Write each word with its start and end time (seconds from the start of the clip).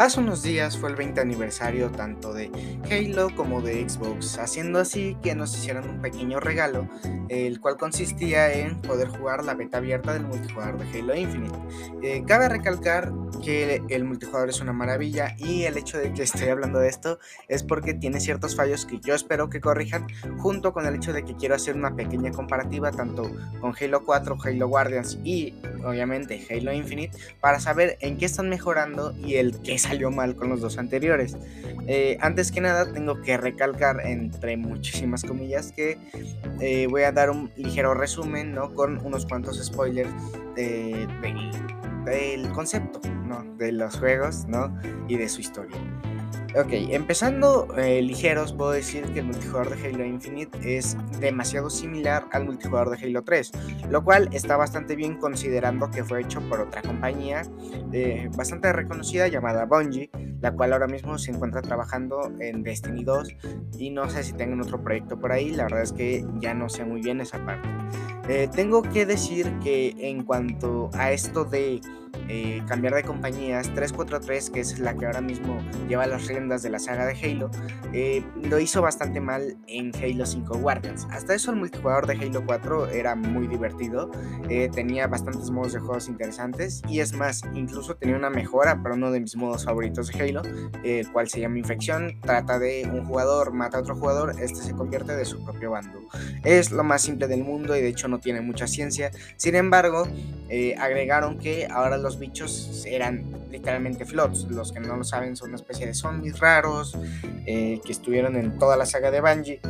Hace 0.00 0.18
unos 0.18 0.42
días 0.42 0.78
fue 0.78 0.88
el 0.88 0.96
20 0.96 1.20
aniversario 1.20 1.90
tanto 1.90 2.32
de 2.32 2.50
Halo 2.90 3.36
como 3.36 3.60
de 3.60 3.86
Xbox, 3.86 4.38
haciendo 4.38 4.78
así 4.78 5.14
que 5.22 5.34
nos 5.34 5.54
hicieran 5.54 5.86
un 5.90 6.00
pequeño 6.00 6.40
regalo, 6.40 6.88
el 7.28 7.60
cual 7.60 7.76
consistía 7.76 8.50
en 8.50 8.80
poder 8.80 9.08
jugar 9.08 9.44
la 9.44 9.52
beta 9.52 9.76
abierta 9.76 10.14
del 10.14 10.22
multijugador 10.22 10.78
de 10.78 10.98
Halo 10.98 11.14
Infinite. 11.14 11.58
Eh, 12.02 12.24
cabe 12.26 12.48
recalcar 12.48 13.12
que 13.44 13.82
el 13.90 14.04
multijugador 14.04 14.48
es 14.48 14.62
una 14.62 14.72
maravilla 14.72 15.34
y 15.36 15.64
el 15.64 15.76
hecho 15.76 15.98
de 15.98 16.14
que 16.14 16.22
estoy 16.22 16.48
hablando 16.48 16.78
de 16.78 16.88
esto 16.88 17.18
es 17.48 17.62
porque 17.62 17.92
tiene 17.92 18.20
ciertos 18.20 18.56
fallos 18.56 18.86
que 18.86 19.00
yo 19.00 19.14
espero 19.14 19.50
que 19.50 19.60
corrijan, 19.60 20.06
junto 20.38 20.72
con 20.72 20.86
el 20.86 20.94
hecho 20.94 21.12
de 21.12 21.26
que 21.26 21.36
quiero 21.36 21.54
hacer 21.54 21.76
una 21.76 21.94
pequeña 21.94 22.32
comparativa 22.32 22.90
tanto 22.90 23.30
con 23.60 23.74
Halo 23.78 24.02
4, 24.04 24.38
Halo 24.42 24.68
Guardians 24.68 25.18
y 25.24 25.54
obviamente 25.84 26.46
Halo 26.50 26.72
Infinite 26.72 27.18
para 27.40 27.60
saber 27.60 27.98
en 28.00 28.16
qué 28.16 28.24
están 28.24 28.48
mejorando 28.48 29.12
y 29.12 29.34
el 29.34 29.60
qué 29.60 29.78
salió 29.90 30.10
mal 30.10 30.36
con 30.36 30.48
los 30.48 30.60
dos 30.60 30.78
anteriores. 30.78 31.36
Eh, 31.86 32.16
antes 32.20 32.52
que 32.52 32.60
nada, 32.60 32.92
tengo 32.92 33.20
que 33.22 33.36
recalcar, 33.36 34.06
entre 34.06 34.56
muchísimas 34.56 35.24
comillas, 35.24 35.72
que 35.72 35.98
eh, 36.60 36.86
voy 36.88 37.02
a 37.02 37.12
dar 37.12 37.30
un 37.30 37.50
ligero 37.56 37.94
resumen, 37.94 38.52
¿no? 38.52 38.72
Con 38.74 39.04
unos 39.04 39.26
cuantos 39.26 39.62
spoilers 39.64 40.10
del, 40.54 41.08
concepto, 42.52 43.00
¿no? 43.26 43.44
De 43.56 43.72
los 43.72 43.98
juegos, 43.98 44.46
¿no? 44.46 44.72
Y 45.08 45.16
de 45.16 45.28
su 45.28 45.40
historia. 45.40 45.76
Ok, 46.56 46.72
empezando 46.72 47.68
eh, 47.78 48.02
ligeros, 48.02 48.52
puedo 48.52 48.72
decir 48.72 49.04
que 49.12 49.20
el 49.20 49.26
multijugador 49.26 49.76
de 49.76 49.86
Halo 49.86 50.04
Infinite 50.04 50.76
es 50.76 50.96
demasiado 51.20 51.70
similar 51.70 52.26
al 52.32 52.44
multijugador 52.44 52.90
de 52.90 53.06
Halo 53.06 53.22
3, 53.22 53.52
lo 53.88 54.02
cual 54.02 54.28
está 54.32 54.56
bastante 54.56 54.96
bien 54.96 55.16
considerando 55.16 55.88
que 55.92 56.02
fue 56.02 56.22
hecho 56.22 56.40
por 56.48 56.60
otra 56.60 56.82
compañía 56.82 57.42
eh, 57.92 58.28
bastante 58.36 58.72
reconocida 58.72 59.28
llamada 59.28 59.64
Bungie, 59.64 60.10
la 60.40 60.52
cual 60.52 60.72
ahora 60.72 60.88
mismo 60.88 61.18
se 61.18 61.30
encuentra 61.30 61.62
trabajando 61.62 62.32
en 62.40 62.64
Destiny 62.64 63.04
2 63.04 63.28
y 63.78 63.90
no 63.90 64.10
sé 64.10 64.24
si 64.24 64.32
tengan 64.32 64.60
otro 64.60 64.82
proyecto 64.82 65.20
por 65.20 65.30
ahí, 65.30 65.52
la 65.52 65.64
verdad 65.64 65.82
es 65.82 65.92
que 65.92 66.26
ya 66.40 66.52
no 66.52 66.68
sé 66.68 66.84
muy 66.84 67.00
bien 67.00 67.20
esa 67.20 67.38
parte. 67.46 67.68
Eh, 68.28 68.48
tengo 68.52 68.82
que 68.82 69.06
decir 69.06 69.52
que 69.62 69.94
en 69.98 70.24
cuanto 70.24 70.90
a 70.94 71.12
esto 71.12 71.44
de 71.44 71.80
eh, 72.28 72.62
cambiar 72.68 72.94
de 72.94 73.02
compañías, 73.02 73.74
343, 73.74 74.50
que 74.50 74.60
es 74.60 74.78
la 74.78 74.94
que 74.94 75.06
ahora 75.06 75.20
mismo 75.20 75.60
lleva 75.88 76.06
las 76.06 76.26
riendas 76.26 76.62
de 76.62 76.70
la 76.70 76.78
saga 76.78 77.06
de 77.06 77.14
Halo, 77.14 77.50
eh, 77.92 78.24
lo 78.36 78.60
hizo 78.60 78.80
bastante 78.82 79.20
mal 79.20 79.56
en 79.66 79.92
Halo 79.96 80.24
5 80.24 80.58
Guardians. 80.58 81.06
Hasta 81.10 81.34
eso 81.34 81.50
el 81.50 81.56
multijugador 81.58 82.06
de 82.06 82.14
Halo 82.14 82.44
4 82.46 82.88
era 82.88 83.14
muy 83.16 83.46
divertido, 83.46 84.10
eh, 84.48 84.68
tenía 84.72 85.06
bastantes 85.06 85.50
modos 85.50 85.72
de 85.72 85.80
juegos 85.80 86.08
interesantes 86.08 86.82
y 86.88 87.00
es 87.00 87.12
más, 87.14 87.42
incluso 87.54 87.96
tenía 87.96 88.16
una 88.16 88.30
mejora 88.30 88.82
para 88.82 88.94
uno 88.94 89.10
de 89.10 89.20
mis 89.20 89.36
modos 89.36 89.64
favoritos 89.64 90.08
de 90.08 90.22
Halo, 90.22 90.42
el 90.84 91.10
cual 91.10 91.28
se 91.28 91.40
llama 91.40 91.58
Infección. 91.58 92.20
Trata 92.20 92.58
de 92.58 92.88
un 92.92 93.04
jugador 93.04 93.52
mata 93.52 93.78
a 93.78 93.80
otro 93.80 93.96
jugador, 93.96 94.36
este 94.40 94.60
se 94.60 94.74
convierte 94.74 95.16
de 95.16 95.24
su 95.24 95.44
propio 95.44 95.72
bando. 95.72 96.00
Es 96.44 96.70
lo 96.70 96.84
más 96.84 97.02
simple 97.02 97.26
del 97.26 97.42
mundo 97.42 97.76
y 97.76 97.80
de 97.80 97.88
hecho 97.88 98.08
no 98.08 98.20
tiene 98.20 98.40
mucha 98.40 98.66
ciencia. 98.66 99.10
Sin 99.36 99.56
embargo, 99.56 100.06
agregaron 100.78 101.38
que 101.38 101.66
ahora 101.70 101.96
los 102.00 102.18
bichos 102.18 102.84
eran 102.86 103.24
literalmente 103.50 104.04
flots. 104.04 104.46
Los 104.50 104.72
que 104.72 104.80
no 104.80 104.96
lo 104.96 105.04
saben 105.04 105.36
son 105.36 105.48
una 105.48 105.56
especie 105.56 105.86
de 105.86 105.94
zombies 105.94 106.38
raros 106.40 106.96
eh, 107.46 107.80
que 107.84 107.92
estuvieron 107.92 108.36
en 108.36 108.58
toda 108.58 108.76
la 108.76 108.86
saga 108.86 109.10
de 109.10 109.20
Bungie. 109.20 109.60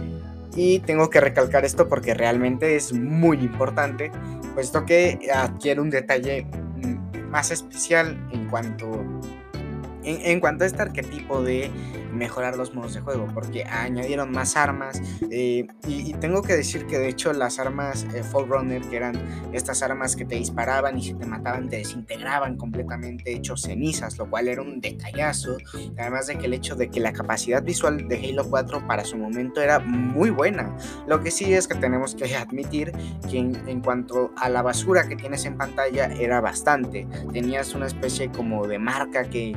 Y 0.56 0.80
tengo 0.80 1.10
que 1.10 1.20
recalcar 1.20 1.64
esto 1.64 1.88
porque 1.88 2.14
realmente 2.14 2.74
es 2.76 2.92
muy 2.92 3.38
importante, 3.38 4.10
puesto 4.54 4.84
que 4.84 5.30
adquiere 5.32 5.80
un 5.80 5.90
detalle 5.90 6.44
mm, 6.44 7.30
más 7.30 7.50
especial 7.50 8.28
en 8.32 8.48
cuanto, 8.48 8.90
en 10.04 10.40
cuanto 10.40 10.64
a 10.64 10.66
este 10.66 10.82
arquetipo 10.82 11.42
de 11.42 11.70
mejorar 12.12 12.56
los 12.56 12.74
modos 12.74 12.94
de 12.94 13.00
juego, 13.00 13.26
porque 13.32 13.64
añadieron 13.64 14.30
más 14.32 14.56
armas 14.56 15.00
eh, 15.30 15.66
y, 15.86 16.12
tengo 16.14 16.42
que 16.42 16.54
decir 16.54 16.86
que 16.86 16.98
de 16.98 17.08
hecho 17.08 17.32
las 17.32 17.58
armas 17.58 18.06
eh, 18.14 18.22
Runner, 18.32 18.82
que 18.82 18.96
eran 18.96 19.14
estas 19.52 19.82
armas 19.82 20.16
que 20.16 20.24
te 20.24 20.34
disparaban 20.34 20.98
y 20.98 21.02
si 21.02 21.14
te 21.14 21.24
mataban 21.24 21.68
te 21.68 21.76
desintegraban 21.76 22.56
completamente, 22.56 23.32
hechos 23.32 23.62
cenizas, 23.62 24.18
lo 24.18 24.28
cual 24.28 24.48
era 24.48 24.62
un 24.62 24.80
detallazo, 24.80 25.56
además 25.98 26.26
de 26.26 26.36
que 26.36 26.46
el 26.46 26.54
hecho 26.54 26.74
de 26.74 26.90
que 26.90 27.00
la 27.00 27.12
capacidad 27.12 27.62
visual 27.62 28.08
de 28.08 28.16
Halo 28.16 28.48
4 28.48 28.86
para 28.86 29.04
su 29.04 29.16
momento 29.16 29.60
era 29.60 29.78
muy 29.78 30.30
buena, 30.30 30.76
lo 31.06 31.22
que 31.22 31.30
sí 31.30 31.52
es 31.54 31.68
que 31.68 31.74
tenemos 31.76 32.14
que 32.14 32.36
admitir 32.36 32.92
que 33.30 33.38
en, 33.38 33.80
cuanto 33.80 34.32
a 34.36 34.48
la 34.48 34.62
basura 34.62 35.08
que 35.08 35.16
tienes 35.16 35.44
en 35.44 35.56
pantalla 35.56 36.06
era 36.06 36.40
bastante, 36.40 37.06
tenías 37.32 37.74
una 37.74 37.86
especie 37.86 38.30
como 38.30 38.66
de 38.66 38.78
marca 38.78 39.24
que 39.24 39.54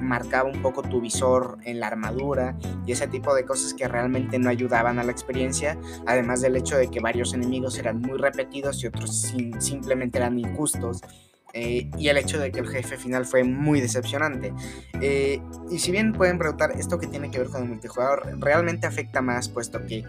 marcaba 0.00 0.48
un 0.48 0.62
poco 0.62 0.82
tu 0.82 1.00
visor 1.00 1.58
en 1.64 1.80
la 1.80 1.86
armadura 1.86 2.56
y 2.86 2.92
ese 2.92 3.06
tipo 3.06 3.34
de 3.34 3.44
cosas 3.44 3.74
que 3.74 3.88
realmente 3.88 4.38
no 4.38 4.50
ayudaban 4.50 4.98
a 4.98 5.04
la 5.04 5.12
experiencia, 5.12 5.78
además 6.06 6.40
del 6.40 6.56
hecho 6.56 6.76
de 6.76 6.88
que 6.88 7.00
varios 7.00 7.34
enemigos 7.34 7.78
eran 7.78 8.00
muy 8.00 8.18
repetidos 8.18 8.82
y 8.82 8.88
otros 8.88 9.32
simplemente 9.58 10.18
eran 10.18 10.38
injustos. 10.38 11.02
Eh, 11.52 11.90
y 11.98 12.08
el 12.08 12.16
hecho 12.16 12.38
de 12.38 12.52
que 12.52 12.60
el 12.60 12.68
jefe 12.68 12.96
final 12.96 13.26
fue 13.26 13.42
muy 13.42 13.80
decepcionante. 13.80 14.52
Eh, 15.00 15.42
y 15.70 15.78
si 15.78 15.90
bien 15.90 16.12
pueden 16.12 16.38
preguntar 16.38 16.72
esto 16.78 16.98
que 16.98 17.08
tiene 17.08 17.30
que 17.30 17.38
ver 17.38 17.48
con 17.48 17.62
el 17.62 17.68
multijugador, 17.68 18.38
realmente 18.38 18.86
afecta 18.86 19.20
más 19.20 19.48
puesto 19.48 19.84
que 19.84 20.04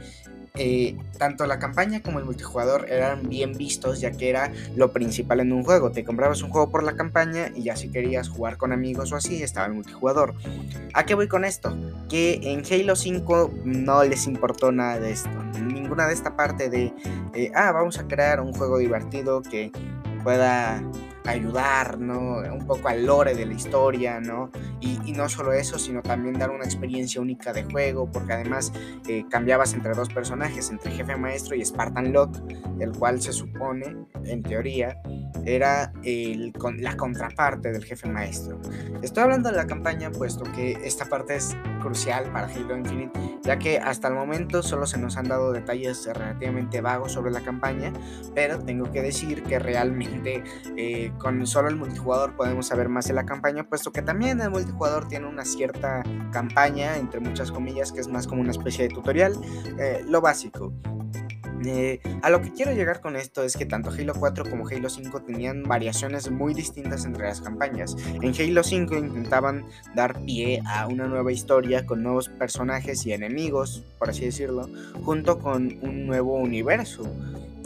eh, 0.56 0.98
tanto 1.18 1.46
la 1.48 1.60
campaña 1.60 2.02
como 2.02 2.20
el 2.20 2.26
multijugador 2.26 2.90
eran 2.90 3.30
bien 3.30 3.54
vistos 3.54 4.02
ya 4.02 4.12
que 4.12 4.30
era 4.30 4.52
lo 4.76 4.92
principal 4.92 5.40
en 5.40 5.54
un 5.54 5.64
juego. 5.64 5.92
Te 5.92 6.04
comprabas 6.04 6.42
un 6.42 6.50
juego 6.50 6.70
por 6.70 6.84
la 6.84 6.96
campaña 6.96 7.52
y 7.56 7.64
ya 7.64 7.76
si 7.76 7.90
querías 7.90 8.28
jugar 8.28 8.58
con 8.58 8.74
amigos 8.74 9.12
o 9.12 9.16
así 9.16 9.42
estaba 9.42 9.68
el 9.68 9.74
multijugador. 9.74 10.34
¿A 10.94 11.06
qué 11.06 11.16
voy 11.16 11.28
con 11.28 11.46
esto? 11.46 11.76
Que 12.10 12.40
en 12.44 12.64
Halo 12.70 12.96
5 12.96 13.52
no 13.64 14.04
les 14.04 14.28
importó 14.28 14.72
nada 14.72 15.00
de 15.00 15.12
esto. 15.12 15.30
Ninguna 15.62 16.08
de 16.08 16.14
esta 16.14 16.36
parte 16.36 16.70
de, 16.70 16.94
eh, 17.34 17.52
ah, 17.56 17.72
vamos 17.72 17.98
a 18.00 18.08
crear 18.08 18.42
un 18.42 18.54
juego 18.54 18.78
divertido 18.78 19.42
que 19.42 19.72
pueda 20.24 20.84
ayudar, 21.26 22.00
¿no? 22.00 22.38
Un 22.38 22.66
poco 22.66 22.88
al 22.88 23.06
lore 23.06 23.36
de 23.36 23.46
la 23.46 23.54
historia, 23.54 24.20
¿no? 24.20 24.52
Y, 24.80 25.00
no 25.12 25.28
solo 25.28 25.52
eso, 25.52 25.78
sino 25.78 26.02
también 26.02 26.40
dar 26.40 26.50
una 26.52 26.64
experiencia 26.64 27.20
única 27.20 27.52
de 27.52 27.64
juego, 27.64 28.10
porque 28.10 28.32
además 28.32 28.72
eh, 29.08 29.26
cambiabas 29.30 29.74
entre 29.74 29.94
dos 29.94 30.08
personajes, 30.08 30.70
entre 30.70 30.92
jefe 30.92 31.18
maestro 31.18 31.56
y 31.56 31.66
Spartan 31.66 32.14
Locke, 32.14 32.40
el 32.80 32.92
cual 32.94 33.22
se 33.22 33.34
supone, 33.34 33.98
en 34.24 34.42
teoría, 34.42 35.02
era 35.46 35.92
el, 36.04 36.54
la 36.78 36.96
contraparte 36.96 37.72
del 37.72 37.84
jefe 37.84 38.08
maestro. 38.10 38.60
Estoy 39.02 39.24
hablando 39.24 39.50
de 39.50 39.58
la 39.58 39.68
campaña, 39.68 40.12
puesto 40.12 40.44
que 40.44 40.74
esta 40.84 41.06
parte 41.06 41.36
es 41.36 41.56
crucial 41.82 42.32
para 42.32 42.48
Halo 42.48 42.78
Infinite, 42.78 43.20
ya 43.44 43.58
que 43.58 43.80
hasta 43.80 44.08
el 44.08 44.14
momento 44.14 44.64
solo 44.64 44.86
se 44.86 44.98
nos 44.98 45.18
han 45.18 45.28
dado 45.28 45.52
detalles 45.52 46.06
relativamente 46.06 46.82
vagos 46.82 47.12
sobre 47.14 47.32
la 47.32 47.42
campaña, 47.42 47.92
pero 48.34 48.60
tengo 48.60 48.92
que 48.92 49.02
decir 49.02 49.44
que 49.44 49.60
realmente 49.60 50.44
eh, 50.78 51.11
con 51.20 51.46
solo 51.48 51.70
el 51.70 51.76
multijugador 51.76 52.36
podemos 52.36 52.68
saber 52.68 52.90
más 52.90 53.08
de 53.08 53.14
la 53.14 53.26
campaña, 53.26 53.64
puesto 53.64 53.92
que 53.92 54.02
también 54.02 54.42
el 54.42 54.50
multijugador 54.50 55.08
tiene 55.08 55.28
una 55.28 55.46
cierta 55.46 56.04
campaña, 56.32 56.98
entre 56.98 57.20
muchas 57.20 57.52
comillas, 57.52 57.92
que 57.92 58.00
es 58.00 58.08
más 58.08 58.28
como 58.28 58.42
una 58.42 58.52
especie 58.52 58.88
de 58.88 58.94
tutorial, 58.94 59.34
eh, 59.80 60.04
lo 60.08 60.22
básico. 60.22 60.74
Eh, 61.66 62.00
a 62.22 62.30
lo 62.30 62.42
que 62.42 62.52
quiero 62.52 62.72
llegar 62.74 63.02
con 63.02 63.16
esto 63.16 63.44
es 63.44 63.56
que 63.56 63.66
tanto 63.66 63.90
Halo 63.90 64.14
4 64.18 64.46
como 64.50 64.68
Halo 64.68 64.90
5 64.90 65.22
tenían 65.22 65.64
variaciones 65.64 66.30
muy 66.32 66.54
distintas 66.54 67.06
entre 67.06 67.26
las 67.26 67.42
campañas. 67.42 67.96
En 68.22 68.34
Halo 68.34 68.64
5 68.64 68.96
intentaban 68.96 69.66
dar 69.96 70.22
pie 70.24 70.62
a 70.66 70.88
una 70.88 71.08
nueva 71.08 71.32
historia 71.32 71.86
con 71.86 72.04
nuevos 72.04 72.30
personajes 72.30 73.06
y 73.06 73.14
enemigos, 73.14 73.84
por 74.00 74.10
así 74.10 74.26
decirlo, 74.26 74.70
junto 75.04 75.40
con 75.40 75.78
un 75.82 76.08
nuevo 76.08 76.36
universo. 76.36 77.04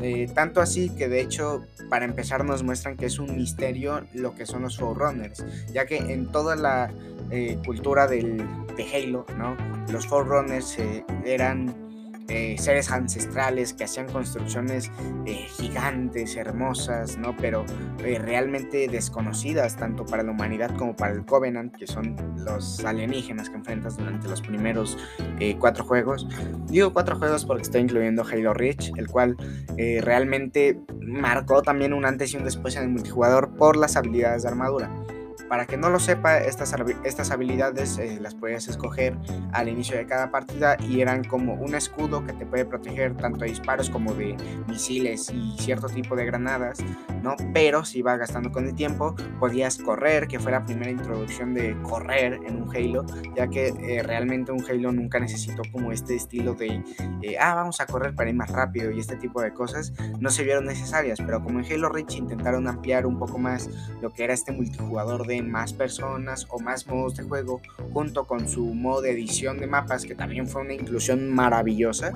Eh, 0.01 0.29
tanto 0.33 0.59
así 0.59 0.89
que 0.89 1.07
de 1.07 1.21
hecho 1.21 1.63
para 1.89 2.03
empezar 2.03 2.43
nos 2.43 2.63
muestran 2.63 2.97
que 2.97 3.05
es 3.05 3.17
un 3.17 3.37
misterio 3.37 4.05
lo 4.13 4.35
que 4.35 4.45
son 4.45 4.63
los 4.63 4.77
Forerunners, 4.77 5.45
ya 5.71 5.85
que 5.85 5.97
en 5.97 6.31
toda 6.33 6.57
la 6.57 6.91
eh, 7.31 7.57
cultura 7.65 8.05
del, 8.05 8.37
de 8.75 8.85
Halo, 8.93 9.25
¿no? 9.37 9.55
los 9.89 10.05
Forerunners 10.05 10.77
eran 11.23 11.84
eh, 12.27 12.55
seres 12.57 12.91
ancestrales 12.91 13.73
que 13.73 13.83
hacían 13.83 14.07
construcciones 14.07 14.91
eh, 15.25 15.45
gigantes, 15.57 16.35
hermosas, 16.35 17.17
¿no? 17.17 17.35
Pero 17.37 17.65
eh, 18.03 18.17
realmente 18.19 18.87
desconocidas 18.87 19.75
tanto 19.77 20.05
para 20.05 20.23
la 20.23 20.31
humanidad 20.31 20.75
como 20.75 20.95
para 20.95 21.13
el 21.13 21.23
Covenant, 21.23 21.75
que 21.75 21.85
son 21.85 22.15
los 22.37 22.83
alienígenas 22.83 23.49
que 23.49 23.57
enfrentas 23.57 23.97
durante 23.97 24.27
los 24.27 24.41
primeros 24.41 24.97
cuatro 25.59 25.83
juegos. 25.83 26.27
Digo 26.67 26.93
cuatro 26.93 27.17
juegos 27.17 27.45
porque 27.45 27.63
estoy 27.63 27.81
incluyendo 27.81 28.23
Halo 28.23 28.53
Reach, 28.53 28.91
el 28.97 29.07
cual 29.07 29.37
realmente 30.01 30.79
marcó 31.01 31.61
también 31.61 31.93
un 31.93 32.05
antes 32.05 32.33
y 32.33 32.37
un 32.37 32.43
después 32.43 32.75
en 32.75 32.83
el 32.83 32.89
multijugador 32.89 33.55
por 33.55 33.77
las 33.77 33.95
habilidades 33.95 34.43
de 34.43 34.49
armadura. 34.49 34.89
Para 35.49 35.65
que 35.65 35.77
no 35.77 35.89
lo 35.89 35.99
sepa, 35.99 36.39
estas, 36.39 36.75
estas 37.03 37.31
habilidades 37.31 37.97
eh, 37.99 38.17
las 38.19 38.33
puedes 38.33 38.67
escoger 38.67 39.15
al 39.53 39.69
inicio 39.69 39.95
de 39.95 40.05
cada 40.05 40.31
partida 40.31 40.75
y 40.79 41.01
eran 41.01 41.23
como 41.23 41.53
un 41.53 41.75
escudo 41.75 42.25
que 42.25 42.33
te 42.33 42.45
puede 42.45 42.65
proteger 42.65 43.15
tanto 43.15 43.41
de 43.41 43.51
disparos 43.51 43.89
como 43.89 44.13
de 44.13 44.35
misiles 44.67 45.31
y 45.31 45.55
cierto 45.59 45.87
tipo 45.87 46.15
de 46.15 46.25
granadas, 46.25 46.79
¿no? 47.21 47.35
Pero 47.53 47.85
si 47.85 48.01
va 48.01 48.17
gastando 48.17 48.51
con 48.51 48.65
el 48.65 48.75
tiempo, 48.75 49.15
podías 49.39 49.77
correr, 49.77 50.27
que 50.27 50.39
fue 50.39 50.51
la 50.51 50.65
primera 50.65 50.89
introducción 50.89 51.53
de 51.53 51.79
correr 51.83 52.39
en 52.45 52.63
un 52.63 52.75
Halo, 52.75 53.05
ya 53.35 53.47
que 53.47 53.67
eh, 53.67 54.03
realmente 54.03 54.51
un 54.51 54.63
Halo 54.67 54.91
nunca 54.91 55.19
necesitó 55.19 55.61
como 55.71 55.91
este 55.91 56.15
estilo 56.15 56.55
de, 56.55 56.83
eh, 57.21 57.37
ah, 57.39 57.55
vamos 57.55 57.79
a 57.81 57.85
correr 57.85 58.15
para 58.15 58.29
ir 58.29 58.35
más 58.35 58.51
rápido 58.51 58.91
y 58.91 58.99
este 58.99 59.15
tipo 59.15 59.41
de 59.41 59.53
cosas, 59.53 59.93
no 60.19 60.29
se 60.29 60.43
vieron 60.43 60.65
necesarias, 60.65 61.19
pero 61.23 61.43
como 61.43 61.59
en 61.59 61.71
Halo 61.71 61.89
Reach 61.89 62.15
intentaron 62.15 62.67
ampliar 62.67 63.05
un 63.05 63.19
poco 63.19 63.37
más 63.37 63.69
lo 64.01 64.11
que 64.11 64.23
era 64.23 64.33
este 64.33 64.51
multijugador 64.51 65.27
de 65.27 65.34
más 65.41 65.73
personas 65.73 66.47
o 66.49 66.59
más 66.59 66.87
modos 66.87 67.15
de 67.15 67.23
juego, 67.23 67.61
junto 67.93 68.25
con 68.25 68.47
su 68.47 68.73
modo 68.73 69.01
de 69.01 69.11
edición 69.11 69.59
de 69.59 69.67
mapas, 69.67 70.05
que 70.05 70.15
también 70.15 70.47
fue 70.47 70.61
una 70.61 70.73
inclusión 70.73 71.29
maravillosa, 71.33 72.13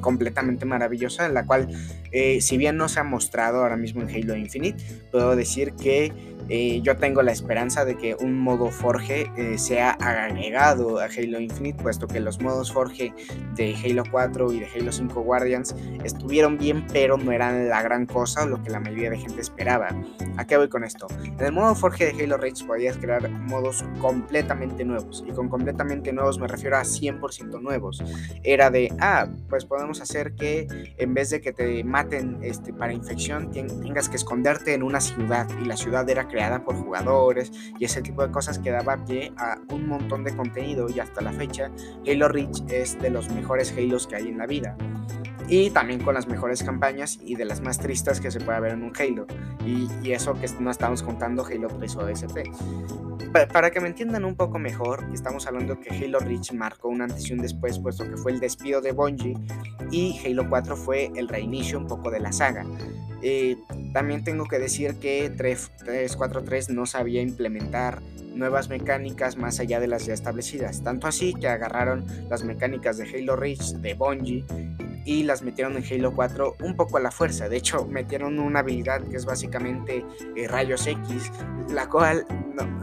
completamente 0.00 0.64
maravillosa, 0.64 1.28
la 1.28 1.46
cual, 1.46 1.68
eh, 2.12 2.40
si 2.40 2.56
bien 2.56 2.76
no 2.76 2.88
se 2.88 3.00
ha 3.00 3.04
mostrado 3.04 3.58
ahora 3.58 3.76
mismo 3.76 4.02
en 4.02 4.08
Halo 4.08 4.36
Infinite, 4.36 4.82
puedo 5.10 5.36
decir 5.36 5.72
que 5.74 6.12
eh, 6.48 6.80
yo 6.82 6.96
tengo 6.96 7.22
la 7.22 7.32
esperanza 7.32 7.84
de 7.84 7.96
que 7.96 8.14
un 8.14 8.38
modo 8.38 8.70
Forge 8.70 9.30
eh, 9.36 9.58
sea 9.58 9.90
agregado 9.90 11.00
a 11.00 11.06
Halo 11.06 11.40
Infinite, 11.40 11.82
puesto 11.82 12.06
que 12.06 12.20
los 12.20 12.40
modos 12.40 12.72
Forge 12.72 13.12
de 13.56 13.74
Halo 13.74 14.04
4 14.08 14.52
y 14.52 14.60
de 14.60 14.66
Halo 14.66 14.92
5 14.92 15.20
Guardians 15.22 15.74
estuvieron 16.04 16.56
bien, 16.56 16.86
pero 16.92 17.16
no 17.16 17.32
eran 17.32 17.68
la 17.68 17.82
gran 17.82 18.06
cosa 18.06 18.44
o 18.44 18.46
lo 18.46 18.62
que 18.62 18.70
la 18.70 18.78
mayoría 18.78 19.10
de 19.10 19.18
gente 19.18 19.40
esperaba. 19.40 19.88
¿A 20.36 20.46
qué 20.46 20.56
voy 20.56 20.68
con 20.68 20.84
esto? 20.84 21.08
En 21.24 21.44
el 21.44 21.52
modo 21.52 21.74
Forge 21.74 22.12
de 22.12 22.22
Halo 22.22 22.36
Podías 22.66 22.96
crear 22.96 23.28
modos 23.28 23.84
completamente 24.00 24.84
nuevos, 24.84 25.24
y 25.26 25.32
con 25.32 25.48
completamente 25.48 26.12
nuevos 26.12 26.38
me 26.38 26.46
refiero 26.46 26.76
a 26.76 26.82
100% 26.82 27.60
nuevos. 27.60 28.02
Era 28.42 28.70
de, 28.70 28.92
ah, 29.00 29.28
pues 29.48 29.64
podemos 29.64 30.00
hacer 30.00 30.34
que 30.34 30.66
en 30.96 31.14
vez 31.14 31.30
de 31.30 31.40
que 31.40 31.52
te 31.52 31.82
maten 31.84 32.38
este, 32.42 32.72
para 32.72 32.92
infección, 32.92 33.50
tengas 33.50 34.08
que 34.08 34.16
esconderte 34.16 34.74
en 34.74 34.82
una 34.82 35.00
ciudad, 35.00 35.48
y 35.62 35.64
la 35.64 35.76
ciudad 35.76 36.08
era 36.08 36.28
creada 36.28 36.64
por 36.64 36.76
jugadores 36.76 37.52
y 37.78 37.84
ese 37.84 38.02
tipo 38.02 38.26
de 38.26 38.32
cosas 38.32 38.58
que 38.58 38.70
daba 38.70 39.04
pie 39.04 39.32
a 39.36 39.58
un 39.70 39.88
montón 39.88 40.24
de 40.24 40.34
contenido. 40.34 40.88
Y 40.88 41.00
hasta 41.00 41.20
la 41.20 41.32
fecha 41.32 41.70
Halo 42.06 42.28
Reach 42.28 42.62
es 42.68 43.00
de 43.00 43.10
los 43.10 43.28
mejores 43.30 43.72
Halos 43.76 44.06
que 44.06 44.16
hay 44.16 44.28
en 44.28 44.38
la 44.38 44.46
vida 44.46 44.76
y 45.48 45.70
también 45.70 46.00
con 46.00 46.14
las 46.14 46.26
mejores 46.26 46.62
campañas 46.62 47.18
y 47.22 47.36
de 47.36 47.44
las 47.44 47.60
más 47.60 47.78
tristes 47.78 48.20
que 48.20 48.30
se 48.30 48.40
puede 48.40 48.60
ver 48.60 48.72
en 48.72 48.82
un 48.82 48.92
Halo. 48.96 49.26
Y, 49.64 50.10
eso 50.10 50.34
que 50.34 50.48
no 50.60 50.70
estamos 50.70 51.02
contando 51.02 51.44
Halo 51.44 51.68
3 51.68 51.96
o 51.96 52.06
DST. 52.06 52.38
para 53.52 53.70
que 53.70 53.80
me 53.80 53.88
entiendan 53.88 54.24
un 54.24 54.34
poco 54.34 54.58
mejor, 54.58 55.04
estamos 55.12 55.46
hablando 55.46 55.78
que 55.78 55.90
Halo 55.90 56.20
Reach 56.20 56.52
marcó 56.52 56.88
un 56.88 57.02
antes 57.02 57.28
y 57.28 57.34
un 57.34 57.40
después, 57.40 57.78
puesto 57.78 58.04
que 58.04 58.16
fue 58.16 58.32
el 58.32 58.40
despido 58.40 58.80
de 58.80 58.92
Bungie 58.92 59.34
y 59.90 60.18
Halo 60.24 60.48
4 60.48 60.76
fue 60.76 61.10
el 61.16 61.28
reinicio 61.28 61.78
un 61.78 61.86
poco 61.86 62.10
de 62.10 62.20
la 62.20 62.32
saga. 62.32 62.64
Eh, 63.22 63.56
también 63.92 64.24
tengo 64.24 64.46
que 64.46 64.58
decir 64.58 64.96
que 64.96 65.30
343 65.30 66.70
no 66.70 66.86
sabía 66.86 67.22
implementar 67.22 68.00
nuevas 68.34 68.68
mecánicas 68.68 69.36
más 69.36 69.58
allá 69.60 69.80
de 69.80 69.88
las 69.88 70.06
ya 70.06 70.14
establecidas. 70.14 70.82
Tanto 70.82 71.06
así 71.06 71.34
que 71.34 71.48
agarraron 71.48 72.06
las 72.28 72.44
mecánicas 72.44 72.98
de 72.98 73.04
Halo 73.04 73.36
Reach 73.36 73.72
de 73.72 73.94
Bungie 73.94 74.44
y 75.06 75.22
las 75.22 75.42
metieron 75.42 75.76
en 75.76 75.84
Halo 75.84 76.12
4 76.12 76.56
un 76.62 76.76
poco 76.76 76.98
a 76.98 77.00
la 77.00 77.10
fuerza. 77.10 77.48
De 77.48 77.56
hecho, 77.56 77.86
metieron 77.86 78.38
una 78.38 78.60
habilidad 78.60 79.02
que 79.02 79.16
es 79.16 79.24
básicamente 79.24 80.04
eh, 80.36 80.48
rayos 80.48 80.86
X, 80.86 81.32
la 81.70 81.88
cual 81.88 82.26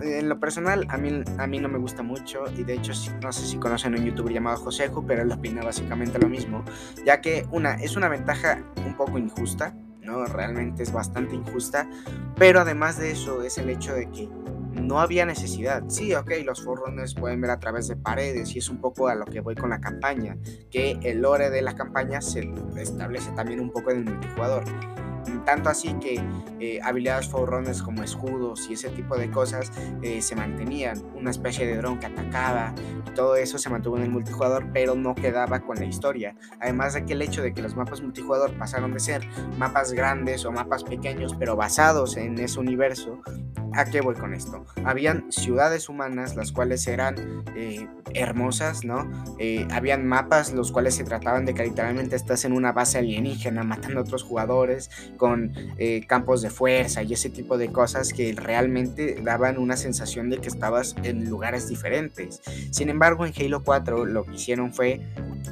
en 0.01 0.29
lo 0.29 0.39
personal 0.39 0.87
a 0.89 0.97
mí, 0.97 1.23
a 1.37 1.47
mí 1.47 1.59
no 1.59 1.67
me 1.67 1.77
gusta 1.77 2.01
mucho 2.01 2.45
y 2.57 2.63
de 2.63 2.75
hecho 2.75 2.93
no 3.21 3.31
sé 3.31 3.45
si 3.45 3.57
conocen 3.57 3.93
un 3.93 4.05
youtuber 4.05 4.33
llamado 4.33 4.57
Josejo, 4.57 5.05
pero 5.05 5.23
él 5.23 5.31
opina 5.31 5.63
básicamente 5.63 6.17
lo 6.17 6.29
mismo, 6.29 6.63
ya 7.05 7.21
que 7.21 7.45
una 7.51 7.75
es 7.75 7.95
una 7.95 8.07
ventaja 8.07 8.63
un 8.85 8.95
poco 8.95 9.17
injusta 9.17 9.75
¿no? 10.03 10.25
Realmente 10.25 10.83
es 10.83 10.91
bastante 10.91 11.35
injusta, 11.35 11.89
pero 12.35 12.59
además 12.59 12.99
de 12.99 13.11
eso 13.11 13.41
es 13.41 13.57
el 13.57 13.69
hecho 13.69 13.93
de 13.93 14.09
que 14.11 14.29
no 14.83 14.99
había 14.99 15.25
necesidad. 15.25 15.83
Sí, 15.87 16.13
ok, 16.13 16.31
los 16.45 16.63
forerunners 16.63 17.15
pueden 17.15 17.41
ver 17.41 17.51
a 17.51 17.59
través 17.59 17.87
de 17.87 17.95
paredes 17.95 18.55
y 18.55 18.59
es 18.59 18.69
un 18.69 18.79
poco 18.79 19.07
a 19.07 19.15
lo 19.15 19.25
que 19.25 19.39
voy 19.39 19.55
con 19.55 19.69
la 19.69 19.79
campaña, 19.79 20.37
que 20.69 20.99
el 21.03 21.21
lore 21.21 21.49
de 21.49 21.61
la 21.61 21.75
campaña 21.75 22.21
se 22.21 22.51
establece 22.77 23.31
también 23.31 23.59
un 23.59 23.71
poco 23.71 23.91
en 23.91 23.99
el 23.99 24.05
multijugador. 24.05 24.63
Tanto 25.45 25.69
así 25.69 25.93
que 25.95 26.21
eh, 26.59 26.79
habilidades 26.83 27.27
forerunners 27.27 27.81
como 27.81 28.03
escudos 28.03 28.67
y 28.69 28.73
ese 28.73 28.89
tipo 28.89 29.17
de 29.17 29.29
cosas 29.29 29.71
eh, 30.01 30.21
se 30.21 30.35
mantenían. 30.35 31.03
Una 31.15 31.31
especie 31.31 31.65
de 31.65 31.77
dron 31.77 31.99
que 31.99 32.07
atacaba 32.07 32.73
y 33.07 33.11
todo 33.11 33.35
eso 33.35 33.57
se 33.57 33.69
mantuvo 33.69 33.97
en 33.97 34.03
el 34.03 34.09
multijugador, 34.09 34.65
pero 34.73 34.95
no 34.95 35.15
quedaba 35.15 35.59
con 35.59 35.77
la 35.77 35.85
historia. 35.85 36.35
Además 36.59 36.93
de 36.93 37.05
que 37.05 37.13
el 37.13 37.21
hecho 37.21 37.41
de 37.41 37.53
que 37.53 37.61
los 37.61 37.75
mapas 37.75 38.01
multijugador 38.01 38.57
pasaron 38.57 38.93
de 38.93 38.99
ser 38.99 39.27
mapas 39.57 39.93
grandes 39.93 40.45
o 40.45 40.51
mapas 40.51 40.83
pequeños, 40.83 41.35
pero 41.37 41.55
basados 41.55 42.17
en 42.17 42.37
ese 42.39 42.59
universo, 42.59 43.21
¿A 43.75 43.85
qué 43.85 44.01
voy 44.01 44.13
con 44.13 44.35
esto? 44.35 44.65
Habían 44.85 45.31
ciudades 45.31 45.89
humanas 45.89 46.35
las 46.35 46.51
cuales 46.51 46.85
eran 46.85 47.43
eh, 47.55 47.87
hermosas, 48.13 48.85
¿no? 48.85 49.09
Habían 49.71 50.05
mapas 50.05 50.53
los 50.53 50.71
cuales 50.71 50.93
se 50.93 51.03
trataban 51.03 51.45
de 51.45 51.55
que 51.55 51.63
literalmente 51.63 52.15
estás 52.15 52.45
en 52.45 52.53
una 52.53 52.71
base 52.71 52.99
alienígena 52.99 53.63
matando 53.63 53.99
a 53.99 54.03
otros 54.03 54.21
jugadores 54.23 54.91
con 55.17 55.53
eh, 55.77 56.05
campos 56.07 56.41
de 56.41 56.49
fuerza 56.49 57.03
y 57.03 57.13
ese 57.13 57.29
tipo 57.29 57.57
de 57.57 57.71
cosas 57.71 58.13
que 58.13 58.33
realmente 58.33 59.19
daban 59.23 59.57
una 59.57 59.77
sensación 59.77 60.29
de 60.29 60.37
que 60.37 60.47
estabas 60.47 60.95
en 61.03 61.29
lugares 61.29 61.67
diferentes. 61.67 62.41
Sin 62.71 62.89
embargo, 62.89 63.25
en 63.25 63.33
Halo 63.37 63.63
4 63.63 64.05
lo 64.05 64.25
que 64.25 64.35
hicieron 64.35 64.73
fue 64.73 65.01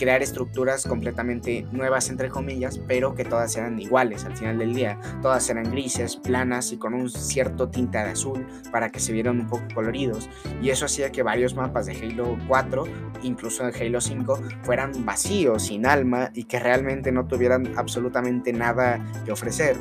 crear 0.02 0.24
estructuras 0.24 0.88
completamente 0.88 1.68
nuevas, 1.72 2.10
entre 2.10 2.30
comillas, 2.30 2.82
pero 2.88 3.14
que 3.14 3.24
todas 3.24 3.56
eran 3.56 3.80
iguales 3.80 4.26
al 4.26 4.36
final 4.36 4.58
del 4.58 4.74
día. 4.74 5.00
Todas 5.22 5.48
eran 5.52 5.70
grises, 5.70 6.16
planas 6.16 6.72
y 6.72 6.78
con 6.78 6.96
un 6.96 7.08
cierto 7.08 7.70
tinte 7.70 8.00
de 8.00 8.06
azul 8.06 8.48
para 8.72 8.90
que 8.90 9.00
se 9.00 9.14
vieran 9.14 9.42
un 9.42 9.48
poco 9.48 9.64
coloridos. 9.76 10.28
Y 10.60 10.72
eso 10.72 10.86
hacía 10.86 11.12
que 11.12 11.22
varios 11.22 11.54
mapas 11.54 11.86
de 11.86 11.92
Halo 11.92 12.36
4, 12.48 12.84
incluso 13.22 13.64
de 13.64 13.80
Halo 13.80 14.02
5, 14.02 14.40
fueran 14.64 15.06
vacíos, 15.06 15.68
sin 15.68 15.86
alma 15.86 16.32
y 16.34 16.46
que 16.46 16.60
realmente 16.60 17.12
no 17.12 17.28
tuvieran 17.28 17.72
absolutamente 17.78 18.54
nada 18.54 19.06
que 19.24 19.32
ofrecer. 19.32 19.78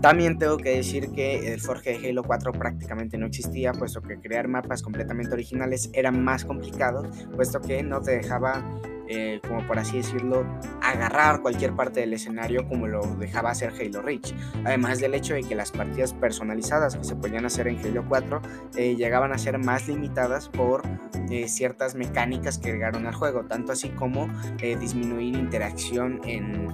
También 0.00 0.38
tengo 0.38 0.56
que 0.56 0.76
decir 0.76 1.10
que 1.10 1.52
el 1.52 1.60
Forge 1.60 1.98
de 1.98 2.08
Halo 2.08 2.22
4 2.22 2.52
prácticamente 2.52 3.18
no 3.18 3.26
existía, 3.26 3.72
puesto 3.72 4.00
que 4.00 4.18
crear 4.18 4.48
mapas 4.48 4.82
completamente 4.82 5.34
originales 5.34 5.90
era 5.92 6.10
más 6.10 6.46
complicado, 6.46 7.02
puesto 7.36 7.60
que 7.60 7.82
no 7.82 8.00
te 8.00 8.12
dejaba 8.12 8.64
eh, 9.12 9.40
como 9.46 9.66
por 9.66 9.76
así 9.76 9.96
decirlo, 9.96 10.46
agarrar 10.80 11.42
cualquier 11.42 11.74
parte 11.74 11.98
del 11.98 12.12
escenario 12.12 12.68
como 12.68 12.86
lo 12.86 13.02
dejaba 13.16 13.50
hacer 13.50 13.72
Halo 13.72 14.02
Reach. 14.02 14.32
Además 14.64 15.00
del 15.00 15.14
hecho 15.14 15.34
de 15.34 15.42
que 15.42 15.56
las 15.56 15.72
partidas 15.72 16.14
personalizadas 16.14 16.96
que 16.96 17.02
se 17.02 17.16
podían 17.16 17.44
hacer 17.44 17.66
en 17.66 17.84
Halo 17.84 18.04
4 18.08 18.40
eh, 18.76 18.94
llegaban 18.94 19.32
a 19.32 19.38
ser 19.38 19.58
más 19.58 19.88
limitadas 19.88 20.48
por 20.48 20.82
eh, 21.28 21.48
ciertas 21.48 21.96
mecánicas 21.96 22.58
que 22.58 22.70
llegaron 22.70 23.04
al 23.08 23.14
juego, 23.14 23.46
tanto 23.46 23.72
así 23.72 23.88
como 23.88 24.28
disminuir 24.60 25.36
interacción 25.36 26.20
en 26.24 26.68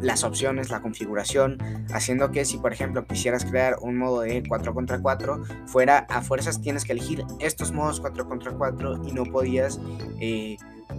las 0.00 0.24
opciones, 0.24 0.70
la 0.70 0.80
configuración, 0.80 1.58
haciendo 1.92 2.30
que 2.30 2.46
si 2.46 2.56
por 2.56 2.72
ejemplo 2.72 3.04
quisieras 3.06 3.44
crear 3.44 3.76
un 3.82 3.98
modo 3.98 4.22
de 4.22 4.42
4 4.48 4.72
contra 4.72 4.98
4, 4.98 5.42
fuera 5.66 6.06
a 6.08 6.22
fuerzas 6.22 6.62
tienes 6.62 6.84
que 6.84 6.92
elegir 6.92 7.24
estos 7.40 7.72
modos 7.72 8.00
4 8.00 8.26
contra 8.26 8.52
4 8.52 9.02
y 9.06 9.12
no 9.12 9.24
podías 9.24 9.78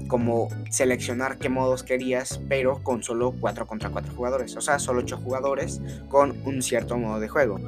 como 0.08 0.50
seleccionar 0.70 1.38
qué 1.38 1.50
modos 1.50 1.84
querías, 1.84 2.40
pero 2.48 2.82
con 2.84 3.04
solo 3.04 3.34
4 3.40 3.68
contra 3.68 3.90
4 3.90 4.14
jugadores, 4.14 4.56
o 4.56 4.62
sea, 4.62 4.80
solo 4.80 5.02
8 5.02 5.18
jugadores 5.18 5.82
con 6.10 6.38
un 6.46 6.62
cierto 6.62 6.98
modo 6.98 7.20
de 7.20 7.28
juego. 7.28 7.60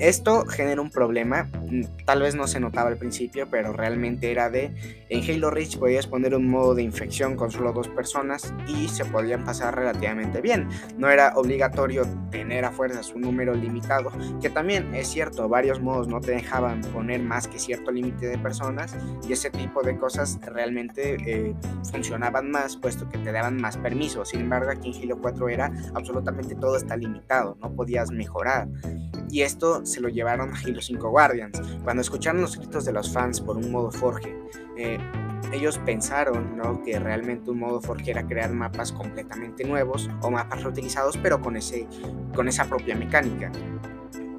Esto 0.00 0.46
genera 0.46 0.80
un 0.80 0.90
problema, 0.90 1.50
mm, 1.70 2.04
tal 2.06 2.22
vez 2.22 2.34
no 2.34 2.46
se 2.46 2.58
notaba 2.58 2.88
al 2.88 2.96
principio, 2.96 3.48
pero 3.50 3.74
realmente 3.74 4.30
era 4.30 4.48
de, 4.48 4.72
en 5.10 5.30
Halo 5.30 5.50
Reach 5.50 5.76
podías 5.76 6.06
poner 6.06 6.34
un 6.34 6.48
modo 6.48 6.74
de 6.74 6.82
infección 6.82 7.36
con 7.36 7.50
solo 7.50 7.74
dos 7.74 7.88
personas 7.88 8.54
y 8.66 8.88
se 8.88 9.04
podían 9.04 9.44
pasar 9.44 9.76
relativamente 9.76 10.40
bien. 10.40 10.70
No 10.96 11.10
era 11.10 11.34
obligatorio 11.36 12.04
tener 12.30 12.64
a 12.64 12.72
fuerzas 12.72 13.12
un 13.12 13.20
número 13.20 13.54
limitado, 13.54 14.10
que 14.40 14.48
también 14.48 14.94
es 14.94 15.08
cierto, 15.08 15.50
varios 15.50 15.80
modos 15.80 16.08
no 16.08 16.22
te 16.22 16.30
dejaban 16.30 16.80
poner 16.80 17.20
más 17.20 17.46
que 17.46 17.58
cierto 17.58 17.90
límite 17.90 18.26
de 18.26 18.38
personas 18.38 18.96
y 19.28 19.34
ese 19.34 19.50
tipo 19.50 19.82
de 19.82 19.98
cosas 19.98 20.38
realmente 20.46 21.16
eh, 21.26 21.54
funcionaban 21.90 22.50
más, 22.50 22.76
puesto 22.76 23.08
que 23.08 23.18
te 23.18 23.32
daban 23.32 23.60
más 23.60 23.76
permisos. 23.76 24.30
Sin 24.30 24.40
embargo, 24.40 24.70
aquí 24.70 24.90
en 24.94 25.02
Halo 25.02 25.20
4 25.20 25.48
era 25.48 25.72
absolutamente 25.94 26.54
todo 26.54 26.76
está 26.76 26.96
limitado, 26.96 27.56
no 27.60 27.72
podías 27.72 28.10
mejorar 28.10 28.68
y 29.30 29.42
esto 29.42 29.84
se 29.86 30.00
lo 30.00 30.08
llevaron 30.08 30.50
a 30.50 30.58
Halo 30.58 30.80
5 30.80 31.08
Guardians. 31.08 31.60
Cuando 31.84 32.02
escucharon 32.02 32.40
los 32.40 32.56
gritos 32.56 32.84
de 32.84 32.92
los 32.92 33.12
fans 33.12 33.40
por 33.40 33.56
un 33.56 33.70
modo 33.70 33.90
Forge, 33.90 34.36
eh, 34.76 34.98
ellos 35.52 35.78
pensaron 35.78 36.56
¿no? 36.56 36.82
que 36.82 36.98
realmente 36.98 37.50
un 37.50 37.60
modo 37.60 37.80
Forge 37.80 38.10
era 38.10 38.26
crear 38.26 38.52
mapas 38.52 38.92
completamente 38.92 39.64
nuevos 39.64 40.10
o 40.22 40.30
mapas 40.30 40.62
reutilizados, 40.62 41.16
pero 41.16 41.40
con, 41.40 41.56
ese, 41.56 41.86
con 42.34 42.48
esa 42.48 42.64
propia 42.64 42.96
mecánica. 42.96 43.50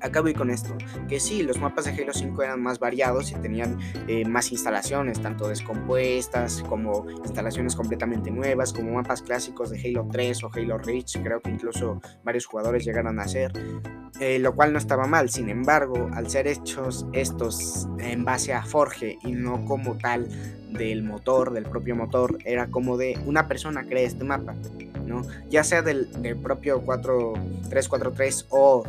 Acabo 0.01 0.27
y 0.29 0.33
con 0.33 0.49
esto, 0.49 0.75
que 1.07 1.19
sí, 1.19 1.43
los 1.43 1.59
mapas 1.59 1.85
de 1.85 1.91
Halo 1.91 2.13
5 2.13 2.43
eran 2.43 2.61
más 2.61 2.79
variados 2.79 3.31
y 3.31 3.35
tenían 3.35 3.77
eh, 4.07 4.25
más 4.25 4.51
instalaciones, 4.51 5.21
tanto 5.21 5.47
descompuestas 5.47 6.63
como 6.67 7.09
instalaciones 7.23 7.75
completamente 7.75 8.31
nuevas, 8.31 8.73
como 8.73 8.93
mapas 8.93 9.21
clásicos 9.21 9.69
de 9.69 9.79
Halo 9.79 10.07
3 10.11 10.43
o 10.43 10.49
Halo 10.53 10.77
Reach, 10.77 11.21
creo 11.21 11.41
que 11.41 11.51
incluso 11.51 12.01
varios 12.23 12.45
jugadores 12.45 12.83
llegaron 12.83 13.19
a 13.19 13.23
hacer, 13.23 13.51
eh, 14.19 14.39
lo 14.39 14.55
cual 14.55 14.73
no 14.73 14.79
estaba 14.79 15.05
mal, 15.05 15.29
sin 15.29 15.49
embargo, 15.49 16.09
al 16.13 16.29
ser 16.29 16.47
hechos 16.47 17.05
estos 17.13 17.87
en 17.99 18.25
base 18.25 18.53
a 18.53 18.63
Forge 18.63 19.17
y 19.23 19.31
no 19.31 19.65
como 19.65 19.97
tal 19.97 20.27
del 20.71 21.03
motor, 21.03 21.51
del 21.51 21.63
propio 21.63 21.95
motor, 21.95 22.37
era 22.45 22.67
como 22.67 22.97
de 22.97 23.17
una 23.25 23.47
persona 23.47 23.85
crea 23.85 24.05
este 24.05 24.23
mapa, 24.23 24.55
¿no? 25.05 25.21
Ya 25.49 25.63
sea 25.63 25.81
del, 25.81 26.11
del 26.21 26.37
propio 26.37 26.81
4343 26.81 28.47
o 28.49 28.83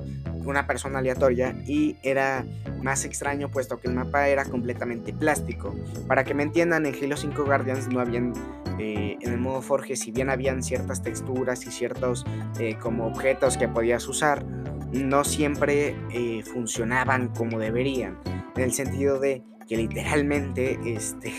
una 0.44 0.66
persona 0.66 0.98
aleatoria 0.98 1.54
y 1.66 1.96
era 2.02 2.44
más 2.82 3.04
extraño 3.04 3.50
puesto 3.50 3.80
que 3.80 3.88
el 3.88 3.94
mapa 3.94 4.28
era 4.28 4.44
completamente 4.44 5.12
plástico. 5.12 5.74
Para 6.06 6.24
que 6.24 6.34
me 6.34 6.42
entiendan, 6.42 6.86
en 6.86 6.94
Halo 6.94 7.16
5 7.16 7.44
Guardians 7.44 7.88
no 7.88 8.00
habían, 8.00 8.32
eh, 8.78 9.16
en 9.20 9.32
el 9.32 9.38
modo 9.38 9.62
Forge, 9.62 9.96
si 9.96 10.10
bien 10.10 10.30
habían 10.30 10.62
ciertas 10.62 11.02
texturas 11.02 11.64
y 11.66 11.70
ciertos 11.70 12.24
eh, 12.58 12.76
como 12.80 13.06
objetos 13.06 13.56
que 13.56 13.68
podías 13.68 14.06
usar, 14.08 14.44
no 14.92 15.24
siempre 15.24 15.96
eh, 16.12 16.42
funcionaban 16.42 17.28
como 17.28 17.58
deberían. 17.58 18.18
En 18.56 18.64
el 18.64 18.72
sentido 18.72 19.18
de 19.18 19.42
que 19.66 19.76
literalmente 19.76 20.78
este 20.84 21.32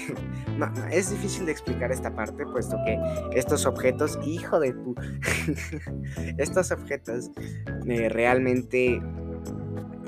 es 0.92 1.10
difícil 1.12 1.46
de 1.46 1.52
explicar 1.52 1.92
esta 1.92 2.14
parte 2.14 2.46
puesto 2.46 2.78
que 2.86 3.00
estos 3.38 3.66
objetos 3.66 4.20
hijo 4.26 4.60
de 4.60 4.74
pu 4.74 4.96
estos 6.38 6.72
objetos 6.72 7.32
eh, 7.88 8.10
realmente 8.10 9.02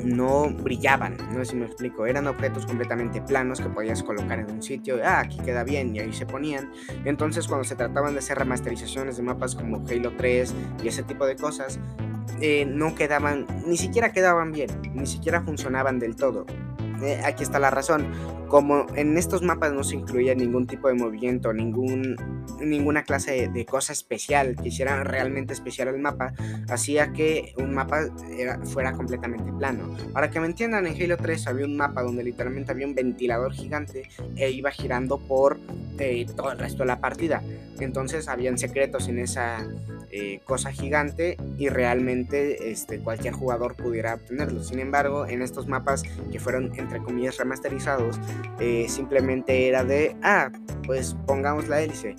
no 0.03 0.49
brillaban, 0.49 1.17
no 1.33 1.39
sé 1.39 1.51
si 1.51 1.55
me 1.55 1.65
explico, 1.65 2.05
eran 2.05 2.27
objetos 2.27 2.65
completamente 2.65 3.21
planos 3.21 3.59
que 3.59 3.69
podías 3.69 4.03
colocar 4.03 4.39
en 4.39 4.51
un 4.51 4.61
sitio, 4.61 4.99
ah, 5.03 5.21
aquí 5.21 5.39
queda 5.39 5.63
bien, 5.63 5.95
y 5.95 5.99
ahí 5.99 6.13
se 6.13 6.25
ponían. 6.25 6.71
Entonces, 7.05 7.47
cuando 7.47 7.63
se 7.63 7.75
trataban 7.75 8.13
de 8.13 8.19
hacer 8.19 8.37
remasterizaciones 8.37 9.17
de 9.17 9.23
mapas 9.23 9.55
como 9.55 9.83
Halo 9.89 10.13
3 10.15 10.53
y 10.83 10.87
ese 10.87 11.03
tipo 11.03 11.25
de 11.25 11.35
cosas, 11.35 11.79
eh, 12.41 12.65
no 12.65 12.95
quedaban, 12.95 13.47
ni 13.65 13.77
siquiera 13.77 14.11
quedaban 14.11 14.51
bien, 14.51 14.69
ni 14.93 15.07
siquiera 15.07 15.41
funcionaban 15.41 15.99
del 15.99 16.15
todo. 16.15 16.45
Aquí 17.23 17.43
está 17.43 17.59
la 17.59 17.69
razón. 17.69 18.07
Como 18.47 18.85
en 18.95 19.17
estos 19.17 19.41
mapas 19.41 19.73
no 19.73 19.83
se 19.83 19.95
incluía 19.95 20.35
ningún 20.35 20.67
tipo 20.67 20.87
de 20.87 20.93
movimiento, 20.93 21.51
ningún, 21.51 22.15
ninguna 22.61 23.03
clase 23.03 23.49
de, 23.49 23.65
cosa 23.65 23.91
especial 23.91 24.55
que 24.55 24.69
hiciera 24.69 25.03
realmente 25.03 25.53
especial 25.53 25.87
el 25.89 25.99
mapa, 25.99 26.33
hacía 26.69 27.11
que 27.11 27.53
un 27.57 27.73
mapa 27.73 28.01
fuera 28.65 28.93
completamente 28.93 29.51
plano. 29.51 29.95
Para 30.13 30.29
que 30.29 30.39
me 30.39 30.45
entiendan, 30.45 30.85
en 30.85 31.01
Halo 31.01 31.17
3 31.17 31.47
había 31.47 31.65
un 31.65 31.75
mapa 31.75 32.03
donde 32.03 32.23
literalmente 32.23 32.71
había 32.71 32.87
un 32.87 32.95
ventilador 32.95 33.53
gigante 33.53 34.09
e 34.35 34.51
iba 34.51 34.71
girando 34.71 35.17
por 35.17 35.59
eh, 35.97 36.25
todo 36.35 36.51
el 36.51 36.59
resto 36.59 36.83
de 36.83 36.87
la 36.87 36.99
partida. 36.99 37.41
Entonces 37.79 38.27
habían 38.27 38.57
secretos 38.57 39.07
en 39.07 39.19
esa 39.19 39.65
eh, 40.11 40.39
cosa 40.43 40.71
gigante 40.71 41.37
y 41.57 41.69
realmente 41.69 42.71
este, 42.71 42.99
cualquier 42.99 43.33
jugador 43.33 43.75
pudiera 43.75 44.15
obtenerlo. 44.15 44.63
Sin 44.63 44.79
embargo, 44.79 45.25
en 45.25 45.41
estos 45.41 45.67
mapas 45.67 46.03
que 46.31 46.39
fueron 46.39 46.71
entre 46.77 46.99
comillas 46.99 47.37
remasterizados, 47.37 48.19
eh, 48.59 48.85
simplemente 48.89 49.67
era 49.67 49.83
de, 49.83 50.15
ah, 50.23 50.51
pues 50.85 51.15
pongamos 51.25 51.67
la 51.67 51.81
hélice. 51.81 52.15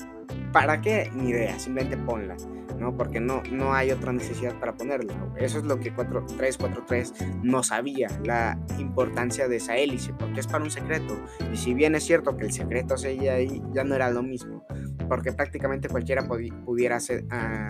¿Para 0.53 0.81
qué? 0.81 1.11
Ni 1.15 1.31
idea, 1.31 1.59
simplemente 1.59 1.97
ponla. 1.97 2.37
¿no? 2.79 2.97
Porque 2.97 3.21
no, 3.21 3.43
no 3.51 3.75
hay 3.75 3.91
otra 3.91 4.13
necesidad 4.13 4.59
para 4.61 4.75
ponerla. 4.75 5.15
Eso 5.39 5.59
es 5.59 5.65
lo 5.65 5.79
que 5.81 5.91
343 5.91 7.15
no 7.43 7.63
sabía, 7.63 8.09
la 8.23 8.59
importancia 8.79 9.49
de 9.49 9.57
esa 9.57 9.77
hélice, 9.77 10.13
porque 10.19 10.41
es 10.41 10.47
para 10.47 10.63
un 10.63 10.71
secreto. 10.71 11.17
Y 11.53 11.57
si 11.57 11.75
bien 11.75 11.95
es 11.95 12.05
cierto 12.05 12.37
que 12.37 12.45
el 12.45 12.53
secreto 12.53 12.97
seguía 12.97 13.35
ahí, 13.35 13.63
ya 13.73 13.85
no 13.85 13.95
era 13.95 14.11
lo 14.11 14.23
mismo 14.23 14.67
porque 15.09 15.33
prácticamente 15.33 15.89
cualquiera 15.89 16.27
pudiera 16.27 16.99
ah, 17.31 17.69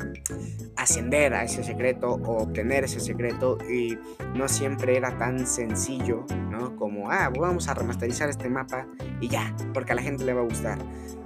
ascender 0.76 1.35
a 1.35 1.45
ese 1.45 1.62
secreto 1.62 2.12
o 2.12 2.43
obtener 2.43 2.85
ese 2.85 3.00
secreto 3.00 3.59
y 3.71 3.99
no 4.35 4.49
siempre 4.49 4.97
era 4.97 5.16
tan 5.19 5.47
sencillo, 5.47 6.25
¿no? 6.50 6.76
Como, 6.76 7.11
ah, 7.11 7.31
vamos 7.38 7.69
a 7.69 7.75
remasterizar 7.75 8.28
este 8.28 8.49
mapa 8.49 8.87
y 9.21 9.28
ya, 9.28 9.55
porque 9.73 9.93
a 9.93 9.95
la 9.95 10.02
gente 10.02 10.25
le 10.25 10.35
va 10.35 10.43
a 10.43 10.45
gustar. 10.45 10.78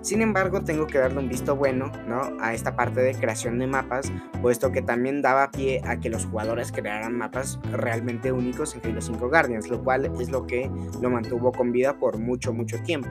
Sin 0.02 0.22
embargo, 0.22 0.62
tengo 0.62 0.86
que 0.86 0.98
darle 0.98 1.18
un 1.18 1.28
visto 1.28 1.56
bueno, 1.56 1.92
¿no? 2.08 2.22
A 2.40 2.54
esta 2.54 2.74
parte 2.74 3.02
de 3.02 3.14
creación 3.14 3.58
de 3.58 3.66
mapas, 3.66 4.10
puesto 4.40 4.72
que 4.72 4.80
también 4.80 5.20
daba 5.20 5.50
pie 5.50 5.82
a 5.84 6.00
que 6.00 6.08
los 6.08 6.24
jugadores 6.24 6.72
crearan 6.72 7.16
mapas 7.18 7.58
realmente 7.70 8.32
únicos 8.32 8.74
en 8.74 8.80
Halo 8.84 9.02
5 9.02 9.28
Guardians, 9.28 9.68
lo 9.68 9.84
cual 9.84 10.10
es 10.18 10.30
lo 10.30 10.46
que 10.46 10.70
lo 11.02 11.10
mantuvo 11.10 11.52
con 11.52 11.70
vida 11.70 11.98
por 11.98 12.18
mucho, 12.18 12.52
mucho 12.54 12.82
tiempo. 12.82 13.10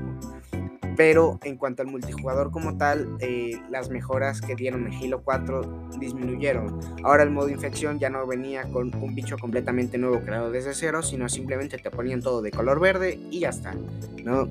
Pero 0.99 1.39
en 1.45 1.55
cuanto 1.55 1.81
al 1.81 1.87
multijugador 1.87 2.51
como 2.51 2.75
tal, 2.75 3.15
eh, 3.21 3.51
las 3.69 3.89
mejoras 3.89 4.41
que 4.41 4.53
dieron 4.53 4.85
en 4.85 4.93
Halo 4.95 5.21
4 5.23 5.87
disminuyeron. 5.97 6.77
Ahora 7.05 7.23
el 7.23 7.29
modo 7.29 7.47
infección 7.47 7.99
ya 7.99 8.09
no 8.09 8.27
venía 8.27 8.63
con 8.63 8.93
un 8.93 9.15
bicho 9.15 9.37
completamente 9.37 9.97
nuevo 9.97 10.19
creado 10.19 10.51
desde 10.51 10.73
cero, 10.73 11.01
sino 11.01 11.29
simplemente 11.29 11.77
te 11.77 11.89
ponían 11.89 12.21
todo 12.21 12.41
de 12.41 12.51
color 12.51 12.81
verde 12.81 13.17
y 13.31 13.39
ya 13.39 13.47
está, 13.47 13.75
¿no? 14.25 14.49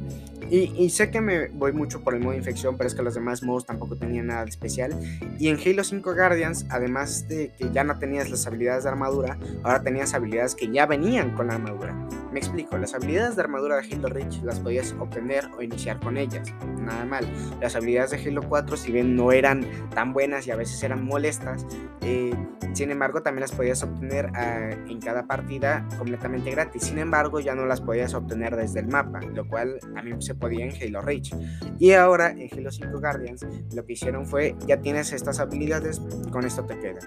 Y, 0.51 0.89
sé 0.89 1.11
que 1.11 1.21
me 1.21 1.49
voy 1.49 1.73
mucho 1.73 2.01
por 2.03 2.15
el 2.15 2.21
modo 2.21 2.35
infección, 2.35 2.79
pero 2.79 2.89
es 2.89 2.95
que 2.95 3.03
los 3.03 3.13
demás 3.13 3.43
modos 3.43 3.67
tampoco 3.67 3.97
tenían 3.97 4.29
nada 4.29 4.45
de 4.45 4.49
especial. 4.49 4.99
Y 5.39 5.49
en 5.49 5.59
Halo 5.59 5.85
5 5.85 6.15
Guardians, 6.15 6.65
además 6.71 7.29
de 7.29 7.53
que 7.59 7.71
ya 7.71 7.85
no 7.85 7.99
tenías 7.99 8.31
las 8.31 8.47
habilidades 8.47 8.85
de 8.85 8.89
armadura, 8.89 9.39
ahora 9.65 9.83
tenías 9.83 10.15
habilidades 10.15 10.55
que 10.55 10.73
ya 10.73 10.87
venían 10.87 11.35
con 11.35 11.49
la 11.49 11.57
armadura. 11.57 11.95
Me 12.33 12.41
explico, 12.41 12.77
las 12.77 12.95
habilidades 12.95 13.37
de 13.37 13.43
armadura 13.43 13.77
de 13.77 13.95
Halo 13.95 14.09
Reach 14.09 14.43
las 14.43 14.61
podías 14.61 14.95
obtener 14.99 15.49
o 15.57 15.63
iniciar 15.63 15.99
con 15.99 16.19
ellas, 16.19 16.53
nada 16.79 17.07
mal. 17.07 17.27
Las 17.61 17.75
habilidades 17.75 18.11
de 18.11 18.19
Halo 18.19 18.43
4, 18.43 18.77
si 18.77 18.93
bien 18.93 19.17
no 19.17 19.33
eran 19.33 19.65
tan 19.95 20.13
buenas 20.13 20.47
y 20.47 20.51
a 20.51 20.57
veces 20.57 20.83
eran 20.83 21.05
molestas, 21.05 21.67
eh, 22.03 22.35
sin 22.75 22.91
embargo 22.91 23.23
también 23.23 23.43
las 23.43 23.53
podías 23.53 23.83
obtener 23.83 24.31
ah, 24.35 24.71
en 24.89 25.01
cada 25.01 25.27
partida 25.27 25.89
completamente 25.97 26.51
gratis. 26.51 26.85
Sin 26.85 26.99
embargo, 26.99 27.41
ya 27.41 27.55
no 27.55 27.65
las 27.65 27.81
podías 27.81 28.13
obtener 28.13 28.57
desde 28.57 28.81
el 28.81 28.89
mapa, 28.89 29.21
lo 29.21 29.49
cual 29.49 29.79
también 29.95 30.21
se 30.21 30.35
podía 30.35 30.67
en 30.67 30.73
Halo 30.83 31.01
Reach. 31.01 31.35
Y 31.79 31.93
ahora 31.93 32.31
en 32.31 32.49
Halo 32.53 32.71
5 32.71 33.01
Guardians 33.01 33.47
lo 33.75 33.87
que 33.87 33.95
hicieron 33.95 34.27
fue, 34.27 34.55
ya 34.67 34.81
tienes 34.83 35.13
estas 35.13 35.41
habilidades, 35.41 36.03
con 36.31 36.45
esto 36.45 36.65
te 36.65 36.79
quedas. 36.79 37.07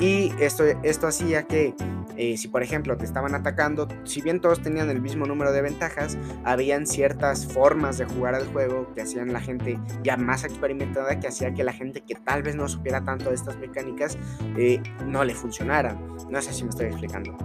Y 0.00 0.32
esto, 0.40 0.64
esto 0.82 1.06
hacía 1.06 1.44
que 1.44 1.72
eh, 2.16 2.36
si 2.36 2.48
por 2.48 2.62
ejemplo 2.62 2.96
te 2.96 3.04
estaban 3.04 3.34
atacando, 3.34 3.88
si 4.04 4.22
bien 4.22 4.40
todos 4.40 4.55
tenían 4.62 4.90
el 4.90 5.00
mismo 5.00 5.26
número 5.26 5.52
de 5.52 5.62
ventajas, 5.62 6.16
habían 6.44 6.86
ciertas 6.86 7.46
formas 7.46 7.98
de 7.98 8.04
jugar 8.06 8.34
al 8.34 8.46
juego 8.46 8.92
que 8.94 9.02
hacían 9.02 9.32
la 9.32 9.40
gente 9.40 9.78
ya 10.02 10.16
más 10.16 10.44
experimentada, 10.44 11.18
que 11.20 11.28
hacía 11.28 11.54
que 11.54 11.64
la 11.64 11.72
gente 11.72 12.00
que 12.00 12.14
tal 12.14 12.42
vez 12.42 12.56
no 12.56 12.68
supiera 12.68 13.04
tanto 13.04 13.30
de 13.30 13.34
estas 13.34 13.56
mecánicas 13.58 14.18
eh, 14.56 14.82
no 15.06 15.24
le 15.24 15.34
funcionaran. 15.34 15.98
No 16.30 16.40
sé 16.42 16.52
si 16.52 16.64
me 16.64 16.70
estoy 16.70 16.86
explicando. 16.86 17.36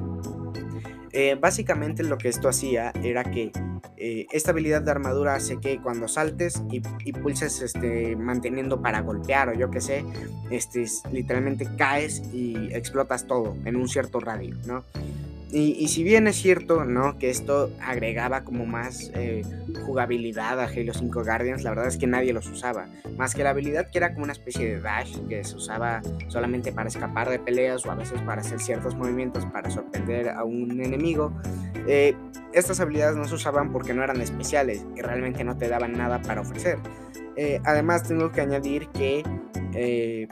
Eh, 1.13 1.37
básicamente 1.39 2.03
lo 2.03 2.17
que 2.17 2.29
esto 2.29 2.47
hacía 2.47 2.93
era 3.03 3.23
que 3.23 3.51
esta 4.01 4.51
habilidad 4.51 4.81
de 4.81 4.91
armadura 4.91 5.35
hace 5.35 5.59
que 5.59 5.79
cuando 5.79 6.07
saltes 6.07 6.63
y, 6.71 6.81
pulses 7.13 7.61
este, 7.61 8.15
manteniendo 8.15 8.81
para 8.81 9.01
golpear 9.01 9.49
o 9.49 9.53
yo 9.53 9.69
que 9.69 9.79
sé, 9.79 10.03
este, 10.49 10.85
literalmente 11.11 11.67
caes 11.77 12.23
y 12.33 12.73
explotas 12.73 13.27
todo 13.27 13.55
en 13.65 13.75
un 13.75 13.87
cierto 13.87 14.19
radio, 14.19 14.55
¿no? 14.65 14.83
Y, 15.53 15.89
si 15.89 16.03
bien 16.03 16.27
es 16.27 16.37
cierto, 16.37 16.85
¿no? 16.85 17.17
Que 17.17 17.29
esto 17.29 17.71
agregaba 17.81 18.45
como 18.45 18.65
más 18.65 19.11
eh, 19.15 19.41
jugabilidad 19.85 20.61
a 20.61 20.63
Halo 20.63 20.93
5 20.93 21.23
Guardians, 21.25 21.63
la 21.63 21.71
verdad 21.71 21.87
es 21.87 21.97
que 21.97 22.07
nadie 22.07 22.31
los 22.31 22.47
usaba. 22.47 22.87
Más 23.17 23.35
que 23.35 23.43
la 23.43 23.49
habilidad 23.49 23.89
que 23.89 23.97
era 23.97 24.13
como 24.13 24.23
una 24.23 24.31
especie 24.31 24.65
de 24.65 24.79
dash 24.79 25.17
que 25.27 25.43
se 25.43 25.57
usaba 25.57 26.01
solamente 26.29 26.71
para 26.71 26.87
escapar 26.87 27.29
de 27.29 27.37
peleas 27.37 27.85
o 27.85 27.91
a 27.91 27.95
veces 27.95 28.21
para 28.21 28.39
hacer 28.39 28.61
ciertos 28.61 28.95
movimientos 28.95 29.45
para 29.47 29.69
sorprender 29.69 30.29
a 30.29 30.45
un 30.45 30.79
enemigo. 30.79 31.33
Eh, 31.85 32.15
estas 32.53 32.79
habilidades 32.79 33.17
no 33.17 33.25
se 33.25 33.35
usaban 33.35 33.73
porque 33.73 33.93
no 33.93 34.03
eran 34.03 34.21
especiales 34.21 34.85
y 34.95 35.01
realmente 35.01 35.43
no 35.43 35.57
te 35.57 35.67
daban 35.67 35.97
nada 35.97 36.21
para 36.21 36.41
ofrecer. 36.41 36.79
Eh, 37.35 37.59
además 37.65 38.03
tengo 38.03 38.31
que 38.31 38.41
añadir 38.41 38.87
que 38.89 39.23
eh, 39.73 40.27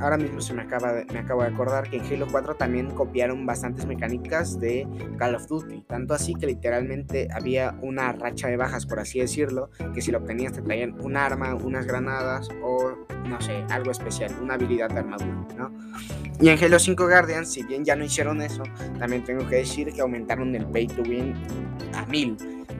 ahora 0.00 0.16
mismo 0.16 0.40
se 0.40 0.54
me 0.54 0.62
acaba 0.62 0.92
de, 0.92 1.04
me 1.12 1.18
acabo 1.18 1.42
de 1.42 1.48
acordar 1.48 1.90
que 1.90 1.98
en 1.98 2.04
Halo 2.04 2.26
4 2.30 2.54
también 2.54 2.90
copiaron 2.90 3.44
bastantes 3.44 3.84
mecánicas 3.86 4.25
de 4.26 4.86
Call 5.18 5.36
of 5.36 5.46
Duty, 5.46 5.82
tanto 5.82 6.14
así 6.14 6.34
que 6.34 6.46
literalmente 6.46 7.28
había 7.32 7.76
una 7.82 8.12
racha 8.12 8.48
de 8.48 8.56
bajas, 8.56 8.86
por 8.86 8.98
así 8.98 9.20
decirlo, 9.20 9.70
que 9.94 10.02
si 10.02 10.10
lo 10.10 10.18
obtenías 10.18 10.52
te 10.52 10.62
traían 10.62 11.00
un 11.00 11.16
arma, 11.16 11.54
unas 11.54 11.86
granadas 11.86 12.48
o 12.62 12.92
no 13.28 13.40
sé, 13.40 13.64
algo 13.70 13.90
especial, 13.90 14.32
una 14.42 14.54
habilidad 14.54 14.88
de 14.88 14.98
armadura, 15.00 15.46
¿no? 15.56 15.72
Y 16.40 16.48
en 16.48 16.62
Halo 16.62 16.78
5 16.78 17.04
Guardians, 17.06 17.50
si 17.50 17.62
bien 17.62 17.84
ya 17.84 17.96
no 17.96 18.04
hicieron 18.04 18.42
eso, 18.42 18.62
también 18.98 19.24
tengo 19.24 19.46
que 19.48 19.56
decir 19.56 19.92
que 19.92 20.00
aumentaron 20.00 20.54
el 20.54 20.66
pay 20.66 20.86
to 20.86 21.02
win 21.02 21.34
a 21.94 22.04
mil 22.06 22.36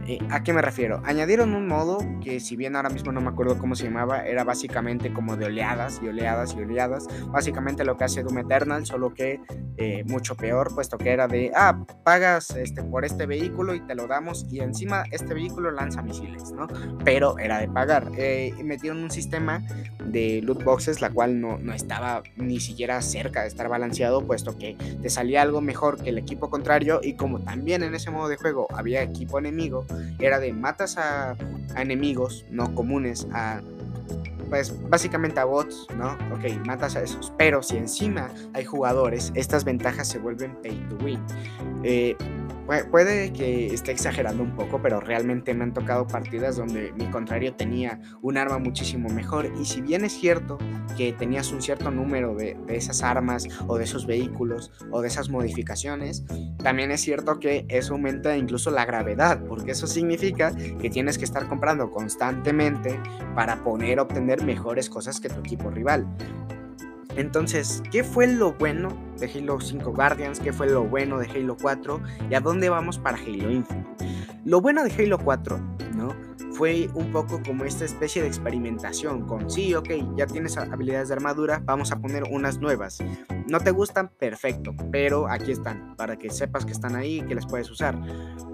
Eh, 0.09 0.21
¿A 0.31 0.43
qué 0.45 0.53
me 0.53 0.63
refiero? 0.63 1.03
Añadieron 1.05 1.55
un 1.55 1.67
modo 1.67 1.99
que 2.23 2.39
si 2.39 2.55
bien 2.55 2.77
ahora 2.77 2.91
mismo 2.91 3.11
no 3.11 3.21
me 3.21 3.29
acuerdo 3.29 3.59
cómo 3.59 3.75
se 3.75 3.85
llamaba, 3.85 4.25
era 4.25 4.45
básicamente 4.45 5.13
como 5.13 5.37
de 5.37 5.47
oleadas 5.47 6.01
y 6.03 6.09
oleadas 6.09 6.55
y 6.55 6.63
oleadas. 6.63 7.07
Básicamente 7.27 7.85
lo 7.85 7.97
que 7.97 8.05
hace 8.05 8.23
Doom 8.23 8.39
Eternal, 8.39 8.87
solo 8.87 9.13
que 9.13 9.41
eh, 9.77 10.05
mucho 10.07 10.37
peor, 10.37 10.73
puesto 10.75 10.97
que 10.97 11.11
era 11.11 11.27
de, 11.27 11.51
ah, 11.57 11.85
pagas 12.05 12.51
este, 12.51 12.85
por 12.85 13.05
este 13.05 13.27
vehículo 13.27 13.75
y 13.75 13.81
te 13.81 13.97
lo 13.97 14.07
damos 14.07 14.47
y 14.51 14.61
encima 14.61 15.05
este 15.11 15.35
vehículo 15.35 15.73
lanza 15.73 16.03
misiles, 16.03 16.53
¿no? 16.53 16.69
Pero 17.05 17.39
era 17.39 17.59
de 17.59 17.69
pagar. 17.69 18.09
Eh, 18.17 18.55
metieron 18.63 19.03
un 19.03 19.11
sistema 19.11 19.63
de 20.05 20.41
loot 20.43 20.63
boxes, 20.63 21.01
la 21.01 21.11
cual 21.11 21.41
no, 21.41 21.59
no 21.59 21.73
estaba 21.73 22.23
ni 22.37 22.61
siquiera 22.61 23.03
cerca 23.03 23.43
de 23.43 23.49
estar 23.49 23.69
balanceado, 23.69 24.25
puesto 24.25 24.57
que 24.57 24.77
te 25.03 25.11
salía 25.11 25.43
algo 25.43 25.61
mejor 25.61 26.01
que 26.01 26.11
el 26.11 26.19
equipo 26.19 26.49
contrario 26.49 27.01
y 27.03 27.15
como 27.15 27.41
también 27.41 27.83
en 27.83 27.95
ese 27.95 28.11
modo 28.11 28.29
de 28.29 28.37
juego 28.37 28.69
había 28.73 29.03
equipo 29.03 29.39
enemigo, 29.39 29.85
era 30.19 30.38
de 30.38 30.53
matas 30.53 30.97
a, 30.99 31.37
enemigos 31.76 32.47
no 32.50 32.75
comunes, 32.75 33.26
a 33.33 33.61
pues 34.49 34.73
básicamente 34.88 35.41
a 35.41 35.45
bots, 35.45 35.88
¿no? 35.97 36.12
Ok, 36.33 36.65
matas 36.67 36.97
a 36.97 37.03
esos. 37.03 37.33
Pero 37.37 37.62
si 37.62 37.76
encima 37.76 38.31
hay 38.55 38.65
jugadores, 38.65 39.33
estas 39.35 39.65
ventajas 39.65 40.09
se 40.09 40.19
vuelven 40.19 40.55
pay 40.62 40.79
to 40.88 40.97
win. 41.05 41.21
Eh, 41.83 42.17
puede 42.90 43.32
que 43.32 43.66
esté 43.66 43.92
exagerando 43.92 44.42
un 44.42 44.54
poco, 44.54 44.80
pero 44.82 45.00
realmente 45.00 45.54
me 45.54 45.64
han 45.64 45.73
tocado 45.73 46.06
partidas 46.06 46.56
donde 46.56 46.92
mi 46.92 47.06
contrario 47.06 47.54
tenía 47.54 48.00
un 48.23 48.37
arma 48.37 48.58
muchísimo 48.58 49.08
mejor. 49.08 49.52
Y 49.61 49.64
si 49.64 49.80
bien 49.80 50.04
es 50.04 50.12
cierto 50.12 50.58
que 50.96 51.12
tenías 51.12 51.52
un 51.52 51.62
cierto 51.62 51.90
número 51.90 52.35
de, 52.35 52.56
esas 52.68 53.02
armas 53.02 53.46
o 53.66 53.78
de 53.78 53.85
esos 53.85 54.06
vehículos 54.06 54.73
o 54.90 55.00
de 55.00 55.08
esas 55.08 55.28
modificaciones, 55.28 56.25
también 56.62 56.90
es 56.90 57.00
cierto 57.00 57.38
que 57.38 57.66
eso 57.68 57.94
aumenta 57.94 58.37
incluso 58.37 58.70
la 58.70 58.85
gravedad, 58.85 59.42
porque 59.46 59.73
eso 59.73 59.87
significa 59.87 60.54
que 60.54 60.90
tienes 60.90 61.18
que 61.18 61.25
estar 61.25 61.49
comprando 61.49 61.90
constantemente 61.90 63.00
para 63.35 63.62
poder 63.62 64.00
obtener 64.00 64.44
mejores 64.44 64.90
cosas 64.90 65.20
que 65.20 65.28
tu 65.28 65.40
equipo 65.40 65.70
rival. 65.70 66.06
Entonces, 67.16 67.82
¿qué 67.90 68.04
fue 68.04 68.26
lo 68.26 68.52
bueno 68.52 68.90
de 69.18 69.26
Halo 69.26 69.58
5 69.61 69.90
Guardians? 69.92 70.38
¿Qué 70.38 70.52
fue 70.52 70.68
lo 70.68 70.85
bueno 70.85 71.18
de 71.18 71.26
Halo 71.30 71.56
4? 71.61 72.00
¿Y 72.30 72.35
a 72.35 72.40
dónde 72.40 72.68
vamos 72.68 72.99
para 72.99 73.16
Halo 73.16 73.50
Infinite? 73.50 73.96
Lo 74.44 74.61
bueno 74.61 74.85
de 74.85 74.92
Halo 74.92 75.18
4, 75.18 75.58
¿no? 75.94 76.14
Fue 76.57 76.89
un 76.95 77.13
poco 77.13 77.43
como 77.45 77.67
esta 77.67 77.85
especie 77.85 78.23
de 78.23 78.29
experimentación 78.29 79.27
con, 79.27 79.51
sí, 79.51 79.75
ok, 79.75 79.91
ya 80.17 80.27
tienes 80.27 80.57
habilidades 80.57 81.09
de 81.09 81.15
armadura, 81.15 81.61
vamos 81.63 81.93
a 81.93 81.97
poner 82.01 82.25
unas 82.31 82.61
nuevas. 82.61 82.99
No 83.47 83.61
te 83.61 83.73
gustan, 83.73 84.09
perfecto, 84.09 84.75
pero 84.91 85.29
aquí 85.29 85.53
están, 85.53 85.97
para 85.97 86.17
que 86.17 86.31
sepas 86.31 86.65
que 86.65 86.73
están 86.73 86.97
ahí 86.97 87.19
y 87.19 87.23
que 87.23 87.35
las 87.35 87.45
puedes 87.45 87.71
usar. 87.71 87.95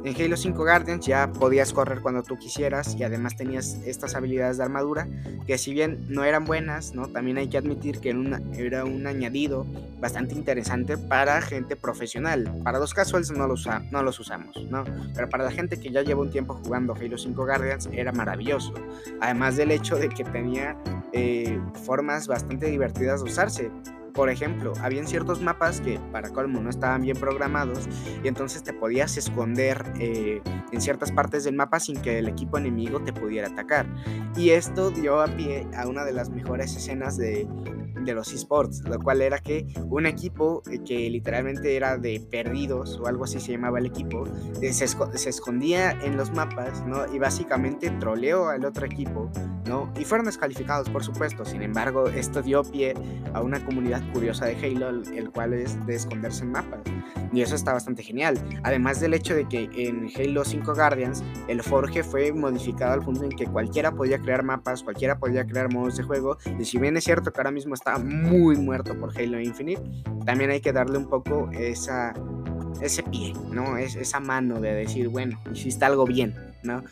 En 0.05 0.21
Halo 0.21 0.37
5 0.37 0.59
Guardians 0.59 1.07
ya 1.07 1.31
podías 1.31 1.73
correr 1.73 2.01
cuando 2.01 2.25
tú 2.25 2.37
quisieras 2.37 2.97
y 2.97 3.05
además 3.05 3.37
tenías 3.37 3.79
estas 3.87 4.17
habilidades 4.17 4.57
de 4.57 4.65
armadura 4.65 5.09
que 5.47 5.57
si 5.57 5.73
bien 5.73 6.05
no 6.09 6.25
eran 6.25 6.45
buenas, 6.45 6.95
¿no? 6.95 7.07
También 7.07 7.39
hay 7.39 7.49
que 7.49 7.57
admitir 7.57 8.01
que 8.01 8.11
era 8.57 8.85
un 8.85 9.07
añadido 9.07 9.65
bastante 10.01 10.35
interesante 10.35 10.99
para 10.99 11.41
gente 11.41 11.77
profesional. 11.77 12.53
Para 12.65 12.81
los 12.81 12.93
casuals 12.93 13.31
no 13.31 13.47
los, 13.47 13.69
no 13.93 14.03
los 14.03 14.19
usamos, 14.19 14.57
¿no? 14.69 14.83
Pero 15.15 15.29
para 15.29 15.45
la 15.45 15.53
gente 15.53 15.79
que 15.79 15.93
ya 15.93 16.03
lleva 16.03 16.21
un 16.21 16.31
tiempo 16.31 16.61
jugando 16.65 16.95
Halo 16.95 17.17
5 17.17 17.47
Guardians 17.47 17.89
era 17.93 18.13
maravilloso. 18.13 18.73
Además 19.21 19.57
del 19.57 19.71
hecho 19.71 19.97
de 19.97 20.09
que 20.09 20.25
tenía 20.25 20.77
eh, 21.13 21.61
formas 21.85 22.27
bastante 22.27 22.67
divertidas 22.67 23.23
de 23.23 23.31
usarse. 23.31 23.71
Por 24.15 24.29
ejemplo, 24.29 24.75
habían 24.83 25.07
ciertos 25.07 25.41
mapas 25.41 25.81
que 25.81 25.99
para 26.13 26.29
colmo 26.29 26.61
no 26.61 26.69
estaban 26.69 27.01
bien 27.01 27.17
programados 27.17 27.89
y 28.23 28.29
entonces 28.29 28.63
te 28.63 28.75
podías 28.75 29.17
esconder 29.17 29.91
eh, 29.99 30.43
en 30.71 30.81
ciertas 30.83 31.11
partes 31.11 31.45
del 31.45 31.55
mapa 31.55 31.81
sin 31.81 32.01
que 32.03 32.19
el 32.19 32.29
equipo 32.29 32.59
enemigo 32.59 33.01
te 33.03 33.15
pudiera 33.15 33.49
atacar. 33.49 33.87
Y 34.37 34.51
esto 34.51 34.91
dio 34.91 35.23
a 35.23 35.27
pie 35.29 35.67
a 35.75 35.87
una 35.87 36.05
de 36.05 36.13
las 36.13 36.29
mejores 36.29 36.77
escenas 36.77 37.17
de, 37.17 37.49
de 38.05 38.15
los 38.15 38.33
esports, 38.33 38.83
lo 38.85 38.99
cual 38.99 39.23
era 39.23 39.39
que 39.39 39.67
un 39.89 40.07
equipo 40.07 40.63
eh, 40.71 40.81
que 40.85 41.09
literalmente 41.11 41.77
era 41.77 41.99
de 41.99 42.21
perdidos 42.31 42.99
o 42.99 43.07
algo 43.07 43.25
así 43.25 43.41
se 43.41 43.53
llamaba 43.53 43.79
el 43.79 43.87
equipo, 43.87 44.25
eh, 44.61 44.73
se, 44.73 44.85
escondía 45.29 45.93
en 46.03 46.17
los 46.17 46.33
mapas, 46.33 46.85
¿no? 46.87 47.13
Y 47.13 47.19
básicamente 47.19 47.91
troleó 48.01 48.49
al 48.49 48.65
otro 48.65 48.87
equipo, 48.87 49.31
¿no? 49.67 49.93
Y 49.99 50.05
fueron 50.05 50.27
descalificados, 50.27 50.89
por 50.91 51.05
supuesto. 51.05 51.45
Sin 51.45 51.63
embargo, 51.63 52.09
esto 52.09 52.43
dio 52.43 52.63
pie 52.63 52.95
a 53.35 53.41
una 53.41 53.65
comunidad 53.65 54.03
curiosa 54.13 54.47
de 54.47 54.57
Halo, 54.57 54.91
el 54.91 55.31
cual 55.31 55.55
es 55.55 55.85
de 55.87 55.95
esconderse 55.95 56.45
en 56.45 56.53
mapas. 56.53 56.81
Y 57.33 57.41
eso 57.41 57.55
está 57.55 57.73
bastante 57.73 58.03
genial. 58.03 58.39
Además 58.63 59.01
del 59.01 59.15
hecho 59.15 59.35
de 59.35 59.49
que 59.49 59.71
en 59.75 60.11
Halo 60.17 60.45
5 60.45 60.75
Guardians, 60.75 61.25
el 61.49 61.63
Forge 61.63 62.03
fue 62.03 62.33
modificado 62.33 62.93
al 62.93 63.01
punto 63.01 63.25
en 63.25 63.31
que 63.31 63.47
cualquiera 63.47 63.93
podía 63.93 64.19
crear 64.19 64.43
mapas, 64.43 64.83
cualquiera 64.83 65.19
podía 65.19 65.47
crear 65.47 65.73
modos 65.73 65.97
de 65.97 66.03
juego. 66.03 66.37
Y 66.59 66.65
si 66.65 66.79
bien 66.79 66.97
es 66.97 67.05
cierto 67.05 67.33
que 67.33 67.41
ahora 67.41 67.51
mismo 67.51 67.75
está 67.75 67.92
muy 67.99 68.57
muerto 68.57 68.99
por 68.99 69.17
Halo 69.19 69.41
Infinite, 69.41 69.83
también 70.25 70.51
hay 70.51 70.61
que 70.61 70.73
darle 70.73 70.99
un 70.99 71.09
poco 71.09 71.51
esa, 71.53 72.15
ese 72.81 73.03
pie, 73.03 73.33
¿no? 73.51 73.77
Es, 73.77 73.97
esa 73.97 74.21
mano 74.21 74.61
de 74.61 74.75
decir, 74.75 75.09
bueno, 75.09 75.41
hiciste 75.53 75.85
algo 75.85 76.05
bien, 76.05 76.35
¿no? 76.63 76.85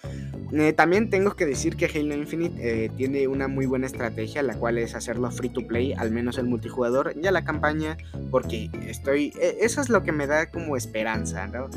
Eh, 0.53 0.73
también 0.73 1.11
tengo 1.11 1.37
que 1.37 1.47
decir 1.47 1.77
que 1.77 1.87
Halo 1.87 2.15
Infinite 2.15 2.85
eh, 2.85 2.91
tiene 2.97 3.29
una 3.29 3.49
muy 3.49 3.67
buena 3.67 3.87
estrategia, 3.87 4.43
la 4.43 4.55
cual 4.55 4.79
es 4.79 4.95
hacerlo 4.95 5.31
free 5.31 5.51
to 5.51 5.67
play, 5.67 5.93
al 5.93 6.11
menos 6.11 6.39
el 6.39 6.47
multijugador, 6.47 7.15
ya 7.21 7.31
la 7.31 7.45
campaña, 7.45 7.97
porque 8.31 8.71
estoy, 8.87 9.33
e, 9.41 9.59
eso 9.61 9.81
es 9.81 9.89
lo 9.89 10.03
que 10.03 10.13
me 10.13 10.27
da 10.27 10.51
como 10.51 10.77
esperanza, 10.77 11.47
¿no? 11.47 11.69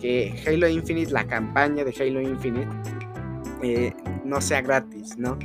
Que 0.00 0.34
Halo 0.46 0.68
Infinite, 0.68 1.12
la 1.12 1.26
campaña 1.26 1.84
de 1.84 1.94
Halo 1.98 2.20
Infinite, 2.20 2.68
eh, 3.62 3.92
no 4.24 4.40
sea 4.40 4.62
gratis, 4.62 5.18
¿no? 5.18 5.38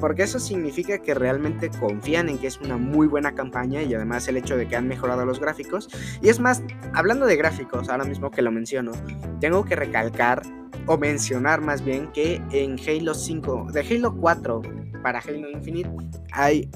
Porque 0.00 0.22
eso 0.22 0.38
significa 0.38 0.98
que 0.98 1.14
realmente 1.14 1.70
confían 1.70 2.28
en 2.28 2.38
que 2.38 2.46
es 2.46 2.60
una 2.60 2.76
muy 2.76 3.06
buena 3.06 3.34
campaña 3.34 3.82
y 3.82 3.94
además 3.94 4.28
el 4.28 4.36
hecho 4.36 4.56
de 4.56 4.68
que 4.68 4.76
han 4.76 4.88
mejorado 4.88 5.24
los 5.24 5.40
gráficos. 5.40 5.88
Y 6.20 6.28
es 6.28 6.40
más, 6.40 6.62
hablando 6.92 7.26
de 7.26 7.36
gráficos, 7.36 7.88
ahora 7.88 8.04
mismo 8.04 8.30
que 8.30 8.42
lo 8.42 8.50
menciono, 8.50 8.92
tengo 9.40 9.64
que 9.64 9.76
recalcar 9.76 10.42
o 10.86 10.98
mencionar 10.98 11.60
más 11.60 11.84
bien 11.84 12.10
que 12.12 12.42
en 12.52 12.76
Halo 12.86 13.14
5, 13.14 13.68
de 13.72 13.80
Halo 13.80 14.14
4 14.16 14.62
para 15.02 15.20
Halo 15.20 15.50
Infinite 15.50 15.90
hay 16.32 16.68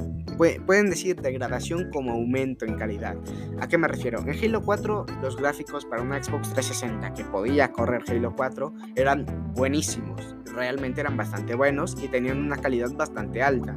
pueden 0.66 0.90
decir 0.90 1.20
degradación 1.20 1.90
como 1.92 2.12
aumento 2.12 2.64
en 2.64 2.74
calidad. 2.76 3.16
¿A 3.60 3.68
qué 3.68 3.78
me 3.78 3.88
refiero? 3.88 4.20
En 4.20 4.30
Halo 4.30 4.62
4 4.62 5.06
los 5.22 5.36
gráficos 5.36 5.84
para 5.84 6.02
una 6.02 6.22
Xbox 6.22 6.52
360 6.52 7.14
que 7.14 7.24
podía 7.24 7.70
correr 7.72 8.02
Halo 8.08 8.34
4 8.34 8.72
eran 8.96 9.26
buenísimos, 9.54 10.36
realmente 10.54 11.00
eran 11.00 11.16
bastante 11.16 11.54
buenos 11.54 11.96
y 12.02 12.08
tenían 12.08 12.38
una 12.38 12.56
calidad 12.56 12.90
bastante 12.92 13.42
alta. 13.42 13.74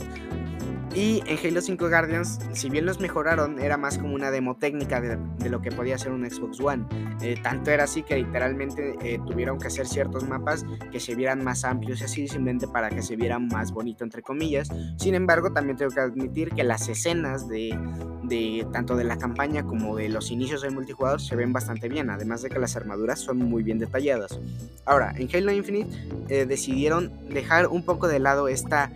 Y 0.95 1.21
en 1.27 1.37
Halo 1.37 1.61
5 1.61 1.89
Guardians, 1.89 2.39
si 2.53 2.69
bien 2.69 2.85
los 2.85 2.99
mejoraron, 2.99 3.59
era 3.59 3.77
más 3.77 3.97
como 3.97 4.15
una 4.15 4.31
demo 4.31 4.55
técnica 4.55 4.99
de, 4.99 5.17
lo 5.49 5.61
que 5.61 5.71
podía 5.71 5.97
ser 5.97 6.11
un 6.11 6.29
Xbox 6.29 6.59
One. 6.59 6.85
Eh, 7.21 7.35
tanto 7.41 7.71
era 7.71 7.83
así 7.83 8.03
que 8.03 8.15
literalmente 8.15 8.95
eh, 9.01 9.19
tuvieron 9.25 9.59
que 9.59 9.67
hacer 9.67 9.85
ciertos 9.85 10.27
mapas 10.27 10.65
que 10.91 10.99
se 10.99 11.15
vieran 11.15 11.43
más 11.43 11.65
amplios 11.65 12.01
así, 12.01 12.27
simplemente 12.27 12.67
para 12.67 12.89
que 12.89 13.01
se 13.01 13.15
vieran 13.15 13.47
más 13.47 13.71
bonito, 13.71 14.03
entre 14.03 14.21
comillas. 14.21 14.69
Sin 14.97 15.13
embargo, 15.13 15.51
también 15.51 15.77
tengo 15.77 15.91
que 15.91 15.99
admitir 15.99 16.51
que 16.51 16.63
las 16.63 16.89
escenas 16.89 17.47
de, 17.47 17.77
de 18.23 18.65
tanto 18.71 18.95
de 18.95 19.03
la 19.03 19.17
campaña 19.17 19.63
como 19.63 19.95
de 19.95 20.09
los 20.09 20.31
inicios 20.31 20.61
del 20.61 20.73
multijugador 20.73 21.21
se 21.21 21.35
ven 21.35 21.53
bastante 21.53 21.89
bien, 21.89 22.09
además 22.09 22.41
de 22.41 22.49
que 22.49 22.59
las 22.59 22.75
armaduras 22.75 23.19
son 23.19 23.37
muy 23.37 23.63
bien 23.63 23.79
detalladas. 23.79 24.39
Ahora, 24.85 25.13
en 25.15 25.29
Halo 25.33 25.51
Infinite 25.51 25.95
eh, 26.29 26.45
decidieron 26.45 27.11
dejar 27.29 27.67
un 27.67 27.83
poco 27.83 28.07
de 28.07 28.19
lado 28.19 28.47
esta 28.47 28.91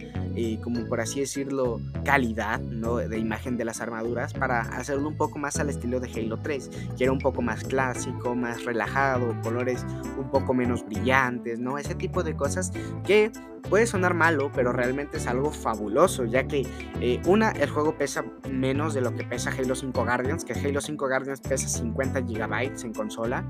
como 0.63 0.85
por 0.87 1.01
así 1.01 1.19
decirlo, 1.19 1.79
calidad 2.03 2.59
¿no? 2.59 2.97
de 2.97 3.17
imagen 3.17 3.57
de 3.57 3.65
las 3.65 3.81
armaduras 3.81 4.33
para 4.33 4.61
hacerlo 4.61 5.07
un 5.07 5.17
poco 5.17 5.37
más 5.39 5.59
al 5.59 5.69
estilo 5.69 5.99
de 5.99 6.09
Halo 6.11 6.37
3, 6.37 6.69
que 6.97 7.03
era 7.03 7.11
un 7.11 7.19
poco 7.19 7.41
más 7.41 7.63
clásico, 7.63 8.35
más 8.35 8.63
relajado, 8.65 9.35
colores 9.41 9.85
un 10.17 10.29
poco 10.29 10.53
menos 10.53 10.85
brillantes, 10.85 11.59
¿no? 11.59 11.77
Ese 11.77 11.95
tipo 11.95 12.23
de 12.23 12.35
cosas 12.35 12.71
que 13.05 13.31
puede 13.69 13.87
sonar 13.87 14.13
malo, 14.13 14.51
pero 14.53 14.71
realmente 14.73 15.17
es 15.17 15.27
algo 15.27 15.51
fabuloso, 15.51 16.25
ya 16.25 16.47
que 16.47 16.65
eh, 16.99 17.21
una, 17.25 17.51
el 17.51 17.69
juego 17.69 17.97
pesa 17.97 18.23
menos 18.49 18.93
de 18.93 19.01
lo 19.01 19.15
que 19.15 19.23
pesa 19.23 19.51
Halo 19.51 19.75
5 19.75 20.03
Guardians, 20.03 20.45
que 20.45 20.53
Halo 20.53 20.81
5 20.81 21.07
Guardians 21.07 21.41
pesa 21.41 21.67
50 21.67 22.21
GB 22.21 22.83
en 22.83 22.93
consola, 22.93 23.45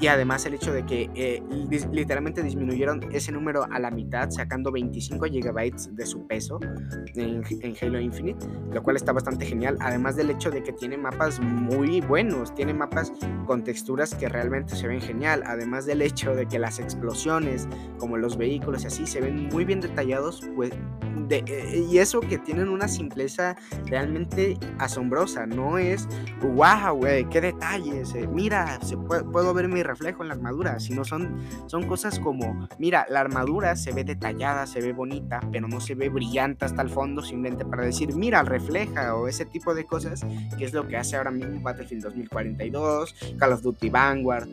y 0.00 0.06
además 0.06 0.46
el 0.46 0.54
hecho 0.54 0.72
de 0.72 0.86
que 0.86 1.10
eh, 1.14 1.42
literalmente 1.90 2.42
disminuyeron 2.42 3.12
ese 3.12 3.32
número 3.32 3.66
a 3.70 3.78
la 3.78 3.90
mitad, 3.90 4.30
sacando 4.30 4.70
25 4.70 5.26
GB 5.26 5.72
de 5.90 6.06
su 6.08 6.26
peso 6.26 6.58
en, 7.14 7.44
Halo 7.80 8.00
Infinite, 8.00 8.46
lo 8.72 8.82
cual 8.82 8.96
está 8.96 9.12
bastante 9.12 9.46
genial, 9.46 9.76
además 9.80 10.16
del 10.16 10.30
hecho 10.30 10.50
de 10.50 10.62
que 10.62 10.72
tiene 10.72 10.96
mapas 10.96 11.40
muy 11.40 12.00
buenos, 12.00 12.54
tiene 12.54 12.74
mapas 12.74 13.12
con 13.46 13.62
texturas 13.62 14.14
que 14.14 14.28
realmente 14.28 14.74
se 14.74 14.88
ven 14.88 15.00
genial, 15.00 15.42
además 15.46 15.86
del 15.86 16.02
hecho 16.02 16.34
de 16.34 16.46
que 16.46 16.58
las 16.58 16.78
explosiones, 16.78 17.68
como 17.98 18.16
los 18.16 18.36
vehículos 18.36 18.84
y 18.84 18.86
así, 18.88 19.06
se 19.06 19.20
ven 19.20 19.48
muy 19.48 19.64
bien 19.64 19.80
detallados, 19.80 20.42
pues 20.56 20.72
eh, 21.30 21.86
y 21.90 21.98
eso 21.98 22.20
que 22.20 22.38
tienen 22.38 22.68
una 22.68 22.88
simpleza 22.88 23.56
realmente 23.86 24.58
asombrosa. 24.78 25.46
No 25.46 25.78
es, 25.78 26.08
wow, 26.40 26.96
güey, 26.96 27.28
qué 27.28 27.40
detalles. 27.40 28.14
Eh, 28.14 28.26
mira, 28.26 28.78
puedo 29.32 29.54
ver 29.54 29.68
mi 29.68 29.82
reflejo 29.82 30.22
en 30.22 30.28
la 30.28 30.34
armadura. 30.34 30.78
Sino 30.80 31.04
son, 31.04 31.38
son 31.66 31.86
cosas 31.86 32.18
como, 32.18 32.68
mira, 32.78 33.06
la 33.10 33.20
armadura 33.20 33.76
se 33.76 33.92
ve 33.92 34.04
detallada, 34.04 34.66
se 34.66 34.80
ve 34.80 34.92
bonita, 34.92 35.40
pero 35.52 35.68
no 35.68 35.80
se 35.80 35.94
ve 35.98 36.08
brillante 36.08 36.64
hasta 36.64 36.80
el 36.80 36.88
fondo, 36.88 37.22
simplemente 37.22 37.64
para 37.64 37.84
decir, 37.84 38.14
mira, 38.14 38.42
refleja 38.42 39.14
o 39.14 39.28
ese 39.28 39.44
tipo 39.44 39.74
de 39.74 39.84
cosas, 39.84 40.24
que 40.56 40.64
es 40.64 40.72
lo 40.72 40.86
que 40.86 40.96
hace 40.96 41.16
ahora 41.16 41.30
mismo 41.30 41.60
Battlefield 41.60 42.04
2042, 42.04 43.14
Call 43.38 43.52
of 43.52 43.62
Duty 43.62 43.90
Vanguard 43.90 44.48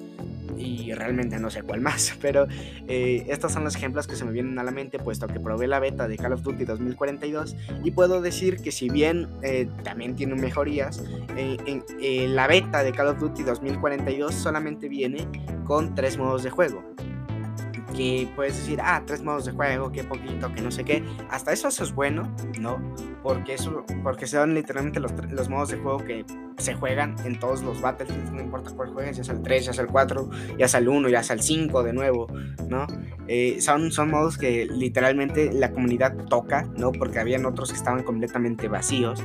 y 0.58 0.93
realmente 0.93 1.39
no 1.39 1.49
sé 1.49 1.63
cuál 1.63 1.81
más, 1.81 2.17
pero 2.21 2.47
eh, 2.88 3.25
estos 3.29 3.51
son 3.51 3.63
los 3.63 3.75
ejemplos 3.75 4.08
que 4.08 4.15
se 4.15 4.25
me 4.25 4.31
vienen 4.31 4.58
a 4.60 4.63
la 4.63 4.71
mente, 4.71 4.99
puesto 4.99 5.27
que 5.27 5.39
probé 5.39 5.67
la 5.67 5.79
beta 5.79 6.08
de 6.08 6.17
Call 6.17 6.34
of 6.34 6.41
Duty 6.41 6.65
2042 6.65 7.55
y 7.84 7.91
puedo 7.91 8.21
decir 8.21 8.58
que 8.58 8.71
si 8.71 8.89
bien 8.89 9.27
eh, 9.41 9.67
también 9.84 10.15
tiene 10.15 10.36
mejorías, 10.36 11.03
eh, 11.38 11.58
en, 11.65 12.36
la 12.36 12.47
beta 12.47 12.84
de 12.84 12.91
Call 12.91 13.08
of 13.08 13.19
Duty 13.19 13.43
2042 13.43 14.34
solamente 14.34 14.89
viene 14.89 15.27
con 15.65 15.95
tres 15.95 16.17
modos 16.17 16.43
de 16.43 16.49
juego 16.49 16.84
que 17.95 18.27
puedes 18.36 18.58
decir, 18.58 18.79
ah, 18.81 19.03
tres 19.05 19.23
modos 19.23 19.45
de 19.45 19.51
juego, 19.51 19.91
qué 19.91 20.03
poquito, 20.03 20.51
que 20.51 20.62
no 20.62 20.71
sé 20.71 20.84
qué. 20.84 21.03
Hasta 21.29 21.53
eso, 21.53 21.67
eso 21.67 21.84
es 21.84 21.93
bueno, 21.93 22.34
¿no? 22.60 22.79
Porque, 23.23 23.53
eso, 23.53 23.86
porque 24.03 24.27
se 24.27 24.38
dan 24.38 24.53
literalmente 24.53 24.99
los, 24.99 25.12
los 25.31 25.49
modos 25.49 25.69
de 25.69 25.77
juego 25.77 25.97
que 25.99 26.25
se 26.58 26.73
juegan 26.73 27.15
en 27.25 27.39
todos 27.39 27.63
los 27.63 27.81
Battlefields, 27.81 28.31
no 28.31 28.41
importa 28.41 28.71
cuál 28.71 28.91
juegues, 28.93 29.17
ya 29.17 29.23
sea 29.23 29.36
el 29.36 29.41
3, 29.41 29.65
ya 29.65 29.73
sea 29.73 29.84
el 29.84 29.89
4, 29.89 30.29
ya 30.58 30.67
sea 30.67 30.79
el 30.79 30.88
1, 30.88 31.10
ya 31.10 31.23
sea 31.23 31.36
el 31.36 31.41
5 31.41 31.84
de 31.84 31.93
nuevo, 31.93 32.27
¿no? 32.69 32.88
Eh, 33.27 33.58
son, 33.60 33.91
son 33.91 34.12
modos 34.12 34.38
que 34.38 34.65
literalmente 34.65 35.51
la 35.51 35.71
comunidad 35.71 36.15
toca, 36.29 36.63
¿no? 36.77 36.91
Porque 36.91 37.19
habían 37.19 37.45
otros 37.45 37.71
que 37.71 37.77
estaban 37.77 38.03
completamente 38.03 38.67
vacíos. 38.67 39.21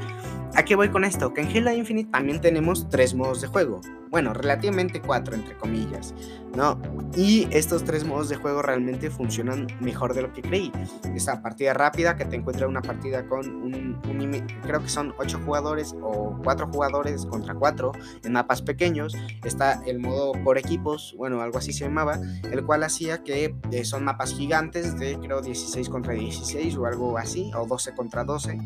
¿A 0.55 0.65
qué 0.65 0.75
voy 0.75 0.89
con 0.89 1.05
esto? 1.05 1.33
Que 1.33 1.43
en 1.43 1.57
Halo 1.57 1.73
Infinite 1.73 2.11
también 2.11 2.41
tenemos 2.41 2.89
tres 2.89 3.15
modos 3.15 3.41
de 3.41 3.47
juego. 3.47 3.81
Bueno, 4.11 4.35
relativamente 4.35 5.01
cuatro, 5.01 5.37
entre 5.37 5.57
comillas, 5.57 6.13
¿no? 6.57 6.81
Y 7.15 7.47
estos 7.53 7.85
tres 7.85 8.05
modos 8.05 8.29
de 8.29 8.35
juego 8.35 8.61
realmente 8.61 9.09
funcionan 9.09 9.69
mejor 9.79 10.15
de 10.15 10.23
lo 10.23 10.33
que 10.33 10.43
creí. 10.43 10.73
Esta 11.15 11.41
partida 11.41 11.75
rápida, 11.75 12.17
que 12.17 12.25
te 12.25 12.35
encuentra 12.35 12.67
una 12.67 12.83
partida 12.83 13.25
con 13.29 13.49
un, 13.49 14.01
un 14.09 14.47
creo 14.63 14.83
que 14.83 14.89
son 14.89 15.15
ocho 15.19 15.41
jugadores 15.45 15.95
o 16.03 16.37
cuatro 16.43 16.67
jugadores 16.67 17.25
contra 17.27 17.55
cuatro 17.55 17.93
en 18.25 18.33
mapas 18.33 18.63
pequeños. 18.63 19.17
Está 19.45 19.81
el 19.87 20.01
modo 20.01 20.33
por 20.43 20.59
equipos, 20.59 21.15
bueno, 21.17 21.41
algo 21.41 21.59
así 21.59 21.73
se 21.73 21.85
llamaba, 21.85 22.19
el 22.51 22.65
cual 22.65 22.83
hacía 22.83 23.23
que 23.23 23.55
eh, 23.71 23.85
son 23.85 24.03
mapas 24.03 24.35
gigantes 24.35 24.99
de 24.99 25.21
creo 25.21 25.41
16 25.41 25.89
contra 25.89 26.15
16 26.15 26.77
o 26.77 26.87
algo 26.87 27.17
así, 27.17 27.53
o 27.57 27.65
12 27.65 27.95
contra 27.95 28.25
12. 28.25 28.59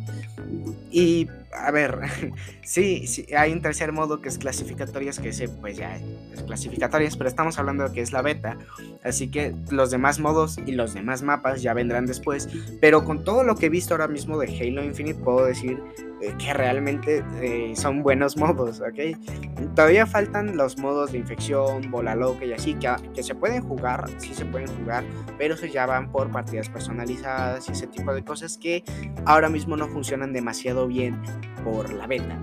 Y 0.90 1.28
a 1.52 1.70
ver, 1.74 1.98
sí, 2.62 3.06
sí, 3.06 3.26
hay 3.34 3.52
un 3.52 3.60
tercer 3.60 3.92
modo 3.92 4.22
que 4.22 4.30
es 4.30 4.38
clasificatorias, 4.38 5.18
que 5.18 5.28
ese 5.28 5.48
pues 5.48 5.76
ya 5.76 5.96
es 6.32 6.42
clasificatorias, 6.44 7.16
pero 7.16 7.28
estamos 7.28 7.58
hablando 7.58 7.86
de 7.86 7.92
que 7.92 8.00
es 8.00 8.12
la 8.12 8.22
beta, 8.22 8.56
así 9.02 9.30
que 9.30 9.54
los 9.70 9.90
demás 9.90 10.20
modos 10.20 10.58
y 10.64 10.72
los 10.72 10.94
demás 10.94 11.22
mapas 11.22 11.60
ya 11.60 11.74
vendrán 11.74 12.06
después, 12.06 12.48
pero 12.80 13.04
con 13.04 13.24
todo 13.24 13.44
lo 13.44 13.56
que 13.56 13.66
he 13.66 13.68
visto 13.68 13.92
ahora 13.92 14.08
mismo 14.08 14.38
de 14.38 14.46
Halo 14.46 14.82
Infinite 14.82 15.20
puedo 15.20 15.44
decir 15.44 15.78
que 16.38 16.54
realmente 16.54 17.24
eh, 17.40 17.74
son 17.76 18.02
buenos 18.02 18.36
modos, 18.38 18.80
¿ok? 18.80 19.18
Todavía 19.74 20.06
faltan 20.06 20.56
los 20.56 20.78
modos 20.78 21.12
de 21.12 21.18
infección, 21.18 21.90
bola 21.90 22.14
loca 22.14 22.44
y 22.44 22.52
así, 22.52 22.74
que, 22.74 22.90
que 23.14 23.22
se 23.22 23.34
pueden 23.34 23.62
jugar, 23.62 24.04
sí 24.18 24.34
se 24.34 24.44
pueden 24.44 24.68
jugar, 24.78 25.04
pero 25.38 25.56
se 25.56 25.70
ya 25.70 25.86
van 25.86 26.10
por 26.10 26.30
partidas 26.30 26.68
personalizadas 26.68 27.68
y 27.68 27.72
ese 27.72 27.86
tipo 27.86 28.14
de 28.14 28.24
cosas 28.24 28.58
que 28.58 28.84
ahora 29.26 29.48
mismo 29.48 29.76
no 29.76 29.88
funcionan 29.88 30.32
demasiado 30.32 30.86
bien 30.86 31.20
por 31.64 31.92
la 31.92 32.06
beta. 32.06 32.38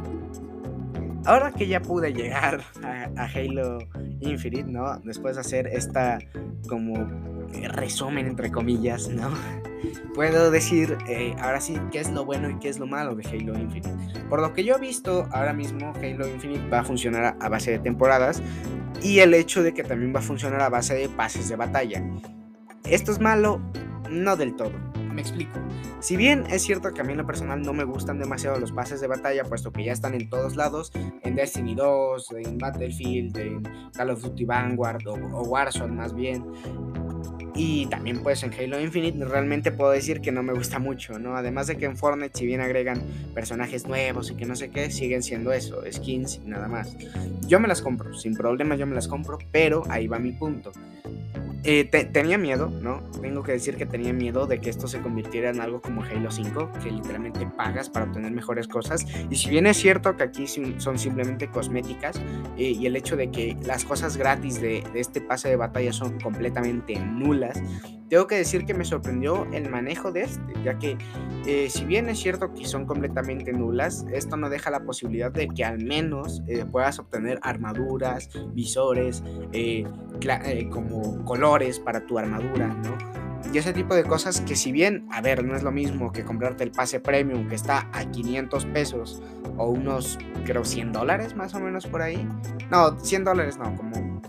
Ahora 1.26 1.52
que 1.52 1.68
ya 1.68 1.82
pude 1.82 2.14
llegar 2.14 2.62
a, 2.84 3.26
Halo 3.26 3.80
Infinite, 4.20 4.64
¿no? 4.64 5.00
Después 5.04 5.36
de 5.36 5.42
hacer 5.42 5.68
esta 5.68 6.20
como 6.68 7.08
resumen 7.70 8.28
entre 8.28 8.52
comillas, 8.52 9.10
¿no? 9.10 9.30
Puedo 10.16 10.52
decir 10.52 10.98
eh, 11.08 11.36
ahora 11.40 11.60
sí 11.60 11.78
qué 11.92 12.00
es 12.00 12.12
lo 12.12 12.26
bueno 12.26 12.50
y 12.50 12.60
qué 12.60 12.70
es 12.70 12.80
lo 12.80 12.88
malo 12.88 13.16
de 13.16 13.28
Halo 13.28 13.58
Infinite. 13.58 14.22
Por 14.30 14.42
lo 14.42 14.54
que 14.54 14.64
yo 14.64 14.76
he 14.76 14.80
visto, 14.80 15.28
ahora 15.32 15.54
mismo 15.54 15.94
Halo 15.96 16.28
Infinite 16.28 16.70
va 16.70 16.80
a 16.80 16.84
funcionar 16.84 17.36
a 17.40 17.50
base 17.50 17.72
de 17.72 17.80
temporadas 17.80 18.42
y 19.02 19.20
el 19.20 19.34
hecho 19.34 19.64
de 19.64 19.74
que 19.74 19.84
también 19.84 20.14
va 20.14 20.20
a 20.20 20.24
funcionar 20.24 20.62
a 20.62 20.70
base 20.70 20.94
de 20.96 21.10
pases 21.10 21.50
de 21.50 21.56
batalla. 21.56 22.04
¿Esto 22.84 23.12
es 23.12 23.20
malo? 23.20 23.62
No 24.10 24.36
del 24.36 24.56
todo. 24.56 24.91
Me 25.14 25.22
explico. 25.22 25.60
Si 26.00 26.16
bien 26.16 26.46
es 26.50 26.62
cierto 26.62 26.94
que 26.94 27.02
a 27.02 27.04
mí 27.04 27.12
en 27.12 27.18
lo 27.18 27.26
personal 27.26 27.62
no 27.62 27.74
me 27.74 27.84
gustan 27.84 28.20
demasiado 28.20 28.60
los 28.60 28.72
pases 28.72 29.02
de 29.02 29.08
batalla, 29.08 29.44
puesto 29.44 29.72
que 29.72 29.84
ya 29.84 29.92
están 29.92 30.14
en 30.14 30.30
todos 30.30 30.56
lados, 30.56 30.92
en 31.24 31.36
Destiny 31.36 31.76
2, 31.76 32.32
en 32.32 32.58
Battlefield, 32.58 33.38
en 33.38 33.64
Call 33.94 34.12
of 34.12 34.22
Duty 34.22 34.46
Vanguard 34.46 35.06
o, 35.08 35.16
Warzone 35.44 35.94
más 35.94 36.14
bien, 36.14 36.46
y 37.54 37.86
también 37.88 38.24
pues 38.24 38.44
en 38.44 38.54
Halo 38.54 38.80
Infinite 38.80 39.24
realmente 39.26 39.72
puedo 39.72 39.92
decir 39.92 40.22
que 40.22 40.32
no 40.32 40.44
me 40.44 40.54
gusta 40.54 40.80
mucho, 40.80 41.20
¿no? 41.20 41.36
Además 41.36 41.68
de 41.68 41.78
que 41.78 41.86
en 41.86 41.98
Fortnite 41.98 42.38
si 42.38 42.46
bien 42.46 42.62
agregan 42.62 43.02
personajes 43.34 43.88
nuevos 43.88 44.32
y 44.32 44.36
que 44.36 44.46
no 44.46 44.56
sé 44.56 44.70
qué, 44.70 44.90
siguen 44.90 45.24
siendo 45.24 45.52
eso, 45.52 45.82
skins 45.92 46.42
y 46.44 46.50
nada 46.50 46.68
más. 46.68 46.96
Yo 47.48 47.60
me 47.60 47.68
las 47.68 47.82
compro, 47.82 48.14
sin 48.14 48.36
problema 48.36 48.76
yo 48.76 48.88
me 48.88 48.96
las 48.96 49.08
compro, 49.08 49.38
pero 49.52 49.84
ahí 49.90 50.08
va 50.08 50.20
mi 50.20 50.32
punto. 50.32 50.72
Eh, 51.64 51.86
tenía 51.86 52.40
miedo, 52.40 52.70
¿no? 52.70 53.04
Tengo 53.22 53.44
que 53.44 53.52
decir 53.52 53.76
que 53.76 53.86
tenía 53.86 54.14
miedo 54.14 54.48
de 54.48 54.60
que 54.60 54.72
esto 54.72 54.88
se 54.88 55.00
convirtiera 55.00 55.52
en 55.52 55.62
algo 55.62 55.80
como 55.80 56.04
Halo 56.04 56.32
5, 56.32 56.72
que 56.84 56.90
literalmente 56.90 57.46
pagas 57.56 57.88
para 57.88 58.06
obtener 58.06 58.32
mejores 58.32 58.68
cosas. 58.68 59.06
Y 59.30 59.36
si 59.36 59.50
bien 59.52 59.68
es 59.68 59.78
cierto 59.78 60.18
que 60.18 60.24
aquí 60.24 60.48
son 60.48 60.98
simplemente 60.98 61.50
cosméticas, 61.50 62.20
eh, 62.58 62.72
y 62.72 62.88
el 62.88 62.96
hecho 62.96 63.16
de 63.16 63.30
que 63.30 63.56
las 63.64 63.86
cosas 63.86 64.18
gratis 64.18 64.60
de, 64.60 64.84
de 64.92 65.00
este 65.00 65.22
pase 65.22 65.50
de 65.50 65.56
batalla 65.56 65.94
son 65.94 66.20
completamente 66.20 67.00
nulas, 67.12 67.62
tengo 68.12 68.28
que 68.28 68.36
decir 68.36 68.66
que 68.66 68.74
me 68.74 68.84
sorprendió 68.84 69.48
el 69.54 69.70
manejo 69.70 70.12
de 70.12 70.24
este, 70.24 70.54
ya 70.66 70.78
que 70.78 70.98
eh, 71.46 71.70
si 71.70 71.86
bien 71.86 72.10
es 72.10 72.20
cierto 72.20 72.54
que 72.54 72.66
son 72.66 72.86
completamente 72.86 73.54
nulas, 73.54 74.06
esto 74.12 74.36
no 74.36 74.50
deja 74.50 74.70
la 74.70 74.84
posibilidad 74.84 75.32
de 75.32 75.48
que 75.48 75.64
al 75.64 75.82
menos 75.82 76.44
eh, 76.46 76.66
puedas 76.70 77.00
obtener 77.00 77.40
armaduras, 77.42 78.30
visores, 78.54 79.24
eh, 79.54 79.86
como 80.70 81.24
colores 81.24 81.80
para 81.80 82.06
tu 82.06 82.20
armadura, 82.20 82.68
¿no? 82.68 82.98
Y 83.54 83.58
ese 83.58 83.72
tipo 83.72 83.96
de 83.96 84.04
cosas 84.04 84.42
que 84.42 84.58
si 84.58 84.74
bien, 84.74 85.08
a 85.10 85.22
ver, 85.22 85.46
no 85.46 85.56
es 85.56 85.64
lo 85.64 85.72
mismo 85.72 86.12
que 86.12 86.26
comprarte 86.26 86.66
el 86.66 86.72
pase 86.72 87.00
premium 87.00 87.48
que 87.48 87.56
está 87.56 87.90
a 87.94 88.12
500 88.12 88.66
pesos 88.66 89.24
o 89.58 89.70
unos, 89.70 90.20
creo, 90.46 90.66
100 90.66 90.92
dólares 90.92 91.36
más 91.36 91.54
o 91.56 91.62
menos 91.62 91.88
por 91.88 92.02
ahí. 92.02 92.28
No, 92.70 93.00
100 93.00 93.24
dólares 93.24 93.58
no, 93.58 93.74
como 93.76 94.22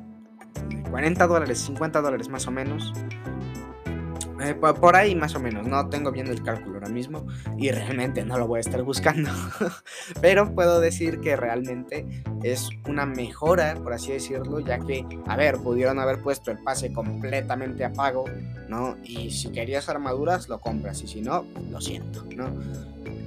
40 0.92 1.26
dólares, 1.26 1.58
50 1.60 2.02
dólares 2.02 2.28
más 2.28 2.46
o 2.46 2.50
menos. 2.50 2.92
Eh, 4.44 4.54
por 4.54 4.94
ahí 4.94 5.14
más 5.14 5.34
o 5.36 5.40
menos, 5.40 5.66
no 5.66 5.88
tengo 5.88 6.10
bien 6.10 6.26
el 6.26 6.42
cálculo 6.42 6.74
ahora 6.74 6.88
mismo 6.88 7.26
y 7.56 7.70
realmente 7.70 8.24
no 8.24 8.38
lo 8.38 8.46
voy 8.46 8.58
a 8.58 8.60
estar 8.60 8.82
buscando. 8.82 9.30
Pero 10.20 10.54
puedo 10.54 10.80
decir 10.80 11.20
que 11.20 11.34
realmente 11.34 12.04
es 12.42 12.68
una 12.86 13.06
mejora, 13.06 13.74
por 13.76 13.94
así 13.94 14.12
decirlo, 14.12 14.60
ya 14.60 14.80
que, 14.80 15.06
a 15.26 15.36
ver, 15.36 15.56
pudieron 15.58 15.98
haber 15.98 16.20
puesto 16.20 16.50
el 16.50 16.58
pase 16.58 16.92
completamente 16.92 17.86
a 17.86 17.92
pago, 17.94 18.26
¿no? 18.68 18.98
Y 19.02 19.30
si 19.30 19.50
querías 19.50 19.88
armaduras, 19.88 20.50
lo 20.50 20.60
compras 20.60 21.02
y 21.02 21.08
si 21.08 21.22
no, 21.22 21.46
lo 21.70 21.80
siento, 21.80 22.26
¿no? 22.36 22.50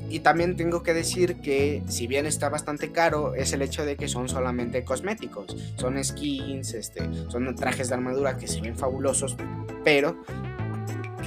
Y 0.10 0.20
también 0.20 0.56
tengo 0.56 0.84
que 0.84 0.94
decir 0.94 1.38
que 1.42 1.84
si 1.88 2.08
bien 2.08 2.26
está 2.26 2.50
bastante 2.50 2.92
caro, 2.92 3.36
es 3.36 3.54
el 3.54 3.62
hecho 3.62 3.86
de 3.86 3.98
que 3.98 4.08
son 4.08 4.30
solamente 4.30 4.84
cosméticos. 4.84 5.56
Son 5.78 6.02
skins, 6.04 6.74
este, 6.74 7.10
son 7.30 7.54
trajes 7.56 7.90
de 7.90 7.96
armadura 7.96 8.38
que 8.38 8.48
se 8.48 8.62
ven 8.62 8.76
fabulosos, 8.76 9.36
pero 9.84 10.18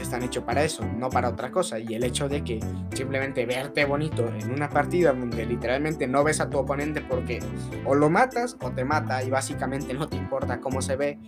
están 0.02 0.22
hechos 0.22 0.44
para 0.44 0.64
eso, 0.64 0.84
no 0.84 1.10
para 1.10 1.28
otra 1.28 1.50
cosa. 1.50 1.78
Y 1.78 1.94
el 1.94 2.04
hecho 2.04 2.28
de 2.28 2.42
que 2.42 2.60
simplemente 2.94 3.46
verte 3.46 3.84
bonito 3.84 4.26
en 4.26 4.50
una 4.50 4.68
partida 4.68 5.12
donde 5.12 5.44
literalmente 5.46 6.06
no 6.06 6.24
ves 6.24 6.40
a 6.40 6.48
tu 6.48 6.58
oponente 6.58 7.00
porque 7.00 7.40
o 7.84 7.94
lo 7.94 8.10
matas 8.10 8.56
o 8.60 8.70
te 8.70 8.84
mata 8.84 9.22
y 9.22 9.30
básicamente 9.30 9.92
no 9.94 10.08
te 10.08 10.16
importa 10.16 10.60
cómo 10.60 10.82
se 10.82 10.96
ve, 10.96 11.18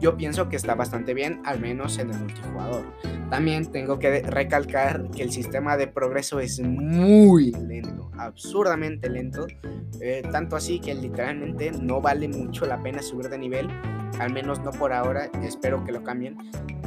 yo 0.00 0.16
pienso 0.16 0.48
que 0.48 0.56
está 0.56 0.74
bastante 0.74 1.14
bien, 1.14 1.40
al 1.44 1.60
menos 1.60 1.98
en 1.98 2.10
el 2.10 2.18
multijugador. 2.18 2.84
También 3.30 3.70
tengo 3.70 3.98
que 3.98 4.22
recalcar 4.22 5.10
que 5.10 5.22
el 5.22 5.30
sistema 5.30 5.76
de 5.76 5.86
progreso 5.86 6.40
es 6.40 6.60
muy 6.60 7.52
lento, 7.52 8.10
absurdamente 8.18 9.08
lento, 9.08 9.46
eh, 10.00 10.22
tanto 10.30 10.56
así 10.56 10.80
que 10.80 10.94
literalmente 10.94 11.72
no 11.72 12.00
vale 12.00 12.28
mucho 12.28 12.66
la 12.66 12.82
pena 12.82 13.02
subir 13.02 13.28
de 13.28 13.38
nivel, 13.38 13.68
al 14.18 14.32
menos 14.32 14.60
no 14.60 14.70
por 14.70 14.92
ahora, 14.92 15.30
espero 15.42 15.84
que 15.84 15.92
lo 15.92 16.02
cambien. 16.02 16.36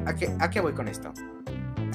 ¿A 0.05 0.15
qué, 0.15 0.29
a 0.39 0.49
qué 0.49 0.59
voy 0.59 0.73
con 0.73 0.87
esto? 0.87 1.13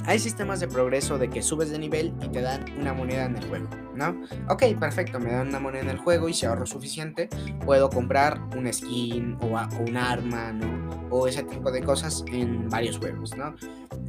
Hay 0.09 0.19
sistemas 0.19 0.59
de 0.59 0.69
progreso 0.69 1.19
de 1.19 1.29
que 1.29 1.43
subes 1.43 1.69
de 1.71 1.79
nivel 1.79 2.15
y 2.23 2.29
te 2.29 2.41
dan 2.41 2.65
una 2.81 2.95
moneda 2.95 3.27
en 3.27 3.37
el 3.37 3.47
juego, 3.47 3.69
¿no? 3.95 4.19
Ok, 4.49 4.63
perfecto, 4.81 5.21
me 5.21 5.31
dan 5.31 5.49
una 5.49 5.61
moneda 5.61 5.83
en 5.83 5.91
el 5.91 5.99
juego 5.99 6.31
y 6.31 6.33
si 6.33 6.47
ahorro 6.47 6.65
suficiente, 6.65 7.29
puedo 7.67 7.91
comprar 7.91 8.41
un 8.57 8.73
skin 8.73 9.37
o, 9.43 9.49
un 9.83 9.97
arma, 9.99 10.53
¿no? 10.53 11.09
O 11.11 11.29
ese 11.29 11.43
tipo 11.43 11.71
de 11.71 11.83
cosas 11.83 12.25
en 12.33 12.71
varios 12.71 12.97
juegos, 12.97 13.37
¿no? 13.37 13.55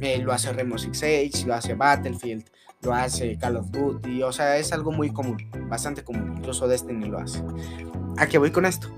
Eh, 0.00 0.22
lo 0.22 0.32
hace 0.32 0.50
Rainbow 0.54 0.78
Six 0.78 0.98
Siege, 0.98 1.46
lo 1.46 1.52
hace 1.52 1.74
Battlefield, 1.74 2.46
lo 2.80 2.94
hace 2.94 3.36
Call 3.36 3.56
of 3.56 3.70
Duty, 3.70 4.22
o 4.22 4.32
sea, 4.32 4.56
es 4.56 4.72
algo 4.72 4.92
muy 4.92 5.10
común, 5.10 5.36
bastante 5.68 6.02
común, 6.02 6.36
incluso 6.38 6.66
Destiny 6.66 7.10
lo 7.10 7.18
hace. 7.18 7.42
¿A 8.16 8.26
qué 8.26 8.38
voy 8.38 8.50
con 8.50 8.64
esto? 8.64 8.88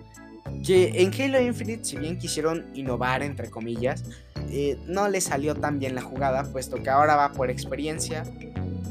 Que 0.65 1.03
en 1.03 1.13
Halo 1.21 1.41
Infinite, 1.41 1.85
si 1.85 1.97
bien 1.97 2.17
quisieron 2.17 2.71
innovar, 2.75 3.25
entre 3.25 3.51
comillas, 3.51 4.05
eh, 4.51 4.79
no 4.87 5.09
le 5.09 5.21
salió 5.21 5.55
tan 5.55 5.79
bien 5.79 5.95
la 5.95 6.03
jugada, 6.03 6.45
puesto 6.45 6.83
que 6.83 6.91
ahora 6.91 7.17
va 7.17 7.33
por 7.33 7.51
experiencia, 7.51 8.25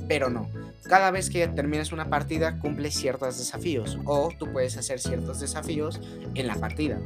pero 0.08 0.30
no. 0.30 0.50
Cada 0.84 1.12
vez 1.12 1.30
que 1.30 1.48
terminas 1.48 1.92
una 1.92 2.10
partida 2.10 2.60
cumples 2.60 2.96
ciertos 2.96 3.38
desafíos 3.38 3.98
o 4.06 4.30
tú 4.38 4.52
puedes 4.52 4.76
hacer 4.78 5.00
ciertos 5.00 5.40
desafíos 5.40 6.02
en 6.34 6.48
la 6.48 6.56
partida. 6.56 7.00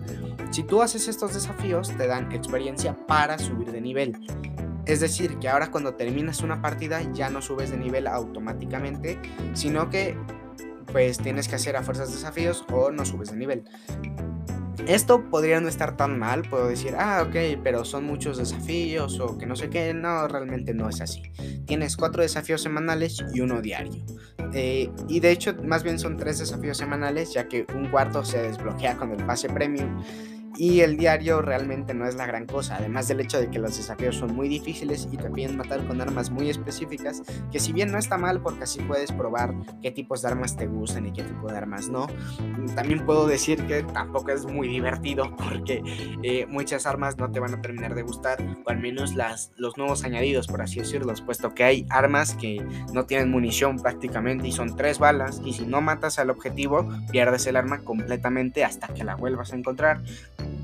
Si 0.52 0.64
tú 0.64 0.82
haces 0.82 1.08
estos 1.08 1.34
desafíos 1.34 1.96
te 1.96 2.08
dan 2.08 2.32
experiencia 2.32 2.98
para 3.06 3.38
subir 3.38 3.72
de 3.72 3.82
nivel. 3.82 4.18
Es 4.86 5.02
decir, 5.02 5.38
que 5.40 5.50
ahora 5.50 5.72
cuando 5.72 5.96
terminas 5.96 6.42
una 6.42 6.62
partida 6.62 7.02
ya 7.14 7.30
no 7.30 7.42
subes 7.42 7.72
de 7.72 7.78
nivel 7.78 8.08
automáticamente, 8.08 9.20
sino 9.54 9.90
que 9.90 10.18
pues 10.92 11.18
tienes 11.18 11.48
que 11.48 11.56
hacer 11.56 11.76
a 11.76 11.84
fuerzas 11.84 12.12
desafíos 12.12 12.66
o 12.72 12.90
no 12.90 13.06
subes 13.06 13.32
de 13.32 13.38
nivel. 13.38 13.66
Esto 14.88 15.24
podría 15.30 15.60
no 15.60 15.68
estar 15.68 15.98
tan 15.98 16.20
mal, 16.20 16.44
puedo 16.44 16.68
decir, 16.68 16.96
ah, 16.98 17.26
ok, 17.28 17.60
pero 17.64 17.84
son 17.86 18.06
muchos 18.06 18.38
desafíos 18.38 19.20
o 19.20 19.38
que 19.38 19.48
no 19.48 19.56
sé 19.56 19.70
qué. 19.70 19.94
No, 19.94 20.28
realmente 20.28 20.74
no 20.74 20.90
es 20.90 21.02
así. 21.02 21.24
Tienes 21.66 21.98
cuatro 21.98 22.22
desafíos 22.22 22.62
semanales 22.62 23.24
y 23.34 23.42
uno 23.42 23.62
diario. 23.62 24.06
Eh, 24.54 24.92
y 25.08 25.20
de 25.20 25.32
hecho, 25.32 25.56
más 25.64 25.84
bien 25.84 25.98
son 25.98 26.18
tres 26.18 26.38
desafíos 26.38 26.78
semanales, 26.78 27.34
ya 27.34 27.48
que 27.48 27.66
un 27.76 27.90
cuarto 27.90 28.24
se 28.24 28.42
desbloquea 28.42 28.96
con 28.96 29.12
el 29.12 29.26
pase 29.26 29.50
premium 29.50 30.04
y 30.58 30.82
el 30.82 30.98
diario 30.98 31.42
realmente 31.42 31.94
no 31.94 32.08
es 32.08 32.16
la 32.16 32.26
gran 32.26 32.46
cosa, 32.46 32.78
además 32.78 33.08
del 33.08 33.20
hecho 33.20 33.40
de 33.40 33.50
que 33.50 33.60
los 33.60 33.78
desafíos 33.78 34.16
son 34.16 34.36
muy 34.36 34.48
difíciles 34.48 35.08
y 35.12 35.18
te 35.18 35.30
piden 35.30 35.58
matar 35.58 35.86
con 35.86 36.02
armas 36.02 36.30
muy 36.30 36.50
específicas, 36.50 37.22
que 37.52 37.60
si 37.60 37.74
bien 37.74 37.92
no 37.92 37.98
está 37.98 38.18
mal 38.18 38.42
porque 38.42 38.64
así 38.64 38.82
puedes 38.82 39.12
probar 39.12 39.54
qué 39.82 39.92
tipos 39.92 40.22
de 40.22 40.30
armas 40.30 40.56
te 40.56 40.68
gustan 40.68 41.08
y 41.08 41.14
qué 41.14 41.24
tipo 41.24 41.48
de 41.48 41.58
armas 41.58 41.90
no, 41.90 42.08
también 42.76 43.06
puedo 43.06 43.28
decir 43.28 43.66
que 43.68 43.84
tampoco 43.84 44.32
es 44.32 44.46
muy 44.46 44.68
divertido 44.68 45.36
porque 45.50 45.82
eh, 46.24 46.46
muchas 46.48 46.86
armas 46.86 47.18
no 47.18 47.32
te 47.32 47.40
van 47.40 47.54
a 47.54 47.62
terminar 47.62 47.96
de 47.96 48.04
gustar, 48.04 48.38
o 48.66 48.70
al 48.70 48.80
menos 48.80 49.16
las, 49.16 49.52
los 49.58 49.78
nuevos 49.78 50.04
añadidos, 50.04 50.48
por 50.48 50.62
así 50.62 50.80
decirlo, 50.80 51.14
puesto 51.26 51.54
que 51.54 51.64
hay 51.64 51.86
armas 51.90 52.36
que 52.36 52.66
no 52.94 53.06
tienen 53.06 53.32
munición 53.32 53.80
prácticamente 53.80 54.48
y 54.48 54.52
son 54.52 54.76
tres 54.76 55.00
balas, 55.00 55.42
y 55.44 55.54
si 55.54 55.66
no 55.66 55.82
matas 55.82 56.20
al 56.20 56.30
objetivo, 56.30 56.90
pierdes 57.12 57.48
el 57.48 57.56
arma 57.56 57.80
completamente 57.80 58.64
hasta 58.64 58.88
que 58.94 59.04
la 59.04 59.16
vuelvas 59.16 59.54
a 59.54 59.56
encontrar 59.56 60.02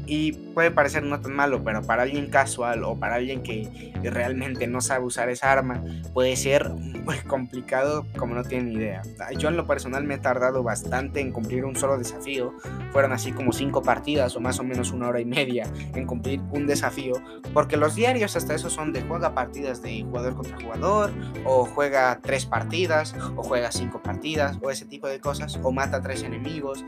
y 0.06 0.34
puede 0.34 0.72
parecer 0.72 1.04
no 1.04 1.22
tan 1.22 1.34
malo, 1.34 1.64
pero 1.64 1.82
para 1.84 2.04
alguien 2.04 2.30
casual 2.30 2.84
o 2.84 2.98
para 2.98 3.16
alguien 3.16 3.44
que 3.44 3.94
realmente 4.04 4.68
no 4.68 4.82
sabe 4.82 5.06
usar 5.06 5.30
esa 5.30 5.52
arma, 5.52 5.82
puede 6.14 6.36
ser 6.36 6.70
muy 6.70 7.18
complicado 7.28 8.06
como 8.18 8.36
no 8.36 8.44
tienen 8.44 8.74
idea. 8.74 9.02
Yo 9.38 9.50
en 9.50 9.58
lo 9.58 9.66
personal 9.68 10.04
me 10.04 10.16
he 10.16 10.18
tardado 10.18 10.64
bastante 10.64 11.22
en 11.22 11.32
cumplir 11.32 11.66
un 11.66 11.76
solo 11.76 11.98
desafío. 11.98 12.54
Fueron 12.92 13.14
así 13.14 13.32
como 13.32 13.54
cinco 13.54 13.82
partidas 13.82 14.36
o 14.36 14.42
más 14.42 14.60
o 14.60 14.64
menos 14.64 14.92
una 14.92 15.08
hora 15.08 15.22
y 15.22 15.26
media 15.26 15.72
en 15.96 16.06
cumplir 16.06 16.42
un 16.52 16.68
desafío, 16.68 17.14
porque 17.54 17.78
los 17.78 17.96
diarios 17.96 18.36
hasta 18.36 18.54
eso 18.54 18.70
son 18.70 18.92
de 18.94 19.02
juega 19.04 19.34
partidas 19.34 19.82
de 19.82 20.04
jugador 20.04 20.36
contra 20.36 20.60
jugador, 20.60 21.12
o 21.46 21.66
juega 21.66 22.20
tres 22.22 22.46
partidas, 22.46 23.16
o 23.36 23.44
juega 23.44 23.72
cinco 23.72 24.02
partidas, 24.02 24.58
o 24.62 24.70
ese 24.70 24.86
tipo 24.86 25.08
de 25.08 25.20
cosas, 25.20 25.60
o 25.64 25.72
mata 25.72 26.02
tres 26.02 26.24
enemigos. 26.24 26.84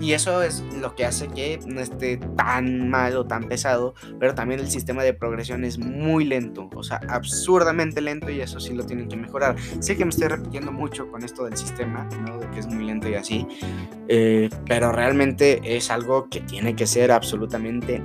Y 0.00 0.12
eso 0.12 0.42
es 0.42 0.62
lo 0.80 0.94
que 0.94 1.04
hace 1.04 1.28
que 1.28 1.58
no 1.66 1.80
esté 1.80 2.18
tan 2.36 2.88
mal 2.88 3.16
o 3.16 3.26
tan 3.26 3.48
pesado, 3.48 3.94
pero 4.20 4.34
también 4.34 4.60
el 4.60 4.68
sistema 4.68 5.02
de 5.02 5.12
progresión 5.12 5.64
es 5.64 5.78
muy 5.78 6.24
lento, 6.24 6.70
o 6.74 6.82
sea, 6.82 7.00
absurdamente 7.08 8.00
lento 8.00 8.30
y 8.30 8.40
eso 8.40 8.60
sí 8.60 8.74
lo 8.74 8.84
tienen 8.84 9.08
que 9.08 9.16
mejorar. 9.16 9.56
Sé 9.80 9.96
que 9.96 10.04
me 10.04 10.10
estoy 10.10 10.28
repitiendo 10.28 10.72
mucho 10.72 11.10
con 11.10 11.24
esto 11.24 11.44
del 11.44 11.56
sistema, 11.56 12.08
¿no? 12.26 12.38
De 12.38 12.48
que 12.50 12.60
es 12.60 12.66
muy 12.66 12.84
lento 12.84 13.08
y 13.08 13.14
así, 13.14 13.46
eh, 14.06 14.48
pero 14.66 14.92
realmente 14.92 15.60
es 15.64 15.90
algo 15.90 16.28
que 16.28 16.40
tiene 16.40 16.76
que 16.76 16.86
ser 16.86 17.10
absolutamente... 17.10 18.02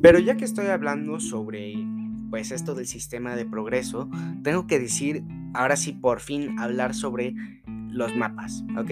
Pero 0.00 0.18
ya 0.18 0.36
que 0.36 0.44
estoy 0.44 0.66
hablando 0.66 1.18
sobre 1.18 1.72
pues 2.34 2.50
esto 2.50 2.74
del 2.74 2.88
sistema 2.88 3.36
de 3.36 3.46
progreso, 3.46 4.10
tengo 4.42 4.66
que 4.66 4.80
decir, 4.80 5.22
ahora 5.52 5.76
sí 5.76 5.92
por 5.92 6.18
fin 6.18 6.58
hablar 6.58 6.92
sobre 6.92 7.32
los 7.64 8.16
mapas, 8.16 8.64
¿ok? 8.76 8.90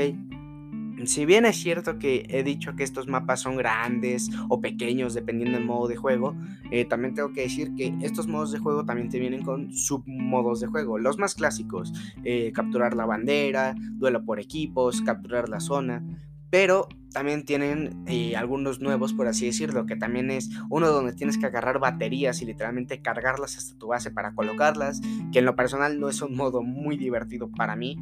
Si 1.07 1.27
bien 1.27 1.45
es 1.45 1.57
cierto 1.57 1.99
que 1.99 2.25
he 2.29 2.45
dicho 2.45 2.77
que 2.77 2.85
estos 2.85 3.09
mapas 3.09 3.41
son 3.41 3.57
grandes 3.57 4.31
o 4.49 4.61
pequeños 4.61 5.15
dependiendo 5.15 5.59
del 5.59 5.67
modo 5.67 5.89
de 5.89 5.97
juego, 5.97 6.37
eh, 6.71 6.85
también 6.85 7.15
tengo 7.15 7.33
que 7.33 7.41
decir 7.41 7.75
que 7.75 7.93
estos 8.03 8.29
modos 8.29 8.53
de 8.53 8.61
juego 8.61 8.85
también 8.85 9.09
te 9.09 9.19
vienen 9.19 9.43
con 9.43 9.73
submodos 9.73 10.61
de 10.61 10.69
juego. 10.69 10.99
Los 10.99 11.19
más 11.19 11.35
clásicos, 11.35 11.93
eh, 12.23 12.53
capturar 12.55 12.95
la 12.95 13.07
bandera, 13.07 13.75
duelo 13.95 14.25
por 14.25 14.39
equipos, 14.39 15.03
capturar 15.03 15.49
la 15.49 15.59
zona 15.59 16.05
pero 16.53 16.87
también 17.15 17.47
tienen 17.47 18.05
eh, 18.07 18.37
algunos 18.37 18.79
nuevos, 18.79 19.15
por 19.15 19.27
así 19.27 19.47
decirlo, 19.47 19.87
que 19.87 19.97
también 19.97 20.31
es 20.31 20.51
uno 20.69 20.89
donde 20.89 21.15
tienes 21.15 21.39
que 21.39 21.47
agarrar 21.47 21.79
baterías 21.79 22.43
y 22.43 22.45
literalmente 22.45 23.01
cargarlas 23.01 23.57
hasta 23.57 23.79
tu 23.79 23.87
base 23.87 24.11
para 24.11 24.35
colocarlas, 24.35 25.01
que 25.33 25.39
en 25.39 25.47
lo 25.47 25.57
personal 25.57 25.99
no 25.99 26.11
es 26.11 26.21
un 26.21 26.37
modo 26.37 26.63
muy 26.63 26.99
divertido 26.99 27.51
para 27.51 27.75
mí. 27.75 27.97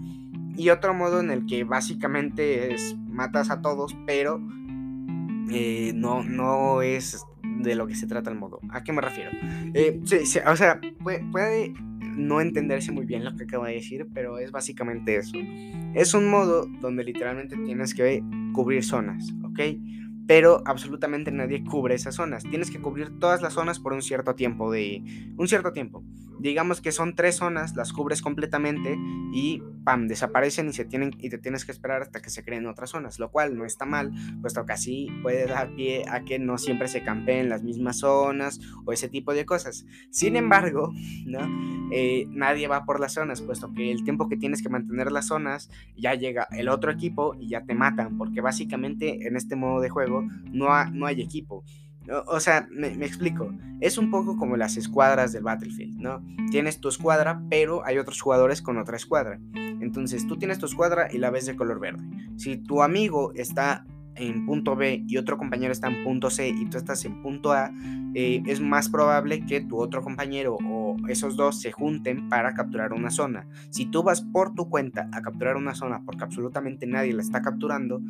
Y 0.56 0.70
otro 0.70 0.92
modo 0.94 1.20
en 1.20 1.30
el 1.30 1.46
que 1.46 1.62
básicamente 1.62 2.74
es 2.74 2.96
matas 3.06 3.50
a 3.50 3.62
todos, 3.62 3.96
pero 4.04 4.40
eh, 5.52 5.92
no, 5.94 6.24
no 6.24 6.82
es 6.82 7.24
de 7.44 7.76
lo 7.76 7.86
que 7.86 7.94
se 7.94 8.08
trata 8.08 8.30
el 8.30 8.36
modo. 8.36 8.58
¿A 8.70 8.82
qué 8.82 8.92
me 8.92 9.00
refiero? 9.00 9.30
Eh, 9.74 10.00
o 10.44 10.56
sea, 10.56 10.80
puede 11.30 11.72
no 12.20 12.40
entenderse 12.40 12.92
muy 12.92 13.06
bien 13.06 13.24
lo 13.24 13.34
que 13.34 13.44
acabo 13.44 13.64
de 13.64 13.74
decir, 13.74 14.06
pero 14.14 14.38
es 14.38 14.52
básicamente 14.52 15.16
eso. 15.16 15.36
Es 15.94 16.14
un 16.14 16.28
modo 16.28 16.66
donde 16.80 17.04
literalmente 17.04 17.56
tienes 17.56 17.94
que 17.94 18.22
cubrir 18.52 18.84
zonas, 18.84 19.32
¿ok? 19.44 19.60
Pero 20.26 20.62
absolutamente 20.66 21.32
nadie 21.32 21.64
cubre 21.64 21.94
esas 21.94 22.14
zonas. 22.14 22.44
Tienes 22.44 22.70
que 22.70 22.80
cubrir 22.80 23.18
todas 23.18 23.42
las 23.42 23.54
zonas 23.54 23.80
por 23.80 23.92
un 23.92 24.02
cierto 24.02 24.34
tiempo 24.34 24.70
de 24.70 25.02
un 25.36 25.48
cierto 25.48 25.72
tiempo 25.72 26.04
digamos 26.40 26.80
que 26.80 26.90
son 26.92 27.14
tres 27.14 27.36
zonas, 27.36 27.76
las 27.76 27.92
cubres 27.92 28.22
completamente 28.22 28.98
y 29.32 29.62
pam, 29.84 30.08
desaparecen 30.08 30.68
y 30.68 30.72
se 30.72 30.84
tienen 30.84 31.12
y 31.18 31.30
te 31.30 31.38
tienes 31.38 31.64
que 31.64 31.72
esperar 31.72 32.02
hasta 32.02 32.20
que 32.20 32.30
se 32.30 32.44
creen 32.44 32.66
otras 32.66 32.90
zonas, 32.90 33.18
lo 33.18 33.30
cual 33.30 33.56
no 33.56 33.64
está 33.64 33.84
mal, 33.84 34.12
puesto 34.40 34.64
que 34.64 34.72
así 34.72 35.08
puede 35.22 35.46
dar 35.46 35.74
pie 35.74 36.04
a 36.08 36.24
que 36.24 36.38
no 36.38 36.58
siempre 36.58 36.88
se 36.88 37.02
campeen 37.02 37.48
las 37.48 37.62
mismas 37.62 37.98
zonas 37.98 38.60
o 38.84 38.92
ese 38.92 39.08
tipo 39.08 39.32
de 39.34 39.44
cosas. 39.44 39.86
Sin 40.10 40.36
embargo, 40.36 40.92
¿no? 41.26 41.40
Eh, 41.92 42.26
nadie 42.30 42.68
va 42.68 42.84
por 42.84 43.00
las 43.00 43.14
zonas, 43.14 43.42
puesto 43.42 43.72
que 43.74 43.90
el 43.90 44.04
tiempo 44.04 44.28
que 44.28 44.36
tienes 44.36 44.62
que 44.62 44.68
mantener 44.68 45.12
las 45.12 45.26
zonas 45.26 45.70
ya 45.96 46.14
llega 46.14 46.48
el 46.52 46.68
otro 46.68 46.90
equipo 46.90 47.34
y 47.38 47.48
ya 47.48 47.64
te 47.64 47.74
matan, 47.74 48.16
porque 48.16 48.40
básicamente 48.40 49.26
en 49.26 49.36
este 49.36 49.56
modo 49.56 49.80
de 49.80 49.90
juego 49.90 50.22
no, 50.52 50.68
no 50.90 51.06
hay 51.06 51.20
equipo. 51.20 51.64
O 52.26 52.40
sea, 52.40 52.68
me, 52.70 52.88
explico. 52.88 53.52
Es 53.80 53.98
un 53.98 54.10
poco 54.10 54.36
como 54.36 54.56
las 54.56 54.76
escuadras 54.76 55.32
del 55.32 55.42
Battlefield, 55.42 55.98
¿no? 55.98 56.24
Tienes 56.50 56.80
tu 56.80 56.88
escuadra, 56.88 57.42
pero 57.48 57.84
hay 57.86 57.98
otros 57.98 58.20
jugadores 58.20 58.62
con 58.62 58.78
otra 58.78 58.96
escuadra. 58.96 59.40
Entonces 59.54 60.26
tú 60.26 60.36
tienes 60.36 60.58
tu 60.58 60.66
escuadra 60.66 61.08
y 61.10 61.18
la 61.18 61.30
ves 61.30 61.46
de 61.46 61.56
color 61.56 61.80
verde. 61.80 62.02
Si 62.36 62.56
tu 62.56 62.82
amigo 62.82 63.32
está 63.34 63.86
en 64.16 64.44
punto 64.44 64.76
B 64.76 65.04
y 65.06 65.16
otro 65.16 65.38
compañero 65.38 65.72
está 65.72 65.88
en 65.88 66.04
punto 66.04 66.30
C 66.30 66.48
y 66.48 66.66
tú 66.66 66.76
estás 66.76 67.04
en 67.04 67.22
punto 67.22 67.52
A, 67.52 67.72
eh, 68.14 68.42
es 68.46 68.60
más 68.60 68.88
probable 68.88 69.46
que 69.46 69.60
tu 69.60 69.78
otro 69.78 70.02
compañero 70.02 70.58
o 70.68 70.96
esos 71.08 71.36
dos 71.36 71.60
se 71.60 71.72
junten 71.72 72.28
para 72.28 72.54
capturar 72.54 72.92
una 72.92 73.10
zona. 73.10 73.46
Si 73.70 73.86
tú 73.86 74.02
vas 74.02 74.20
por 74.20 74.54
tu 74.54 74.68
cuenta 74.68 75.08
a 75.12 75.22
capturar 75.22 75.56
una 75.56 75.74
zona 75.74 76.02
porque 76.04 76.24
absolutamente 76.24 76.86
nadie 76.86 77.14
la 77.14 77.22
está 77.22 77.40
capturando, 77.40 78.00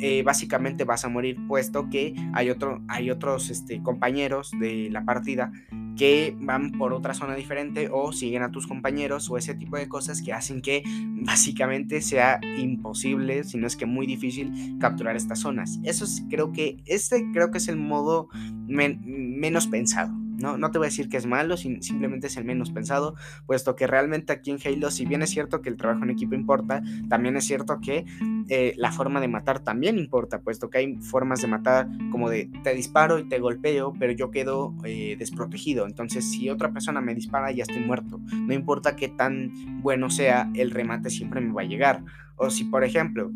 eh, 0.00 0.22
básicamente 0.22 0.84
vas 0.84 1.04
a 1.04 1.08
morir 1.08 1.36
puesto 1.46 1.88
que 1.90 2.14
hay, 2.32 2.50
otro, 2.50 2.82
hay 2.88 3.10
otros 3.10 3.50
este, 3.50 3.82
compañeros 3.82 4.50
de 4.58 4.88
la 4.90 5.04
partida 5.04 5.52
que 5.96 6.34
van 6.38 6.72
por 6.72 6.92
otra 6.92 7.14
zona 7.14 7.34
diferente 7.34 7.90
o 7.92 8.12
siguen 8.12 8.42
a 8.42 8.50
tus 8.50 8.66
compañeros 8.66 9.28
o 9.30 9.36
ese 9.36 9.54
tipo 9.54 9.76
de 9.76 9.88
cosas 9.88 10.22
que 10.22 10.32
hacen 10.32 10.62
que 10.62 10.82
básicamente 11.22 12.00
sea 12.00 12.40
imposible, 12.58 13.44
si 13.44 13.58
no 13.58 13.66
es 13.66 13.76
que 13.76 13.86
muy 13.86 14.06
difícil 14.06 14.76
capturar 14.80 15.16
estas 15.16 15.40
zonas. 15.40 15.78
Eso 15.84 16.06
creo 16.28 16.52
que 16.52 16.78
este 16.86 17.30
creo 17.32 17.50
que 17.50 17.58
es 17.58 17.68
el 17.68 17.76
modo 17.76 18.28
menos 18.66 19.66
pensado 19.66 20.12
No, 20.40 20.58
no 20.58 20.70
te 20.70 20.78
voy 20.78 20.86
a 20.86 20.90
decir 20.90 21.08
que 21.08 21.16
es 21.16 21.26
malo, 21.26 21.56
simplemente 21.56 22.28
es 22.28 22.36
el 22.36 22.44
menos 22.44 22.70
pensado, 22.70 23.14
puesto 23.46 23.76
que 23.76 23.86
realmente 23.86 24.32
aquí 24.32 24.50
en 24.50 24.58
Halo, 24.64 24.90
si 24.90 25.04
bien 25.06 25.22
es 25.22 25.30
cierto 25.30 25.60
que 25.60 25.68
el 25.68 25.76
trabajo 25.76 26.04
en 26.04 26.10
equipo 26.10 26.34
importa, 26.34 26.82
también 27.08 27.36
es 27.36 27.44
cierto 27.44 27.80
que 27.80 28.04
eh, 28.48 28.74
la 28.76 28.92
forma 28.92 29.20
de 29.20 29.28
matar 29.28 29.60
también 29.60 29.98
importa, 29.98 30.40
puesto 30.40 30.70
que 30.70 30.78
hay 30.78 30.96
formas 30.96 31.40
de 31.40 31.48
matar 31.48 31.88
como 32.10 32.28
de 32.28 32.50
te 32.64 32.74
disparo 32.74 33.18
y 33.18 33.28
te 33.28 33.38
golpeo, 33.38 33.92
pero 33.98 34.12
yo 34.12 34.30
quedo 34.30 34.74
eh, 34.84 35.16
desprotegido. 35.18 35.86
Entonces, 35.86 36.30
si 36.30 36.50
otra 36.50 36.72
persona 36.72 37.00
me 37.00 37.14
dispara, 37.14 37.50
ya 37.52 37.62
estoy 37.62 37.80
muerto. 37.80 38.20
No 38.32 38.54
importa 38.54 38.96
qué 38.96 39.08
tan 39.08 39.82
bueno 39.82 40.10
sea, 40.10 40.50
el 40.54 40.70
remate 40.70 41.10
siempre 41.10 41.40
me 41.40 41.52
va 41.52 41.62
a 41.62 41.66
llegar. 41.66 42.02
O 42.40 42.48
si, 42.48 42.64
por 42.64 42.84
ejemplo, 42.84 43.30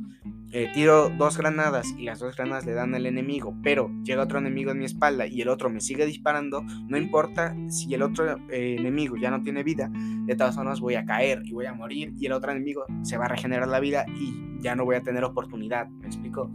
eh, 0.50 0.70
tiro 0.72 1.10
dos 1.10 1.36
granadas 1.36 1.94
y 1.98 2.04
las 2.04 2.20
dos 2.20 2.36
granadas 2.36 2.64
le 2.64 2.72
dan 2.72 2.94
al 2.94 3.04
enemigo, 3.04 3.54
pero 3.62 3.90
llega 4.02 4.22
otro 4.22 4.38
enemigo 4.38 4.70
en 4.70 4.78
mi 4.78 4.86
espalda 4.86 5.26
y 5.26 5.42
el 5.42 5.48
otro 5.48 5.68
me 5.68 5.80
sigue 5.80 6.06
disparando, 6.06 6.62
no 6.62 6.96
importa 6.96 7.54
si 7.68 7.92
el 7.92 8.02
otro 8.02 8.38
eh, 8.50 8.76
enemigo 8.78 9.16
ya 9.16 9.30
no 9.30 9.42
tiene 9.42 9.62
vida, 9.62 9.90
de 9.92 10.36
todas 10.36 10.54
formas 10.54 10.80
voy 10.80 10.94
a 10.94 11.04
caer 11.04 11.42
y 11.44 11.52
voy 11.52 11.66
a 11.66 11.74
morir 11.74 12.14
y 12.16 12.26
el 12.26 12.32
otro 12.32 12.50
enemigo 12.50 12.84
se 13.02 13.18
va 13.18 13.26
a 13.26 13.28
regenerar 13.28 13.68
la 13.68 13.80
vida 13.80 14.06
y 14.08 14.32
ya 14.60 14.74
no 14.74 14.86
voy 14.86 14.96
a 14.96 15.02
tener 15.02 15.24
oportunidad. 15.24 15.88
¿Me 15.88 16.06
explico? 16.06 16.50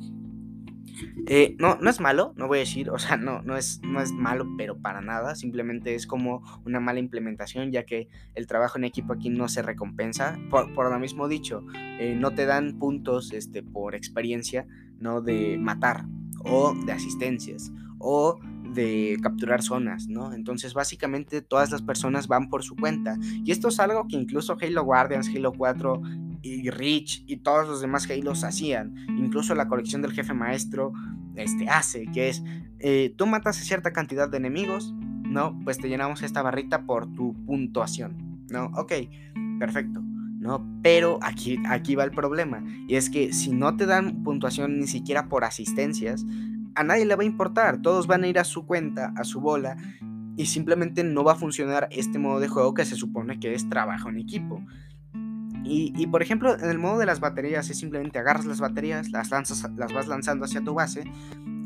Eh, 1.28 1.56
no, 1.60 1.75
no 1.75 1.89
es 1.89 1.99
malo, 1.99 2.34
no 2.36 2.47
voy 2.47 2.58
a 2.58 2.62
decir, 2.62 2.89
o 2.89 2.99
sea, 2.99 3.17
no, 3.17 3.41
no, 3.41 3.58
es, 3.58 3.82
no 3.84 4.02
es 4.02 4.12
malo, 4.12 4.47
pero 4.58 4.78
para 4.78 5.02
nada, 5.02 5.36
simplemente 5.36 5.95
es 5.95 6.08
como 6.08 6.43
una 6.65 6.80
mala 6.80 6.99
implementación, 6.99 7.71
ya 7.71 7.86
que 7.86 8.08
el 8.36 8.47
trabajo 8.47 8.78
en 8.78 8.86
equipo 8.86 9.13
aquí 9.13 9.30
no 9.30 9.47
se 9.47 9.62
recompensa. 9.62 10.39
Por, 10.49 10.91
lo 10.91 10.99
mismo 10.99 11.28
dicho, 11.28 11.63
eh, 11.99 12.15
no 12.17 12.32
te 12.32 12.45
dan 12.45 12.80
puntos 12.80 13.32
este, 13.34 13.63
por 13.63 13.95
experiencia, 13.95 14.65
¿no? 14.99 15.21
De 15.21 15.58
matar, 15.58 16.06
o 16.43 16.73
de 16.73 16.91
asistencias, 16.91 17.71
o 17.99 18.39
de 18.73 19.17
capturar 19.21 19.62
zonas, 19.62 20.08
¿no? 20.08 20.34
Entonces, 20.34 20.73
básicamente 20.73 21.41
todas 21.41 21.71
las 21.71 21.82
personas 21.82 22.28
van 22.28 22.49
por 22.49 22.63
su 22.63 22.75
cuenta. 22.75 23.17
Y 23.21 23.52
esto 23.52 23.69
es 23.69 23.80
algo 23.80 24.08
que 24.08 24.15
incluso 24.15 24.58
Halo 24.62 24.84
Guardians, 24.84 25.30
Halo 25.36 25.52
4 25.54 26.02
y 26.41 26.69
Reach 26.69 27.23
y 27.28 27.38
todos 27.38 27.67
los 27.67 27.82
demás 27.82 28.10
Halos 28.10 28.43
hacían. 28.43 28.95
Incluso 29.17 29.56
la 29.56 29.67
colección 29.67 30.02
del 30.02 30.13
jefe 30.13 30.34
maestro 30.34 30.93
este, 31.36 31.69
hace, 31.69 32.06
que 32.13 32.30
es, 32.30 32.43
eh, 32.80 33.13
tú 33.17 33.28
matas 33.28 33.60
a 33.60 33.63
cierta 33.63 33.91
cantidad 33.91 34.30
de 34.30 34.38
enemigos, 34.38 34.93
¿no? 35.23 35.60
Pues 35.63 35.78
te 35.78 35.89
llenamos 35.89 36.21
esta 36.21 36.41
barrita 36.41 36.86
por 36.86 37.13
tu 37.13 37.34
puntuación, 37.45 38.45
¿no? 38.49 38.71
Ok, 38.75 38.93
perfecto. 39.60 40.02
¿no? 40.39 40.65
Pero 40.82 41.19
aquí, 41.21 41.60
aquí 41.67 41.95
va 41.95 42.06
el 42.06 42.12
problema. 42.12 42.63
Y 42.88 42.95
es 42.95 43.10
que 43.10 43.34
si 43.34 43.52
no 43.52 43.75
te 43.75 43.86
dan 43.86 44.23
puntuación 44.23 44.80
ni 44.80 44.88
siquiera 44.88 45.28
por 45.28 45.43
asistencias, 45.43 46.25
a 46.75 46.84
nadie 46.84 47.06
le 47.06 47.15
va 47.15 47.23
a 47.23 47.25
importar. 47.25 47.82
Todos 47.82 48.08
van 48.08 48.23
a 48.23 48.28
ir 48.28 48.39
a 48.39 48.45
su 48.45 48.65
cuenta, 48.65 49.13
a 49.17 49.25
su 49.25 49.41
bola, 49.41 49.75
y 50.38 50.45
simplemente 50.45 51.04
no 51.04 51.25
va 51.25 51.34
a 51.34 51.36
funcionar 51.36 51.89
este 51.91 52.17
modo 52.17 52.39
de 52.39 52.47
juego 52.47 52.73
que 52.73 52.86
se 52.86 52.95
supone 52.95 53.39
que 53.39 53.54
es 53.54 53.67
trabajo 53.67 54.08
en 54.08 54.17
equipo. 54.17 54.63
Y, 55.63 56.07
por 56.07 56.21
ejemplo, 56.21 56.57
en 56.57 56.69
el 56.69 56.79
modo 56.79 56.97
de 56.97 57.05
las 57.05 57.19
baterías 57.19 57.69
es 57.69 57.77
simplemente 57.77 58.17
agarras 58.17 58.45
las 58.45 58.59
baterías, 58.59 59.11
las, 59.11 59.29
lanzas, 59.29 59.69
las 59.75 59.93
vas 59.93 60.07
lanzando 60.07 60.45
hacia 60.45 60.63
tu 60.63 60.73
base 60.73 61.03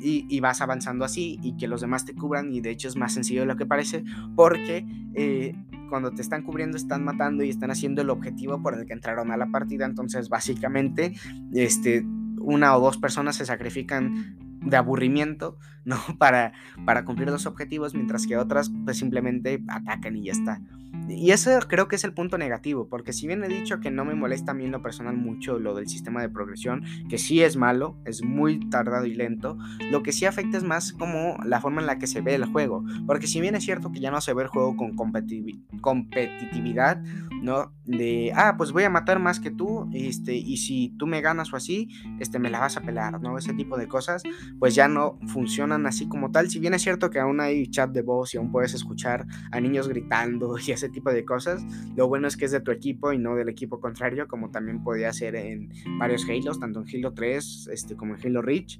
y, 0.01 0.39
vas 0.41 0.61
avanzando 0.61 1.05
así 1.05 1.39
y 1.41 1.55
que 1.55 1.67
los 1.67 1.81
demás 1.81 2.03
te 2.03 2.13
cubran 2.13 2.51
y 2.51 2.59
de 2.59 2.71
hecho 2.71 2.89
es 2.89 2.97
más 2.97 3.13
sencillo 3.13 3.41
de 3.41 3.47
lo 3.47 3.55
que 3.55 3.65
parece 3.65 4.03
porque 4.35 4.85
eh, 5.13 5.55
cuando 5.89 6.11
te 6.11 6.21
están 6.21 6.43
cubriendo 6.43 6.75
están 6.75 7.05
matando 7.05 7.43
y 7.43 7.49
están 7.49 7.71
haciendo 7.71 8.01
el 8.01 8.09
objetivo 8.09 8.61
por 8.61 8.77
el 8.77 8.85
que 8.85 8.93
entraron 8.93 9.31
a 9.31 9.37
la 9.37 9.47
partida, 9.47 9.85
entonces 9.85 10.27
básicamente 10.27 11.13
este, 11.53 12.05
una 12.39 12.75
o 12.75 12.81
dos 12.81 12.97
personas 12.97 13.37
se 13.37 13.45
sacrifican 13.45 14.37
de 14.65 14.77
aburrimiento, 14.77 15.57
¿no? 15.85 15.97
Para, 16.17 16.53
para 16.85 17.05
cumplir 17.05 17.29
los 17.29 17.45
objetivos, 17.45 17.93
mientras 17.93 18.27
que 18.27 18.37
otras 18.37 18.71
pues 18.85 18.97
simplemente 18.97 19.61
atacan 19.67 20.15
y 20.15 20.25
ya 20.25 20.31
está. 20.31 20.61
Y 21.09 21.31
eso 21.31 21.51
creo 21.67 21.87
que 21.87 21.95
es 21.95 22.03
el 22.03 22.13
punto 22.13 22.37
negativo, 22.37 22.87
porque 22.87 23.13
si 23.13 23.25
bien 23.27 23.43
he 23.43 23.47
dicho 23.47 23.79
que 23.79 23.91
no 23.91 24.05
me 24.05 24.13
molesta 24.13 24.51
a 24.51 24.53
mí 24.53 24.65
en 24.65 24.71
lo 24.71 24.81
personal 24.81 25.17
mucho 25.17 25.59
lo 25.59 25.75
del 25.75 25.87
sistema 25.87 26.21
de 26.21 26.29
progresión, 26.29 26.83
que 27.09 27.17
sí 27.17 27.41
es 27.41 27.57
malo, 27.57 27.97
es 28.05 28.23
muy 28.23 28.69
tardado 28.69 29.05
y 29.05 29.13
lento, 29.13 29.57
lo 29.91 30.01
que 30.01 30.13
sí 30.13 30.25
afecta 30.25 30.57
es 30.57 30.63
más 30.63 30.93
como 30.93 31.37
la 31.43 31.59
forma 31.59 31.81
en 31.81 31.87
la 31.87 31.97
que 31.97 32.07
se 32.07 32.21
ve 32.21 32.35
el 32.35 32.45
juego, 32.45 32.85
porque 33.05 33.27
si 33.27 33.41
bien 33.41 33.55
es 33.55 33.65
cierto 33.65 33.91
que 33.91 33.99
ya 33.99 34.11
no 34.11 34.21
se 34.21 34.33
ve 34.33 34.43
el 34.43 34.49
juego 34.49 34.77
con 34.77 34.95
competitividad, 34.95 37.01
¿no? 37.41 37.73
De, 37.85 38.31
ah, 38.35 38.55
pues 38.57 38.71
voy 38.71 38.83
a 38.83 38.89
matar 38.89 39.19
más 39.19 39.41
que 39.41 39.51
tú, 39.51 39.89
este, 39.93 40.35
y 40.35 40.57
si 40.57 40.95
tú 40.97 41.05
me 41.05 41.21
ganas 41.21 41.51
o 41.51 41.57
así, 41.57 41.89
este, 42.19 42.39
me 42.39 42.49
la 42.49 42.59
vas 42.59 42.77
a 42.77 42.81
pelar, 42.81 43.19
¿no? 43.19 43.37
Ese 43.37 43.53
tipo 43.53 43.77
de 43.77 43.89
cosas, 43.89 44.23
pues 44.59 44.75
ya 44.75 44.87
no 44.87 45.19
funcionan 45.27 45.85
así 45.85 46.07
como 46.07 46.31
tal, 46.31 46.49
si 46.49 46.59
bien 46.59 46.73
es 46.73 46.81
cierto 46.81 47.09
que 47.09 47.19
aún 47.19 47.39
hay 47.39 47.67
chat 47.67 47.91
de 47.91 48.01
voz 48.01 48.33
y 48.33 48.37
aún 48.37 48.51
puedes 48.51 48.73
escuchar 48.73 49.25
a 49.51 49.59
niños 49.59 49.87
gritando 49.87 50.55
y 50.65 50.71
ese 50.71 50.89
tipo 50.89 51.11
de 51.11 51.25
cosas. 51.25 51.63
Lo 51.95 52.07
bueno 52.07 52.27
es 52.27 52.37
que 52.37 52.45
es 52.45 52.51
de 52.51 52.61
tu 52.61 52.71
equipo 52.71 53.11
y 53.13 53.17
no 53.17 53.35
del 53.35 53.49
equipo 53.49 53.79
contrario, 53.79 54.27
como 54.27 54.51
también 54.51 54.83
podía 54.83 55.11
ser 55.13 55.35
en 55.35 55.69
varios 55.97 56.27
Halos, 56.29 56.59
tanto 56.59 56.81
en 56.81 56.87
Halo 56.87 57.13
3 57.13 57.69
este, 57.71 57.95
como 57.95 58.15
en 58.15 58.25
Halo 58.25 58.41
Reach. 58.41 58.79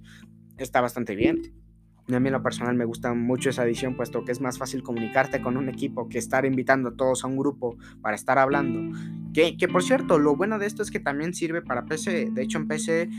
Está 0.58 0.82
bastante 0.82 1.16
bien. 1.16 1.63
A 2.12 2.20
mí 2.20 2.28
en 2.28 2.34
lo 2.34 2.44
personal 2.44 2.76
me 2.76 2.84
gusta 2.84 3.14
mucho 3.14 3.50
esa 3.50 3.64
edición, 3.64 3.96
puesto 3.96 4.26
que 4.26 4.34
es 4.34 4.42
más 4.42 4.58
fácil 4.58 4.84
comunicarte 4.84 5.42
con 5.42 5.56
un 5.56 5.70
equipo 5.70 6.10
que 6.10 6.18
estar 6.18 6.46
invitando 6.46 6.90
a 6.90 6.96
todos 6.96 7.24
a 7.24 7.28
un 7.28 7.38
grupo 7.38 7.78
para 8.02 8.16
estar 8.16 8.38
hablando. 8.38 8.98
Que, 9.34 9.56
que 9.56 9.68
por 9.68 9.84
cierto, 9.84 10.20
lo 10.20 10.36
bueno 10.36 10.60
de 10.60 10.66
esto 10.66 10.84
es 10.84 10.92
que 10.92 11.00
también 11.00 11.34
sirve 11.34 11.62
para 11.62 11.86
PC. 11.86 12.32
De 12.32 12.44
hecho, 12.44 12.58
en 12.58 12.68
PC 12.68 13.10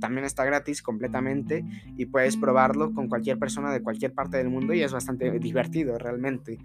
también 0.00 0.24
está 0.24 0.44
gratis 0.44 0.82
completamente 0.82 1.64
y 1.96 2.06
puedes 2.06 2.36
probarlo 2.36 2.92
con 2.92 3.08
cualquier 3.08 3.38
persona 3.38 3.72
de 3.72 3.82
cualquier 3.82 4.12
parte 4.12 4.36
del 4.36 4.50
mundo 4.50 4.74
y 4.74 4.82
es 4.82 4.92
bastante 4.92 5.30
divertido 5.38 5.98
realmente 5.98 6.58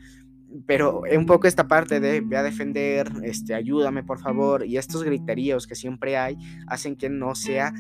pero 0.66 1.04
un 1.16 1.26
poco 1.26 1.48
esta 1.48 1.68
parte 1.68 2.00
de 2.00 2.22
ve 2.22 2.38
a 2.38 2.44
defender, 2.44 3.12
este, 3.24 3.54
ayúdame 3.54 4.04
por 4.04 4.20
favor, 4.20 4.66
y 4.66 4.78
estos 4.78 5.04
griteríos 5.04 5.68
que 5.68 5.76
siempre 5.76 6.18
hay 6.18 6.38
hacen 6.68 6.96
que 6.96 7.10
no 7.10 7.36
sea 7.36 7.74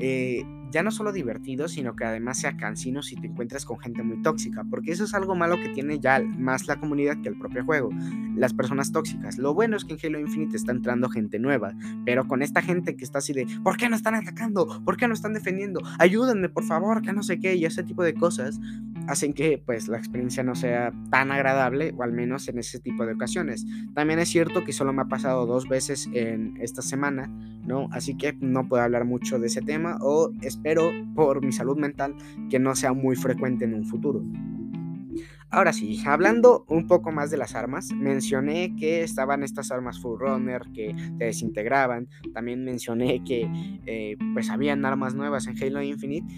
eh, 0.00 0.44
ya 0.70 0.82
no 0.82 0.90
solo 0.90 1.12
divertido, 1.12 1.68
sino 1.68 1.96
que 1.96 2.04
además 2.04 2.38
sea 2.38 2.56
cansino 2.56 3.02
si 3.02 3.16
te 3.16 3.26
encuentras 3.26 3.64
con 3.64 3.78
gente 3.78 4.02
muy 4.02 4.22
tóxica, 4.22 4.64
porque 4.64 4.92
eso 4.92 5.04
es 5.04 5.14
algo 5.14 5.34
malo 5.34 5.56
que 5.60 5.68
tiene 5.70 5.98
ya 5.98 6.20
más 6.20 6.66
la 6.66 6.78
comunidad 6.78 7.20
que 7.22 7.28
el 7.28 7.38
propio 7.38 7.64
juego, 7.64 7.90
las 8.36 8.54
personas 8.54 8.92
tóxicas. 8.92 9.38
Lo 9.38 9.52
bueno 9.52 9.76
es 9.76 9.84
que 9.84 9.94
en 9.94 10.00
Halo 10.02 10.20
Infinite 10.20 10.56
está 10.56 10.72
entrando 10.72 11.08
gente 11.08 11.38
nueva, 11.38 11.74
pero 12.04 12.26
con 12.26 12.42
esta 12.42 12.62
gente 12.62 12.96
que 12.96 13.04
está 13.04 13.18
así 13.18 13.32
de, 13.32 13.46
¿por 13.62 13.76
qué 13.76 13.88
no 13.88 13.96
están 13.96 14.14
atacando? 14.14 14.82
¿Por 14.84 14.96
qué 14.96 15.08
no 15.08 15.14
están 15.14 15.34
defendiendo? 15.34 15.80
Ayúdenme, 15.98 16.48
por 16.48 16.64
favor, 16.64 17.02
que 17.02 17.12
no 17.12 17.22
sé 17.22 17.40
qué, 17.40 17.56
y 17.56 17.64
ese 17.64 17.82
tipo 17.82 18.02
de 18.02 18.14
cosas 18.14 18.60
hacen 19.10 19.32
que 19.32 19.58
pues 19.58 19.88
la 19.88 19.98
experiencia 19.98 20.44
no 20.44 20.54
sea 20.54 20.92
tan 21.10 21.32
agradable 21.32 21.92
o 21.96 22.04
al 22.04 22.12
menos 22.12 22.48
en 22.48 22.58
ese 22.58 22.78
tipo 22.78 23.04
de 23.04 23.14
ocasiones. 23.14 23.66
También 23.92 24.20
es 24.20 24.28
cierto 24.28 24.64
que 24.64 24.72
solo 24.72 24.92
me 24.92 25.02
ha 25.02 25.06
pasado 25.06 25.46
dos 25.46 25.68
veces 25.68 26.08
en 26.12 26.56
esta 26.60 26.80
semana, 26.80 27.26
¿no? 27.26 27.88
Así 27.90 28.16
que 28.16 28.34
no 28.40 28.68
puedo 28.68 28.82
hablar 28.84 29.04
mucho 29.04 29.40
de 29.40 29.48
ese 29.48 29.62
tema 29.62 29.98
o 30.00 30.30
espero 30.42 30.92
por 31.16 31.44
mi 31.44 31.50
salud 31.50 31.76
mental 31.76 32.14
que 32.48 32.60
no 32.60 32.76
sea 32.76 32.92
muy 32.92 33.16
frecuente 33.16 33.64
en 33.64 33.74
un 33.74 33.84
futuro. 33.84 34.22
Ahora 35.52 35.72
sí, 35.72 36.00
hablando 36.06 36.64
un 36.68 36.86
poco 36.86 37.10
más 37.10 37.32
de 37.32 37.36
las 37.36 37.56
armas, 37.56 37.90
mencioné 37.92 38.76
que 38.76 39.02
estaban 39.02 39.42
estas 39.42 39.72
armas 39.72 40.00
Full 40.00 40.20
Runner 40.20 40.62
que 40.72 40.94
te 41.18 41.24
desintegraban. 41.24 42.08
También 42.32 42.64
mencioné 42.64 43.24
que 43.24 43.50
eh, 43.84 44.16
pues 44.32 44.48
habían 44.48 44.84
armas 44.84 45.16
nuevas 45.16 45.48
en 45.48 45.60
Halo 45.60 45.82
Infinite. 45.82 46.32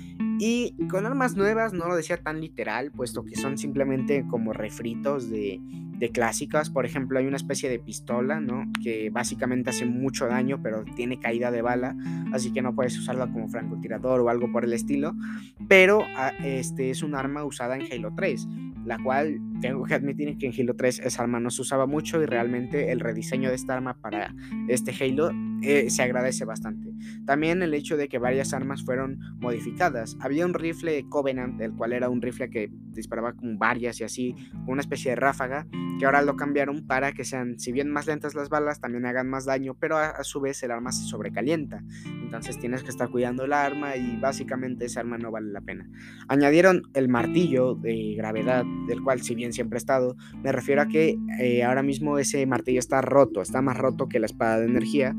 Y 0.45 0.75
con 0.89 1.07
armas 1.07 1.37
nuevas 1.37 1.73
no 1.73 1.87
lo 1.87 1.95
decía 1.95 2.17
tan 2.17 2.41
literal, 2.41 2.91
puesto 2.91 3.25
que 3.25 3.37
son 3.37 3.59
simplemente 3.59 4.25
como 4.29 4.53
refritos 4.53 5.31
de, 5.31 5.61
de 5.97 6.11
clásicas. 6.11 6.69
Por 6.69 6.85
ejemplo, 6.85 7.21
hay 7.21 7.29
una 7.29 7.37
especie 7.37 7.71
de 7.71 7.79
pistola, 7.79 8.41
¿no? 8.41 8.65
Que 8.83 9.09
básicamente 9.11 9.71
hace 9.71 9.87
mucho 9.87 10.27
daño, 10.27 10.61
pero 10.61 10.85
tiene 10.97 11.21
caída 11.21 11.53
de 11.53 11.63
bala, 11.63 11.97
así 12.33 12.53
que 12.53 12.61
no 12.61 12.75
puedes 12.75 12.99
usarla 12.99 13.31
como 13.31 13.49
francotirador 13.51 14.21
o 14.21 14.31
algo 14.31 14.51
por 14.51 14.65
el 14.65 14.73
estilo. 14.73 15.15
Pero 15.69 16.03
ah, 16.17 16.33
este 16.43 16.91
es 16.91 17.05
un 17.05 17.15
arma 17.15 17.45
usada 17.45 17.77
en 17.77 17.83
Halo 17.83 18.13
3 18.17 18.49
la 18.85 18.99
cual 18.99 19.41
tengo 19.61 19.85
que 19.85 19.95
admitir 19.95 20.37
que 20.39 20.47
en 20.47 20.53
Halo 20.59 20.75
3 20.75 21.03
esa 21.05 21.23
arma 21.23 21.39
no 21.39 21.51
se 21.51 21.63
usaba 21.63 21.87
mucho 21.87 22.21
y 22.21 22.27
realmente 22.27 22.91
el 22.91 22.99
rediseño 22.99 23.49
de 23.49 23.55
esta 23.55 23.75
arma 23.75 23.95
para 23.95 24.35
este 24.67 24.93
Halo 24.93 25.31
eh, 25.63 25.89
se 25.89 26.03
agradece 26.03 26.45
bastante. 26.45 26.92
También 27.27 27.63
el 27.63 27.75
hecho 27.75 27.97
de 27.97 28.09
que 28.09 28.19
varias 28.19 28.53
armas 28.53 28.85
fueron 28.85 29.19
modificadas. 29.39 30.17
Había 30.21 30.47
un 30.47 30.55
rifle 30.55 31.05
Covenant, 31.09 31.61
el 31.61 31.73
cual 31.73 31.93
era 31.93 32.09
un 32.09 32.23
rifle 32.23 32.51
que 32.51 32.71
disparaba 32.93 33.33
con 33.33 33.59
varias 33.59 34.01
y 34.01 34.05
así, 34.05 34.35
una 34.67 34.81
especie 34.81 35.11
de 35.11 35.17
ráfaga, 35.17 35.67
que 35.99 36.05
ahora 36.05 36.23
lo 36.23 36.37
cambiaron 36.37 36.87
para 36.87 37.13
que 37.13 37.25
sean, 37.25 37.59
si 37.59 37.73
bien 37.73 37.91
más 37.91 38.07
lentas 38.07 38.35
las 38.35 38.49
balas, 38.49 38.81
también 38.81 39.07
hagan 39.07 39.29
más 39.29 39.45
daño, 39.45 39.75
pero 39.79 39.97
a, 39.97 40.23
su 40.25 40.41
vez 40.41 40.63
el 40.63 40.71
arma 40.71 40.93
se 40.93 41.05
sobrecalienta. 41.05 41.83
Entonces 42.05 42.59
tienes 42.59 42.83
que 42.83 42.91
estar 42.91 43.09
cuidando 43.09 43.45
el 43.45 43.53
arma 43.53 43.97
y 43.97 44.17
básicamente 44.17 44.87
esa 44.87 45.01
arma 45.01 45.19
no 45.19 45.31
vale 45.31 45.51
la 45.53 45.61
pena. 45.61 45.89
Añadieron 46.29 46.83
el 46.95 47.09
martillo 47.09 47.75
de 47.75 48.15
gravedad, 48.17 48.65
del 48.89 49.03
cual 49.03 49.23
si 49.23 49.35
bien 49.35 49.53
siempre 49.53 49.77
he 49.77 49.79
estado, 49.79 50.17
me 50.43 50.53
refiero 50.53 50.83
a 50.83 50.89
que 50.89 51.17
eh, 51.41 51.65
ahora 51.65 51.83
mismo 51.83 52.19
ese 52.19 52.45
martillo 52.47 52.79
está 52.79 53.01
roto, 53.01 53.43
está 53.43 53.63
más 53.63 53.77
roto 53.77 54.09
que 54.09 54.19
la 54.19 54.27
espada 54.27 54.61
de 54.61 54.67
energía 54.67 55.15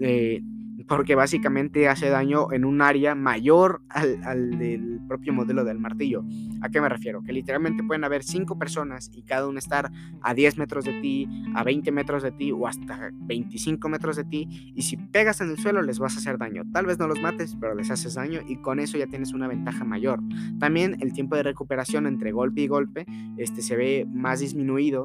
eh, 0.00 0.42
porque 0.88 1.14
básicamente 1.14 1.88
hace 1.88 2.08
daño 2.08 2.52
en 2.52 2.64
un 2.64 2.82
área 2.82 3.14
mayor 3.14 3.82
al, 3.88 4.58
del 4.58 5.00
propio 5.06 5.32
modelo 5.32 5.64
del 5.64 5.78
martillo. 5.78 6.24
¿A 6.60 6.68
qué 6.68 6.80
me 6.80 6.88
refiero? 6.88 7.22
Que 7.22 7.32
literalmente 7.32 7.82
pueden 7.82 8.04
haber 8.04 8.22
cinco 8.22 8.58
personas 8.58 9.10
y 9.12 9.22
cada 9.22 9.48
una 9.48 9.58
estar 9.58 9.90
a 10.22 10.34
10 10.34 10.58
metros 10.58 10.84
de 10.84 10.92
ti, 11.00 11.28
a 11.54 11.64
20 11.64 11.90
metros 11.92 12.22
de 12.22 12.32
ti 12.32 12.52
o 12.52 12.66
hasta 12.66 13.10
25 13.12 13.88
metros 13.88 14.16
de 14.16 14.24
ti 14.24 14.72
y 14.74 14.82
si 14.82 14.96
pegas 14.96 15.40
en 15.40 15.50
el 15.50 15.58
suelo 15.58 15.82
les 15.82 15.98
vas 15.98 16.16
a 16.16 16.18
hacer 16.18 16.38
daño. 16.38 16.62
Tal 16.72 16.86
vez 16.86 16.98
no 16.98 17.06
los 17.06 17.20
mates, 17.20 17.56
pero 17.60 17.74
les 17.74 17.90
haces 17.90 18.14
daño 18.14 18.40
y 18.46 18.56
con 18.56 18.78
eso 18.78 18.98
ya 18.98 19.06
tienes 19.06 19.32
una 19.32 19.48
ventaja 19.48 19.84
mayor. 19.84 20.20
También 20.58 20.96
el 21.00 21.12
tiempo 21.12 21.36
de 21.36 21.42
recuperación 21.42 22.06
entre 22.06 22.32
golpe 22.32 22.62
y 22.62 22.66
golpe 22.66 23.06
este, 23.36 23.62
se 23.62 23.76
ve 23.76 24.06
más 24.10 24.40
disminuido, 24.40 25.04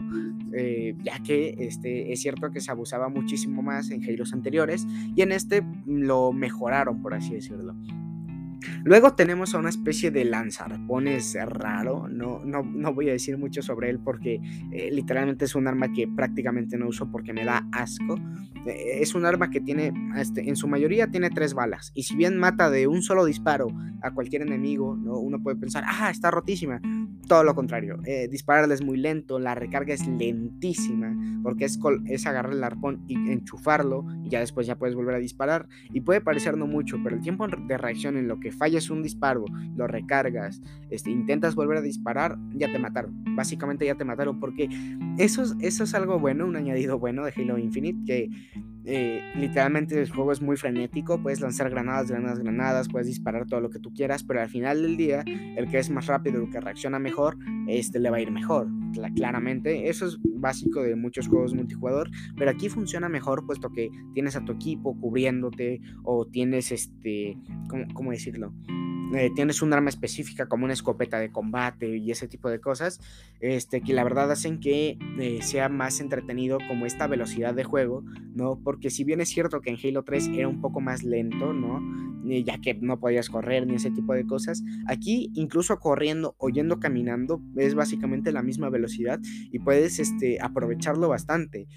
eh, 0.54 0.96
ya 1.04 1.20
que 1.24 1.56
este, 1.60 2.12
es 2.12 2.22
cierto 2.22 2.52
que 2.52 2.62
se 2.62 2.72
abusaba 2.72 3.10
muchísimo 3.10 3.62
más 3.62 3.90
en 3.92 4.04
Halo 4.04 4.20
anteriores 4.34 4.86
y 5.16 5.22
en 5.22 5.32
este 5.32 5.64
lo 5.86 6.32
mejoraron, 6.32 7.02
por 7.02 7.14
así 7.14 7.34
decirlo. 7.34 7.76
Luego 8.84 9.14
tenemos 9.14 9.54
a 9.54 9.60
una 9.60 9.70
especie 9.70 10.12
de 10.12 10.26
lanzarpones 10.26 11.38
raro, 11.46 12.08
no, 12.08 12.42
no, 12.46 12.64
no 12.64 12.94
voy 12.94 13.10
a 13.10 13.14
decir 13.14 13.38
mucho 13.38 13.62
sobre 13.62 13.90
él 13.90 14.00
porque 14.00 14.40
eh, 14.72 14.90
literalmente 14.92 15.46
es 15.46 15.56
un 15.56 15.68
arma 15.68 15.92
que 15.92 16.08
prácticamente 16.08 16.78
no 16.78 16.88
uso 16.88 17.12
porque 17.12 17.34
me 17.34 17.46
da 17.46 17.68
asco. 17.72 18.18
Eh, 18.66 19.00
es 19.02 19.16
un 19.16 19.26
arma 19.26 19.50
que 19.50 19.62
tiene, 19.62 19.92
este, 20.18 20.48
en 20.48 20.56
su 20.56 20.68
mayoría 20.68 21.08
tiene 21.08 21.30
tres 21.30 21.54
balas 21.54 21.92
y 21.94 22.04
si 22.04 22.16
bien 22.16 22.38
mata 22.38 22.70
de 22.70 22.88
un 22.88 23.02
solo 23.02 23.26
disparo 23.26 23.68
a 24.02 24.12
cualquier 24.12 24.44
enemigo, 24.44 24.96
¿no? 24.96 25.18
uno 25.20 25.42
puede 25.42 25.58
pensar, 25.58 25.84
ah, 25.88 26.10
está 26.10 26.32
rotísima. 26.32 26.82
Todo 27.28 27.44
lo 27.44 27.54
contrario, 27.54 27.98
eh, 28.06 28.28
dispararle 28.28 28.74
es 28.74 28.84
muy 28.84 28.98
lento, 28.98 29.38
la 29.38 29.54
recarga 29.54 29.94
es 29.94 30.08
lentísima 30.08 31.16
porque 31.44 31.66
es, 31.66 31.80
es 32.06 32.26
agarrar 32.26 32.54
el 32.54 32.64
arpón 32.64 33.04
y 33.08 33.16
enchufarlo 33.32 34.06
y 34.24 34.30
ya 34.30 34.40
después 34.40 34.66
ya 34.66 34.78
puedes 34.78 34.96
volver 34.96 35.16
a 35.16 35.20
disparar 35.20 35.68
y 35.94 36.02
puede 36.02 36.22
parecer 36.22 36.58
no 36.58 36.66
mucho, 36.66 36.98
pero 37.04 37.16
el 37.16 37.22
tiempo 37.22 37.48
de 37.48 37.78
reacción 37.78 38.18
en 38.18 38.28
lo 38.28 38.40
que 38.40 38.52
fallas 38.70 38.90
un 38.92 39.02
disparo, 39.02 39.46
lo 39.76 39.88
recargas, 39.88 40.62
este, 40.92 41.10
intentas 41.10 41.56
volver 41.56 41.80
a 41.80 41.82
disparar, 41.82 42.38
ya 42.54 42.72
te 42.72 42.78
mataron. 42.78 43.24
Básicamente 43.36 43.86
ya 43.86 43.96
te 43.96 44.06
mataron 44.06 44.40
porque 44.40 44.70
eso 45.18 45.42
es, 45.42 45.56
eso 45.60 45.84
es 45.84 45.94
algo 45.96 46.20
bueno, 46.20 46.46
un 46.46 46.56
añadido 46.56 47.00
bueno 47.00 47.26
de 47.26 47.34
Halo 47.36 47.58
Infinite, 47.58 48.00
que 48.06 48.30
eh, 48.86 49.22
literalmente 49.36 50.00
el 50.00 50.10
juego 50.10 50.32
es 50.32 50.42
muy 50.42 50.58
frenético, 50.58 51.22
puedes 51.22 51.42
lanzar 51.42 51.70
granadas, 51.70 52.10
granadas, 52.10 52.40
granadas, 52.40 52.90
puedes 52.90 53.08
disparar 53.08 53.46
todo 53.46 53.60
lo 53.62 53.70
que 53.70 53.80
tú 53.80 53.94
quieras, 53.94 54.24
pero 54.24 54.42
al 54.42 54.50
final 54.50 54.82
del 54.82 54.98
día, 54.98 55.24
el 55.26 55.70
que 55.70 55.80
es 55.80 55.90
más 55.90 56.08
rápido, 56.08 56.42
el 56.42 56.50
que 56.50 56.60
reacciona 56.60 57.00
mejor, 57.00 57.38
este 57.68 58.00
le 58.00 58.10
va 58.10 58.18
a 58.18 58.22
ir 58.22 58.32
mejor, 58.32 58.68
claramente. 59.16 59.90
Eso 59.90 60.08
es 60.08 60.18
básico 60.24 60.82
de 60.82 60.96
muchos 60.96 61.28
juegos 61.28 61.54
multijugador, 61.54 62.10
pero 62.38 62.52
aquí 62.52 62.70
funciona 62.70 63.10
mejor 63.10 63.46
puesto 63.46 63.70
que 63.72 63.90
tienes 64.14 64.36
a 64.36 64.46
tu 64.46 64.54
equipo 64.54 64.98
cubriéndote 65.00 65.82
o 66.04 66.26
tienes 66.26 66.72
este, 66.72 67.38
cómo 67.94 68.12
decirlo? 68.12 68.54
Eh, 69.16 69.32
tienes 69.34 69.64
un 69.64 69.74
arma 69.74 69.90
específica 69.90 70.48
como 70.48 70.66
una 70.66 70.74
escopeta 70.74 71.18
de 71.20 71.32
combate 71.32 71.98
y 71.98 72.12
ese 72.12 72.28
tipo 72.28 72.48
de 72.48 72.62
cosas, 72.62 73.00
este, 73.40 73.82
que 73.82 73.94
la 73.94 74.04
verdad 74.04 74.32
hacen 74.32 74.60
que 74.60 75.00
eh, 75.20 75.40
sea 75.42 75.68
más 75.68 76.00
entretenido 76.00 76.60
como 76.68 76.86
esta 76.86 77.08
velocidad 77.08 77.56
de 77.56 77.64
juego, 77.64 78.04
¿no? 78.36 78.60
Porque 78.70 78.92
si 78.92 79.04
bien 79.04 79.20
es 79.20 79.30
cierto 79.30 79.62
que 79.62 79.72
en 79.72 79.78
Halo 79.84 80.04
3 80.04 80.28
era 80.36 80.48
un 80.48 80.62
poco 80.62 80.80
más 80.80 81.02
lento, 81.02 81.54
¿no? 81.54 81.82
Ya 82.24 82.62
que 82.62 82.76
no 82.76 83.00
podías 83.00 83.28
correr 83.28 83.66
ni 83.66 83.74
ese 83.74 83.90
tipo 83.90 84.14
de 84.14 84.28
cosas, 84.28 84.64
aquí 84.86 85.32
incluso 85.34 85.80
corriendo 85.80 86.36
o 86.38 86.50
yendo 86.50 86.80
caminando 86.80 87.42
es 87.56 87.74
básicamente 87.74 88.32
la 88.32 88.44
misma 88.44 88.70
velocidad 88.70 89.20
y 89.52 89.58
puedes 89.58 89.98
este, 89.98 90.38
aprovecharlo 90.40 91.10
bastante. 91.10 91.68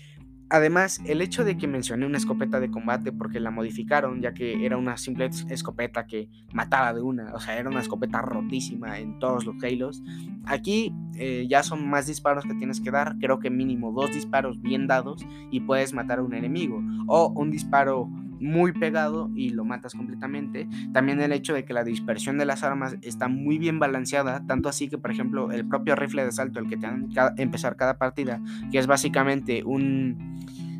Además, 0.52 1.00
el 1.06 1.22
hecho 1.22 1.44
de 1.44 1.56
que 1.56 1.66
mencioné 1.66 2.04
una 2.04 2.18
escopeta 2.18 2.60
de 2.60 2.70
combate 2.70 3.10
porque 3.10 3.40
la 3.40 3.50
modificaron, 3.50 4.20
ya 4.20 4.34
que 4.34 4.66
era 4.66 4.76
una 4.76 4.98
simple 4.98 5.30
escopeta 5.48 6.06
que 6.06 6.28
mataba 6.52 6.92
de 6.92 7.00
una, 7.00 7.32
o 7.32 7.40
sea, 7.40 7.58
era 7.58 7.70
una 7.70 7.80
escopeta 7.80 8.20
rotísima 8.20 8.98
en 8.98 9.18
todos 9.18 9.46
los 9.46 9.56
Halos. 9.64 10.02
Aquí 10.44 10.92
eh, 11.14 11.46
ya 11.48 11.62
son 11.62 11.88
más 11.88 12.06
disparos 12.06 12.44
que 12.44 12.52
tienes 12.52 12.82
que 12.82 12.90
dar, 12.90 13.16
creo 13.18 13.38
que 13.38 13.48
mínimo 13.48 13.92
dos 13.92 14.12
disparos 14.12 14.60
bien 14.60 14.86
dados 14.86 15.24
y 15.50 15.60
puedes 15.60 15.94
matar 15.94 16.18
a 16.18 16.22
un 16.22 16.34
enemigo. 16.34 16.82
O 17.06 17.28
un 17.28 17.50
disparo 17.50 18.10
muy 18.42 18.72
pegado 18.72 19.30
y 19.34 19.50
lo 19.50 19.64
matas 19.64 19.94
completamente. 19.94 20.68
También 20.92 21.20
el 21.20 21.32
hecho 21.32 21.54
de 21.54 21.64
que 21.64 21.72
la 21.72 21.84
dispersión 21.84 22.38
de 22.38 22.44
las 22.44 22.62
armas 22.62 22.96
está 23.02 23.28
muy 23.28 23.58
bien 23.58 23.78
balanceada, 23.78 24.44
tanto 24.46 24.68
así 24.68 24.88
que, 24.88 24.98
por 24.98 25.10
ejemplo, 25.10 25.52
el 25.52 25.66
propio 25.66 25.96
rifle 25.96 26.22
de 26.22 26.28
asalto, 26.28 26.58
el 26.58 26.68
que 26.68 26.76
te 26.76 26.86
dan 26.86 27.08
empezar 27.36 27.76
cada 27.76 27.98
partida, 27.98 28.40
que 28.70 28.78
es 28.78 28.86
básicamente 28.86 29.62
un 29.64 30.32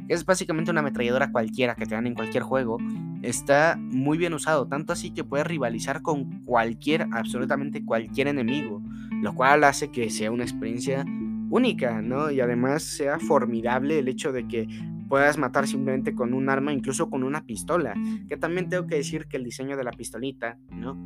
es 0.08 0.26
básicamente 0.26 0.70
una 0.70 0.80
ametralladora 0.80 1.30
cualquiera 1.30 1.74
que 1.74 1.86
te 1.86 1.94
dan 1.94 2.06
en 2.06 2.14
cualquier 2.14 2.42
juego, 2.42 2.76
está 3.22 3.78
muy 3.78 4.18
bien 4.18 4.34
usado, 4.34 4.66
tanto 4.66 4.92
así 4.92 5.12
que 5.12 5.24
puedes 5.24 5.46
rivalizar 5.46 6.02
con 6.02 6.42
cualquier, 6.44 7.06
absolutamente 7.12 7.84
cualquier 7.84 8.28
enemigo, 8.28 8.82
lo 9.22 9.34
cual 9.34 9.64
hace 9.64 9.90
que 9.90 10.10
sea 10.10 10.30
una 10.30 10.42
experiencia 10.42 11.06
única, 11.48 12.02
¿no? 12.02 12.30
Y 12.30 12.40
además 12.40 12.82
sea 12.82 13.18
formidable 13.18 13.98
el 13.98 14.08
hecho 14.08 14.32
de 14.32 14.48
que 14.48 14.66
puedas 15.12 15.36
matar 15.36 15.66
simplemente 15.66 16.14
con 16.14 16.32
un 16.32 16.48
arma, 16.48 16.72
incluso 16.72 17.10
con 17.10 17.22
una 17.22 17.44
pistola, 17.44 17.92
que 18.30 18.38
también 18.38 18.70
tengo 18.70 18.86
que 18.86 18.94
decir 18.94 19.26
que 19.26 19.36
el 19.36 19.44
diseño 19.44 19.76
de 19.76 19.84
la 19.84 19.90
pistolita, 19.90 20.56
¿no? 20.70 20.96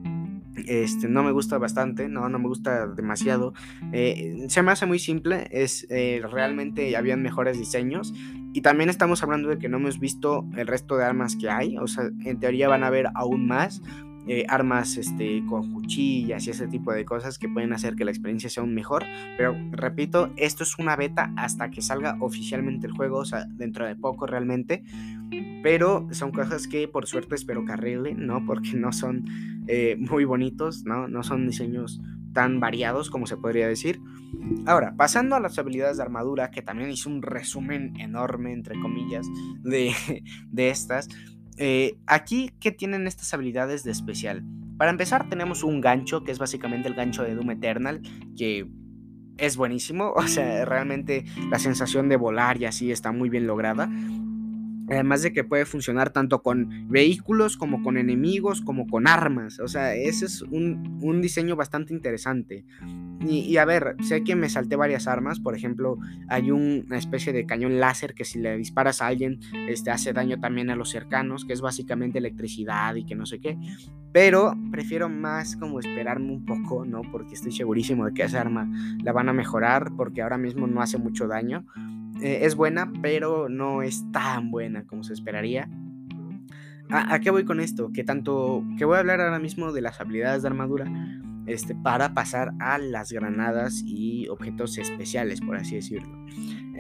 Este, 0.69 1.09
no 1.09 1.25
me 1.25 1.33
gusta 1.33 1.59
bastante, 1.59 2.09
no, 2.09 2.29
no 2.29 2.39
me 2.39 2.47
gusta 2.47 2.87
demasiado. 2.87 3.53
Eh, 3.93 4.47
se 4.49 4.63
me 4.63 4.71
hace 4.71 4.87
muy 4.87 5.01
simple, 5.01 5.49
es 5.51 5.89
eh, 5.91 6.23
realmente 6.31 6.97
habían 6.97 7.21
mejores 7.21 7.59
diseños. 7.59 8.15
Y 8.53 8.61
también 8.61 8.91
estamos 8.91 9.25
hablando 9.25 9.49
de 9.49 9.59
que 9.59 9.69
no 9.69 9.79
hemos 9.79 9.99
visto 9.99 10.49
el 10.57 10.69
resto 10.69 10.97
de 10.97 11.05
armas 11.05 11.35
que 11.35 11.51
hay, 11.51 11.77
o 11.77 11.89
sea, 11.89 12.05
en 12.25 12.39
teoría 12.39 12.69
van 12.69 12.85
a 12.85 12.87
haber 12.87 13.09
aún 13.17 13.49
más. 13.49 13.83
Eh, 14.29 14.45
armas 14.49 14.97
este, 14.97 15.45
con 15.47 15.72
cuchillas 15.72 16.45
y 16.47 16.51
ese 16.51 16.66
tipo 16.66 16.93
de 16.93 17.05
cosas 17.05 17.39
que 17.39 17.49
pueden 17.49 17.72
hacer 17.72 17.95
que 17.95 18.05
la 18.05 18.11
experiencia 18.11 18.51
sea 18.51 18.62
aún 18.62 18.74
mejor. 18.74 19.05
Pero 19.39 19.55
repito, 19.70 20.33
esto 20.37 20.64
es 20.64 20.79
una 20.81 20.97
beta 20.97 21.33
hasta 21.37 21.70
que 21.70 21.81
salga 21.81 22.16
oficialmente 22.18 22.89
el 22.89 22.93
juego, 22.93 23.18
o 23.18 23.24
sea, 23.24 23.45
dentro 23.49 23.87
de 23.87 23.95
poco 23.95 24.27
realmente. 24.27 24.83
Pero 25.62 26.09
son 26.11 26.33
cosas 26.33 26.66
que 26.66 26.89
por 26.89 27.07
suerte 27.07 27.37
espero 27.37 27.64
que 27.64 27.72
arreglen, 27.72 28.27
¿no? 28.27 28.45
Porque 28.45 28.72
no 28.74 28.93
son 28.93 29.24
eh, 29.68 29.97
muy 29.97 30.24
bonitos, 30.24 30.85
¿no? 30.85 31.07
No 31.07 31.22
son 31.22 31.47
diseños 31.47 32.01
tan 32.33 32.61
variados 32.61 33.11
como 33.11 33.27
se 33.27 33.37
podría 33.37 33.68
decir. 33.68 34.01
Ahora, 34.66 34.95
pasando 34.97 35.37
a 35.37 35.41
las 35.41 35.59
habilidades 35.59 35.97
de 35.97 36.03
armadura, 36.03 36.51
que 36.51 36.62
también 36.62 36.91
hice 36.91 37.09
un 37.09 37.22
resumen 37.22 37.95
enorme, 37.99 38.53
entre 38.53 38.79
comillas, 38.81 39.27
de, 39.62 39.95
de 40.51 40.70
estas. 40.70 41.09
Eh, 41.57 41.97
aquí, 42.07 42.51
¿qué 42.61 42.73
tienen 42.73 43.07
estas 43.07 43.33
habilidades 43.35 43.85
de 43.85 43.91
especial? 43.91 44.45
Para 44.77 44.91
empezar, 44.91 45.29
tenemos 45.29 45.63
un 45.63 45.81
gancho, 45.81 46.23
que 46.23 46.33
es 46.33 46.39
básicamente 46.39 46.89
el 46.89 46.95
gancho 46.95 47.23
de 47.23 47.35
Doom 47.35 47.51
Eternal, 47.53 48.03
que 48.37 48.67
es 49.39 49.57
buenísimo. 49.57 50.13
O 50.17 50.27
sea, 50.27 50.65
realmente 50.65 51.25
la 51.51 51.59
sensación 51.59 52.09
de 52.09 52.17
volar 52.17 52.61
y 52.61 52.67
así 52.67 52.91
está 52.91 53.13
muy 53.13 53.29
bien 53.29 53.47
lograda. 53.47 53.89
Además 54.89 55.22
de 55.22 55.32
que 55.32 55.45
puede 55.45 55.64
funcionar 55.64 56.11
tanto 56.11 56.43
con 56.43 56.89
vehículos 56.89 57.57
como 57.57 57.82
con 57.82 57.97
enemigos, 57.97 58.61
como 58.61 58.87
con 58.87 59.09
armas. 59.09 59.59
O 59.61 59.68
sea, 59.68 59.95
ese 59.95 60.26
es 60.26 60.43
un, 60.43 60.99
un 61.03 61.20
diseño 61.20 61.57
bastante 61.57 61.93
interesante. 61.93 62.64
Y, 63.20 63.57
a 63.57 63.64
ver, 63.64 63.97
sé 64.03 64.22
que 64.22 64.37
me 64.37 64.49
salté 64.49 64.76
varias 64.76 65.09
armas, 65.09 65.41
por 65.41 65.57
ejemplo, 65.57 65.99
hay 66.28 66.51
una 66.51 66.99
especie 66.99 67.32
de 67.32 67.47
cañón 67.47 67.80
láser 67.80 68.14
que 68.14 68.24
si 68.24 68.39
le 68.39 68.57
disparas 68.57 69.03
a 69.03 69.07
alguien, 69.07 69.41
este, 69.68 69.91
hace 69.91 70.12
daño 70.12 70.39
también 70.39 70.70
a 70.70 70.76
los 70.76 70.91
cercanos, 70.91 71.45
que 71.45 71.53
es 71.53 71.61
básicamente 71.61 72.18
electricidad 72.18 72.95
y 72.95 73.05
que 73.05 73.16
no 73.16 73.26
sé 73.26 73.41
qué. 73.41 73.59
Pero 74.12 74.55
prefiero 74.70 75.09
más 75.09 75.57
como 75.57 75.80
esperarme 75.80 76.30
un 76.30 76.45
poco, 76.45 76.84
¿no? 76.84 77.03
Porque 77.11 77.34
estoy 77.34 77.53
segurísimo 77.53 78.07
de 78.07 78.14
que 78.14 78.22
esa 78.22 78.41
arma 78.41 78.70
la 79.03 79.12
van 79.12 79.28
a 79.28 79.32
mejorar, 79.32 79.91
porque 79.97 80.22
ahora 80.22 80.39
mismo 80.39 80.66
no 80.66 80.80
hace 80.80 80.99
mucho 80.99 81.26
daño. 81.26 81.66
Eh, 82.21 82.41
es 82.43 82.55
buena, 82.55 82.93
pero 83.03 83.49
no 83.49 83.83
es 83.83 84.11
tan 84.12 84.51
buena 84.51 84.87
como 84.87 85.03
se 85.03 85.12
esperaría. 85.12 85.69
¿A, 86.89 87.19
qué 87.19 87.31
voy 87.31 87.45
con 87.45 87.61
esto? 87.61 87.91
Que 87.93 88.05
tanto 88.05 88.64
que 88.79 88.85
voy 88.85 88.97
a 88.97 89.01
hablar 89.01 89.21
ahora 89.21 89.41
mismo 89.41 89.73
de 89.73 89.81
las 89.81 90.01
habilidades 90.01 90.43
de 90.43 90.49
armadura 90.49 90.87
este, 91.47 91.75
para 91.75 92.14
pasar 92.14 92.53
a 92.61 92.79
las 92.79 93.11
granadas 93.11 93.83
y 93.85 94.29
objetos 94.29 94.79
especiales, 94.79 95.41
por 95.41 95.57
así 95.57 95.77
decirlo. 95.77 96.17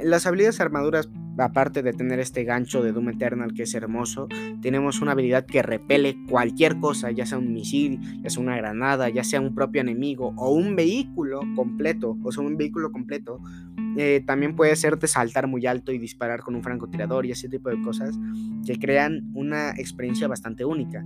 Las 0.02 0.26
habilidades 0.26 0.60
armaduras, 0.60 1.08
aparte 1.38 1.82
de 1.82 1.92
tener 1.92 2.20
este 2.20 2.44
gancho 2.44 2.82
de 2.82 2.92
Doom 2.92 3.10
Eternal 3.10 3.54
que 3.54 3.62
es 3.62 3.74
hermoso, 3.74 4.28
tenemos 4.60 5.00
una 5.00 5.12
habilidad 5.12 5.46
que 5.46 5.62
repele 5.62 6.16
cualquier 6.28 6.78
cosa, 6.78 7.10
ya 7.10 7.26
sea 7.26 7.38
un 7.38 7.52
misil, 7.52 8.00
ya 8.22 8.30
sea 8.30 8.42
una 8.42 8.56
granada, 8.56 9.08
ya 9.08 9.24
sea 9.24 9.40
un 9.40 9.54
propio 9.54 9.80
enemigo 9.80 10.34
o 10.36 10.50
un 10.50 10.76
vehículo 10.76 11.40
completo, 11.54 12.16
o 12.22 12.32
sea, 12.32 12.42
un 12.42 12.56
vehículo 12.56 12.92
completo. 12.92 13.40
Eh, 13.96 14.22
también 14.26 14.54
puede 14.54 14.72
hacerte 14.72 15.06
saltar 15.06 15.46
muy 15.46 15.66
alto 15.66 15.92
y 15.92 15.98
disparar 15.98 16.40
con 16.40 16.54
un 16.54 16.62
francotirador 16.62 17.24
y 17.24 17.32
ese 17.32 17.48
tipo 17.48 17.70
de 17.70 17.80
cosas 17.80 18.18
que 18.66 18.78
crean 18.78 19.30
una 19.34 19.70
experiencia 19.70 20.28
bastante 20.28 20.64
única. 20.64 21.04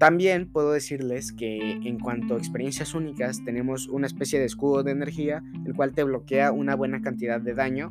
También 0.00 0.50
puedo 0.50 0.72
decirles 0.72 1.30
que 1.30 1.72
en 1.72 1.98
cuanto 1.98 2.34
a 2.34 2.38
experiencias 2.38 2.94
únicas, 2.94 3.44
tenemos 3.44 3.86
una 3.86 4.06
especie 4.06 4.38
de 4.38 4.46
escudo 4.46 4.82
de 4.82 4.92
energía, 4.92 5.42
el 5.66 5.74
cual 5.74 5.92
te 5.92 6.04
bloquea 6.04 6.52
una 6.52 6.74
buena 6.74 7.02
cantidad 7.02 7.38
de 7.38 7.52
daño, 7.52 7.86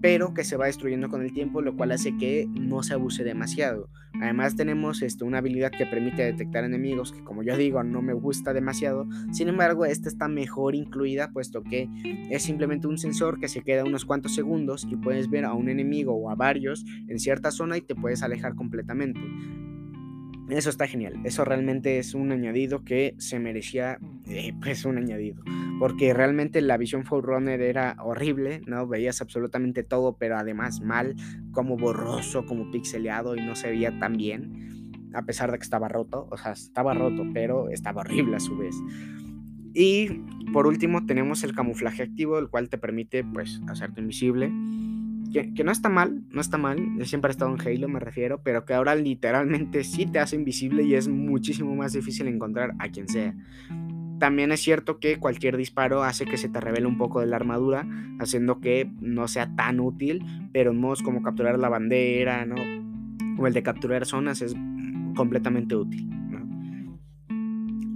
pero 0.00 0.34
que 0.34 0.44
se 0.44 0.56
va 0.56 0.66
destruyendo 0.66 1.08
con 1.08 1.22
el 1.22 1.32
tiempo, 1.32 1.62
lo 1.62 1.76
cual 1.76 1.92
hace 1.92 2.16
que 2.16 2.46
no 2.48 2.82
se 2.82 2.94
abuse 2.94 3.24
demasiado. 3.24 3.88
Además 4.20 4.56
tenemos 4.56 5.02
este, 5.02 5.24
una 5.24 5.38
habilidad 5.38 5.70
que 5.70 5.86
permite 5.86 6.22
detectar 6.22 6.64
enemigos 6.64 7.12
que 7.12 7.22
como 7.22 7.42
yo 7.42 7.56
digo 7.56 7.82
no 7.82 8.02
me 8.02 8.12
gusta 8.12 8.52
demasiado. 8.52 9.06
Sin 9.32 9.48
embargo, 9.48 9.84
esta 9.84 10.08
está 10.08 10.28
mejor 10.28 10.74
incluida 10.74 11.30
puesto 11.32 11.62
que 11.62 11.88
es 12.30 12.42
simplemente 12.42 12.86
un 12.86 12.98
sensor 12.98 13.38
que 13.38 13.48
se 13.48 13.62
queda 13.62 13.84
unos 13.84 14.04
cuantos 14.04 14.34
segundos 14.34 14.86
y 14.88 14.96
puedes 14.96 15.30
ver 15.30 15.44
a 15.44 15.54
un 15.54 15.68
enemigo 15.68 16.14
o 16.14 16.30
a 16.30 16.34
varios 16.34 16.84
en 17.08 17.18
cierta 17.18 17.50
zona 17.50 17.76
y 17.76 17.82
te 17.82 17.94
puedes 17.94 18.22
alejar 18.22 18.54
completamente. 18.54 19.20
Eso 20.50 20.70
está 20.70 20.86
genial. 20.86 21.14
Eso 21.24 21.44
realmente 21.44 21.98
es 21.98 22.14
un 22.14 22.32
añadido 22.32 22.84
que 22.84 23.14
se 23.18 23.38
merecía, 23.38 23.98
eh, 24.26 24.52
pues, 24.60 24.84
un 24.84 24.98
añadido. 24.98 25.42
Porque 25.78 26.12
realmente 26.12 26.60
la 26.60 26.76
visión 26.76 27.04
Runner 27.04 27.60
era 27.60 27.96
horrible, 28.02 28.60
¿no? 28.66 28.86
Veías 28.86 29.20
absolutamente 29.20 29.82
todo, 29.82 30.16
pero 30.18 30.36
además 30.36 30.80
mal, 30.80 31.14
como 31.52 31.76
borroso, 31.76 32.44
como 32.46 32.70
pixeleado 32.70 33.36
y 33.36 33.40
no 33.40 33.54
se 33.54 33.70
veía 33.70 33.98
tan 33.98 34.16
bien. 34.16 35.10
A 35.14 35.22
pesar 35.22 35.50
de 35.50 35.58
que 35.58 35.64
estaba 35.64 35.88
roto. 35.88 36.28
O 36.30 36.36
sea, 36.36 36.52
estaba 36.52 36.94
roto, 36.94 37.24
pero 37.32 37.68
estaba 37.70 38.02
horrible 38.02 38.36
a 38.36 38.40
su 38.40 38.56
vez. 38.56 38.76
Y 39.72 40.08
por 40.52 40.66
último 40.66 41.06
tenemos 41.06 41.44
el 41.44 41.54
camuflaje 41.54 42.02
activo, 42.02 42.38
el 42.38 42.48
cual 42.48 42.68
te 42.68 42.78
permite, 42.78 43.24
pues, 43.24 43.60
hacerte 43.68 44.00
invisible 44.00 44.52
que, 45.30 45.64
no 45.64 45.72
está 45.72 45.88
mal, 45.88 46.22
no 46.30 46.40
está 46.40 46.58
mal, 46.58 46.78
siempre 47.04 47.30
he 47.30 47.32
estado 47.32 47.54
en 47.54 47.60
Halo, 47.60 47.88
me 47.88 48.00
refiero, 48.00 48.42
pero 48.42 48.64
que 48.64 48.74
ahora 48.74 48.94
literalmente 48.94 49.84
sí 49.84 50.06
te 50.06 50.18
hace 50.18 50.36
invisible 50.36 50.82
y 50.82 50.94
es 50.94 51.08
muchísimo 51.08 51.74
más 51.74 51.92
difícil 51.92 52.28
encontrar 52.28 52.74
a 52.78 52.88
quien 52.88 53.08
sea. 53.08 53.34
También 54.18 54.52
es 54.52 54.60
cierto 54.60 54.98
que 54.98 55.18
cualquier 55.18 55.56
disparo 55.56 56.02
hace 56.02 56.26
que 56.26 56.36
se 56.36 56.48
te 56.48 56.60
revele 56.60 56.86
un 56.86 56.98
poco 56.98 57.20
de 57.20 57.26
la 57.26 57.36
armadura, 57.36 57.86
haciendo 58.18 58.60
que 58.60 58.90
no 59.00 59.28
sea 59.28 59.54
tan 59.56 59.80
útil, 59.80 60.22
pero 60.52 60.72
en 60.72 60.78
modos 60.78 61.02
como 61.02 61.22
capturar 61.22 61.58
la 61.58 61.70
bandera, 61.70 62.44
¿no? 62.44 62.56
O 63.38 63.46
el 63.46 63.54
de 63.54 63.62
capturar 63.62 64.04
zonas 64.04 64.42
es 64.42 64.54
completamente 65.16 65.74
útil. 65.74 66.10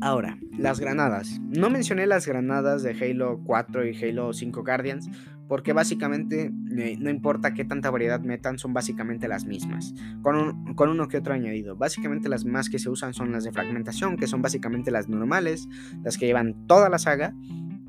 Ahora, 0.01 0.39
las 0.59 0.80
granadas. 0.80 1.41
No 1.49 1.70
mencioné 1.70 2.07
las 2.07 2.26
granadas 2.26 2.82
de 2.82 2.91
Halo 2.91 3.41
4 3.45 3.87
y 3.87 4.05
Halo 4.05 4.35
5 4.35 4.62
Guardians 4.62 5.09
porque 5.49 5.72
básicamente 5.72 6.51
eh, 6.76 6.97
no 6.99 7.11
importa 7.11 7.55
qué 7.55 7.64
tanta 7.64 7.90
variedad 7.90 8.20
metan, 8.20 8.59
son 8.59 8.72
básicamente 8.72 9.28
las 9.28 9.45
mismas, 9.45 9.95
con, 10.22 10.74
con, 10.74 10.88
uno 10.88 11.09
que 11.09 11.18
otro 11.18 11.34
añadido. 11.34 11.76
Básicamente 11.76 12.28
las 12.28 12.45
más 12.45 12.70
que 12.70 12.78
se 12.78 12.88
usan 12.88 13.14
son 13.14 13.32
las 13.32 13.45
de 13.45 13.53
fragmentación, 13.53 14.16
que 14.16 14.26
son 14.26 14.42
básicamente 14.42 14.90
las 14.90 15.09
normales, 15.09 15.68
las 16.03 16.16
que 16.16 16.26
llevan 16.26 16.66
toda 16.66 16.88
la 16.88 16.99
saga, 16.99 17.34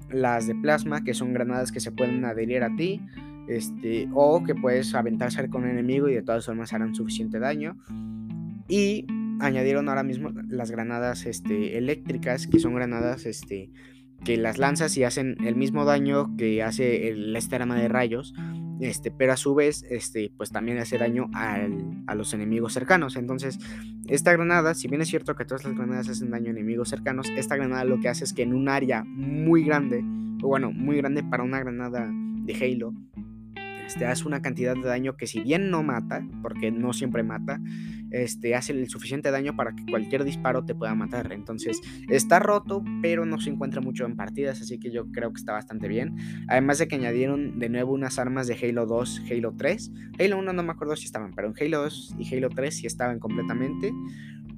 las 0.10 0.48
de 0.48 0.56
plasma, 0.56 1.04
que 1.04 1.14
son 1.14 1.34
granadas 1.34 1.72
que 1.72 1.80
se 1.80 1.92
pueden 1.92 2.26
adherir 2.26 2.64
a 2.64 2.76
ti, 2.76 3.02
este, 3.48 4.10
o 4.14 4.44
que 4.44 4.56
puedes 4.56 4.94
aventar 4.96 5.32
cerca 5.32 5.52
con 5.52 5.64
un 5.64 5.70
enemigo 5.70 6.10
y 6.10 6.14
de 6.14 6.24
todas 6.24 6.46
formas 6.46 6.74
harán 6.74 6.96
suficiente 6.96 7.40
daño. 7.40 7.78
Y 8.68 9.06
añadieron 9.40 9.90
ahora 9.90 10.04
mismo 10.04 10.32
las 10.48 10.72
granadas 10.72 11.26
este, 11.26 11.78
eléctricas, 11.78 12.48
que 12.48 12.60
son 12.60 12.74
granadas 12.76 13.26
este, 13.26 13.70
que 14.26 14.38
las 14.38 14.58
lanzas 14.58 14.98
y 14.98 15.04
hacen 15.04 15.38
el 15.46 15.56
mismo 15.56 15.86
daño 15.86 16.36
que 16.36 16.62
hace 16.64 17.10
el, 17.10 17.38
arma 17.52 17.76
de 17.76 17.88
rayos, 17.88 18.34
este, 18.82 19.12
pero 19.12 19.32
a 19.32 19.38
su 19.38 19.56
vez 19.56 19.86
este, 19.90 20.32
pues 20.36 20.50
también 20.50 20.80
hace 20.80 20.98
daño 20.98 21.30
a 21.34 22.16
los 22.16 22.34
enemigos 22.34 22.74
cercanos. 22.74 23.16
Entonces, 23.16 23.60
esta 24.08 24.34
granada, 24.34 24.74
si 24.74 24.88
bien 24.88 25.02
es 25.02 25.08
cierto 25.08 25.36
que 25.36 25.46
todas 25.46 25.64
las 25.64 25.76
granadas 25.76 26.10
hacen 26.10 26.32
daño 26.32 26.48
a 26.48 26.52
enemigos 26.52 26.90
cercanos, 26.90 27.30
esta 27.38 27.56
granada 27.56 27.86
lo 27.86 28.00
que 28.00 28.10
hace 28.10 28.26
es 28.26 28.34
que 28.34 28.42
en 28.42 28.54
un 28.54 28.68
área 28.68 29.04
muy 29.06 29.64
grande, 29.64 30.04
o 30.44 30.48
bueno, 30.48 30.72
muy 30.72 30.98
grande 30.98 31.24
para 31.24 31.44
una 31.44 31.60
granada 31.60 32.12
de 32.12 32.56
Halo, 32.56 32.94
este, 33.86 34.06
hace 34.06 34.26
una 34.26 34.42
cantidad 34.42 34.76
de 34.76 34.82
daño 34.82 35.16
que 35.18 35.28
si 35.28 35.42
bien 35.42 35.70
no 35.70 35.84
mata, 35.84 36.28
porque 36.42 36.72
no 36.72 36.94
siempre 36.94 37.24
mata, 37.24 37.60
este, 38.12 38.56
hace 38.56 38.74
el 38.74 38.88
suficiente 38.90 39.32
daño 39.32 39.56
para 39.56 39.76
que 39.76 39.86
cualquier 39.86 40.24
disparo 40.24 40.66
te 40.66 40.76
pueda 40.76 40.96
matar. 40.96 41.32
Entonces 41.32 41.82
está 42.10 42.40
roto, 42.40 42.84
pero 43.02 43.26
no 43.26 43.40
se 43.40 43.50
encuentra 43.50 43.82
mucho 43.82 44.06
en 44.06 44.16
partidas, 44.16 44.62
así 44.62 44.80
que 44.80 44.92
yo 44.92 45.12
creo 45.12 45.32
que 45.32 45.40
está 45.40 45.54
bastante 45.54 45.88
bien. 45.88 46.16
Además 46.48 46.80
de 46.80 46.88
que 46.88 46.96
añadieron 46.96 47.60
de 47.60 47.70
nuevo 47.70 47.94
unas 47.94 48.20
armas 48.20 48.48
de 48.48 48.56
Halo 48.56 48.86
2, 48.86 49.24
Halo 49.32 49.54
3. 49.58 49.92
Halo 50.20 50.38
1 50.40 50.54
no 50.54 50.64
me 50.64 50.72
acuerdo 50.72 50.96
si 50.96 51.06
estaban, 51.06 51.34
pero 51.34 51.50
en 51.50 51.54
Halo 51.60 51.84
2 51.84 52.16
y 52.20 52.36
Halo 52.36 52.50
3 52.50 52.76
sí 52.76 52.88
estaban 52.88 53.20
completamente 53.20 53.92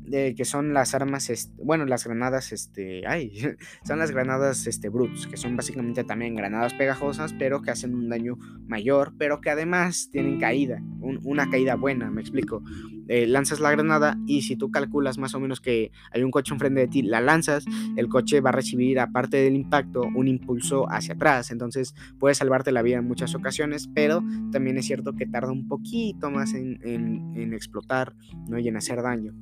que 0.10 0.46
son 0.46 0.74
las 0.74 0.94
armas, 0.94 1.52
bueno, 1.58 1.86
las 1.86 2.06
granadas, 2.06 2.52
este, 2.52 3.04
son 3.84 4.00
las 4.00 4.12
granadas, 4.12 4.68
este, 4.68 4.90
brutes, 4.90 5.28
que 5.28 5.38
son 5.38 5.56
básicamente 5.56 6.04
también 6.04 6.36
granadas 6.36 6.74
pegajosas, 6.74 7.34
pero 7.34 7.62
que 7.62 7.72
hacen 7.72 7.94
un 7.94 8.10
daño 8.10 8.38
mayor, 8.68 9.14
pero 9.18 9.42
que 9.42 9.50
además 9.50 10.10
tienen 10.12 10.40
caída, 10.40 10.82
una 11.02 11.50
caída 11.50 11.76
buena, 11.76 12.10
me 12.10 12.22
explico. 12.22 12.64
Eh, 13.10 13.26
lanzas 13.26 13.62
la 13.62 13.72
granada 13.72 14.18
y 14.26 14.42
si 14.42 14.58
tú 14.58 14.70
calculas 14.70 15.18
más 15.18 15.34
o 15.34 15.40
menos 15.40 15.62
que 15.62 15.92
hay 16.12 16.24
un 16.24 16.32
coche 16.32 16.54
enfrente 16.54 16.82
de 16.82 16.88
ti, 16.88 17.02
la 17.02 17.22
lanzas, 17.22 17.66
el 17.96 18.10
coche 18.10 18.42
va 18.42 18.50
a 18.50 18.54
recibir, 18.54 19.00
aparte 19.00 19.38
del 19.38 19.56
impacto, 19.56 20.02
un 20.02 20.28
impulso 20.28 20.92
hacia 20.92 21.14
atrás, 21.14 21.52
entonces 21.52 21.96
puedes 22.20 22.38
salvarte 22.38 22.72
la 22.72 22.82
vida 22.82 22.98
en 22.98 23.08
muchas 23.08 23.34
ocasiones, 23.34 23.90
pero 23.94 24.22
también 24.52 24.78
es 24.78 24.86
cierto 24.86 25.14
que 25.14 25.26
tarda 25.26 25.52
un 25.52 25.68
poquito 25.68 26.30
más 26.30 26.54
en, 26.54 26.80
en 26.84 27.54
explotar, 27.54 28.14
¿no? 28.50 28.60
Y 28.60 28.68
en 28.68 28.76
hacer 28.76 29.02
daño. 29.02 29.34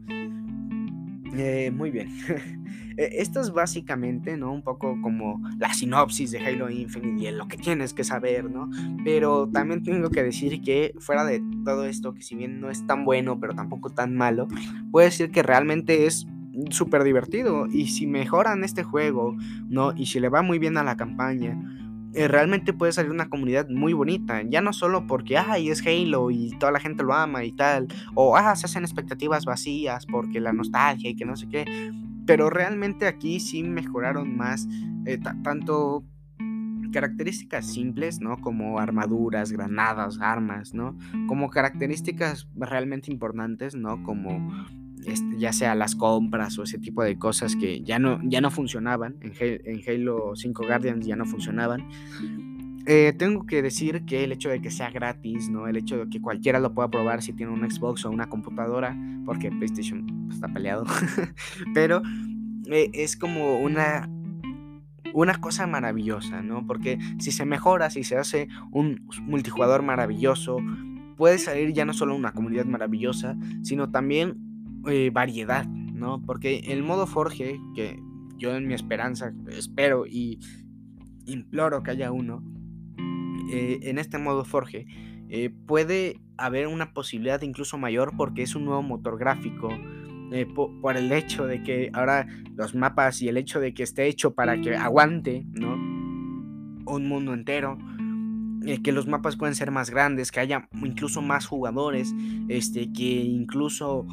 Eh, 1.37 1.71
muy 1.71 1.91
bien. 1.91 2.09
E, 2.97 3.21
esto 3.21 3.41
es 3.41 3.51
básicamente, 3.51 4.37
¿no? 4.37 4.53
Un 4.53 4.61
poco 4.61 5.01
como 5.01 5.41
la 5.59 5.73
sinopsis 5.73 6.31
de 6.31 6.39
Halo 6.39 6.69
Infinite 6.69 7.27
y 7.27 7.31
lo 7.31 7.45
que 7.45 7.57
tienes 7.57 7.93
que 7.93 8.05
saber, 8.05 8.49
¿no? 8.49 8.69
Pero 9.03 9.49
también 9.49 9.83
tengo 9.83 10.09
que 10.09 10.23
decir 10.23 10.61
que 10.61 10.95
fuera 10.99 11.25
de 11.25 11.43
todo 11.65 11.83
esto, 11.83 12.13
que 12.13 12.21
si 12.21 12.35
bien 12.35 12.61
no 12.61 12.69
es 12.69 12.87
tan 12.87 13.03
bueno, 13.03 13.37
pero 13.37 13.53
tampoco 13.53 13.89
tan 13.89 14.15
malo, 14.15 14.47
puedo 14.91 15.03
decir 15.03 15.29
que 15.29 15.43
realmente 15.43 16.05
es 16.05 16.25
súper 16.69 17.03
divertido. 17.03 17.67
Y 17.67 17.87
si 17.87 18.07
mejoran 18.07 18.63
este 18.63 18.83
juego, 18.83 19.35
¿no? 19.67 19.93
Y 19.93 20.05
si 20.05 20.21
le 20.21 20.29
va 20.29 20.41
muy 20.41 20.59
bien 20.59 20.77
a 20.77 20.83
la 20.83 20.95
campaña, 20.95 21.59
eh, 22.15 22.27
realmente 22.29 22.71
puede 22.71 22.93
salir 22.93 23.11
una 23.11 23.29
comunidad 23.29 23.67
muy 23.69 23.93
bonita. 23.93 24.41
Ya 24.43 24.61
no 24.61 24.71
solo 24.71 25.05
porque, 25.05 25.37
ay, 25.37 25.69
es 25.69 25.85
Halo 25.85 26.31
y 26.31 26.51
toda 26.59 26.71
la 26.71 26.79
gente 26.79 27.03
lo 27.03 27.13
ama 27.13 27.43
y 27.43 27.51
tal. 27.51 27.87
O, 28.13 28.37
ah, 28.37 28.55
se 28.55 28.67
hacen 28.67 28.83
expectativas 28.83 29.45
vacías 29.45 30.05
porque 30.05 30.39
la 30.39 30.53
nostalgia 30.53 31.09
y 31.09 31.15
que 31.15 31.25
no 31.25 31.35
sé 31.35 31.47
qué. 31.49 31.65
Pero 32.25 32.49
realmente 32.49 33.07
aquí 33.07 33.39
sí 33.39 33.63
mejoraron 33.63 34.35
más 34.37 34.67
eh, 35.05 35.19
tanto 35.43 36.05
características 36.93 37.65
simples, 37.65 38.21
¿no? 38.21 38.37
Como 38.37 38.79
armaduras, 38.79 39.51
granadas, 39.51 40.19
armas, 40.21 40.73
¿no? 40.73 40.97
Como 41.27 41.49
características 41.49 42.47
realmente 42.55 43.11
importantes, 43.11 43.75
¿no? 43.75 44.01
Como 44.03 44.65
este, 45.07 45.37
ya 45.37 45.53
sea 45.53 45.75
las 45.75 45.95
compras 45.95 46.57
o 46.57 46.63
ese 46.63 46.79
tipo 46.79 47.03
de 47.03 47.17
cosas 47.17 47.55
que 47.55 47.81
ya 47.81 47.99
no, 47.99 48.19
ya 48.23 48.41
no 48.41 48.51
funcionaban, 48.51 49.17
en, 49.21 49.81
Halo 49.87 50.35
5 50.35 50.63
Guardians 50.65 51.05
ya 51.05 51.15
no 51.15 51.25
funcionaban. 51.25 51.87
Eh, 52.87 53.13
tengo 53.17 53.45
que 53.47 53.63
decir 53.63 54.05
que 54.05 54.23
el 54.23 54.31
hecho 54.31 54.49
de 54.49 54.61
que 54.61 54.69
sea 54.69 54.91
gratis, 54.91 55.49
¿no? 55.49 55.67
El 55.67 55.75
hecho 55.77 55.97
de 55.97 56.09
que 56.09 56.21
cualquiera 56.21 56.59
lo 56.59 56.73
pueda 56.73 56.89
probar 56.89 57.23
si 57.23 57.33
tiene 57.33 57.51
un 57.51 57.69
Xbox 57.69 58.05
o 58.05 58.11
una 58.11 58.29
computadora, 58.29 58.95
porque 59.25 59.49
PlayStation 59.49 60.29
está 60.31 60.47
peleado, 60.47 60.85
pero 61.73 62.03
eh, 62.67 62.91
es 62.93 63.17
como 63.17 63.59
una, 63.59 64.07
una 65.13 65.41
cosa 65.41 65.65
maravillosa, 65.65 66.43
¿no? 66.43 66.67
Porque 66.67 66.99
si 67.19 67.31
se 67.31 67.45
mejora, 67.45 67.89
si 67.89 68.03
se 68.03 68.17
hace 68.17 68.49
un 68.71 69.07
multijugador 69.23 69.81
maravilloso, 69.81 70.57
puede 71.17 71.39
salir 71.39 71.73
ya 71.73 71.85
no 71.85 71.93
solo 71.93 72.15
una 72.15 72.33
comunidad 72.33 72.65
maravillosa, 72.65 73.35
sino 73.63 73.89
también 73.89 74.54
eh, 74.87 75.09
variedad, 75.11 75.65
¿no? 75.65 76.21
Porque 76.21 76.59
el 76.67 76.83
modo 76.83 77.07
Forge, 77.07 77.59
que 77.73 77.99
yo 78.37 78.55
en 78.55 78.67
mi 78.67 78.75
esperanza 78.75 79.33
espero 79.49 80.05
y 80.05 80.39
imploro 81.25 81.81
que 81.81 81.91
haya 81.91 82.11
uno, 82.11 82.43
eh, 83.51 83.79
en 83.81 83.97
este 83.97 84.19
modo 84.19 84.45
Forge 84.45 84.85
eh, 85.29 85.49
puede 85.65 86.19
haber 86.37 86.67
una 86.67 86.93
posibilidad 86.93 87.41
incluso 87.41 87.79
mayor 87.79 88.13
porque 88.15 88.43
es 88.43 88.55
un 88.55 88.65
nuevo 88.65 88.83
motor 88.83 89.17
gráfico. 89.17 89.69
por, 90.53 90.97
el 90.97 91.11
hecho 91.11 91.47
de 91.47 91.63
que 91.63 91.89
ahora 91.93 92.27
los 92.55 92.75
mapas 92.75 93.21
y 93.21 93.27
el 93.27 93.37
hecho 93.37 93.59
de 93.59 93.73
que 93.73 93.83
esté 93.83 94.07
hecho 94.07 94.35
para 94.35 94.61
que 94.61 94.75
aguante, 94.75 95.45
¿no? 95.51 95.73
Un 95.73 97.07
mundo 97.07 97.33
entero. 97.33 97.79
que 98.83 98.91
los 98.91 99.07
mapas 99.07 99.35
pueden 99.35 99.55
ser 99.55 99.71
más 99.71 99.89
grandes, 99.89 100.31
que 100.31 100.41
haya 100.41 100.67
incluso 100.83 101.21
más 101.21 101.47
jugadores, 101.47 102.13
este, 102.49 102.91
que 102.91 103.23
incluso 103.23 104.05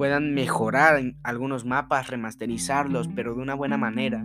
puedan 0.00 0.32
mejorar 0.32 0.98
algunos 1.22 1.66
mapas, 1.66 2.08
remasterizarlos, 2.08 3.10
pero 3.14 3.34
de 3.34 3.42
una 3.42 3.54
buena 3.54 3.76
manera. 3.76 4.24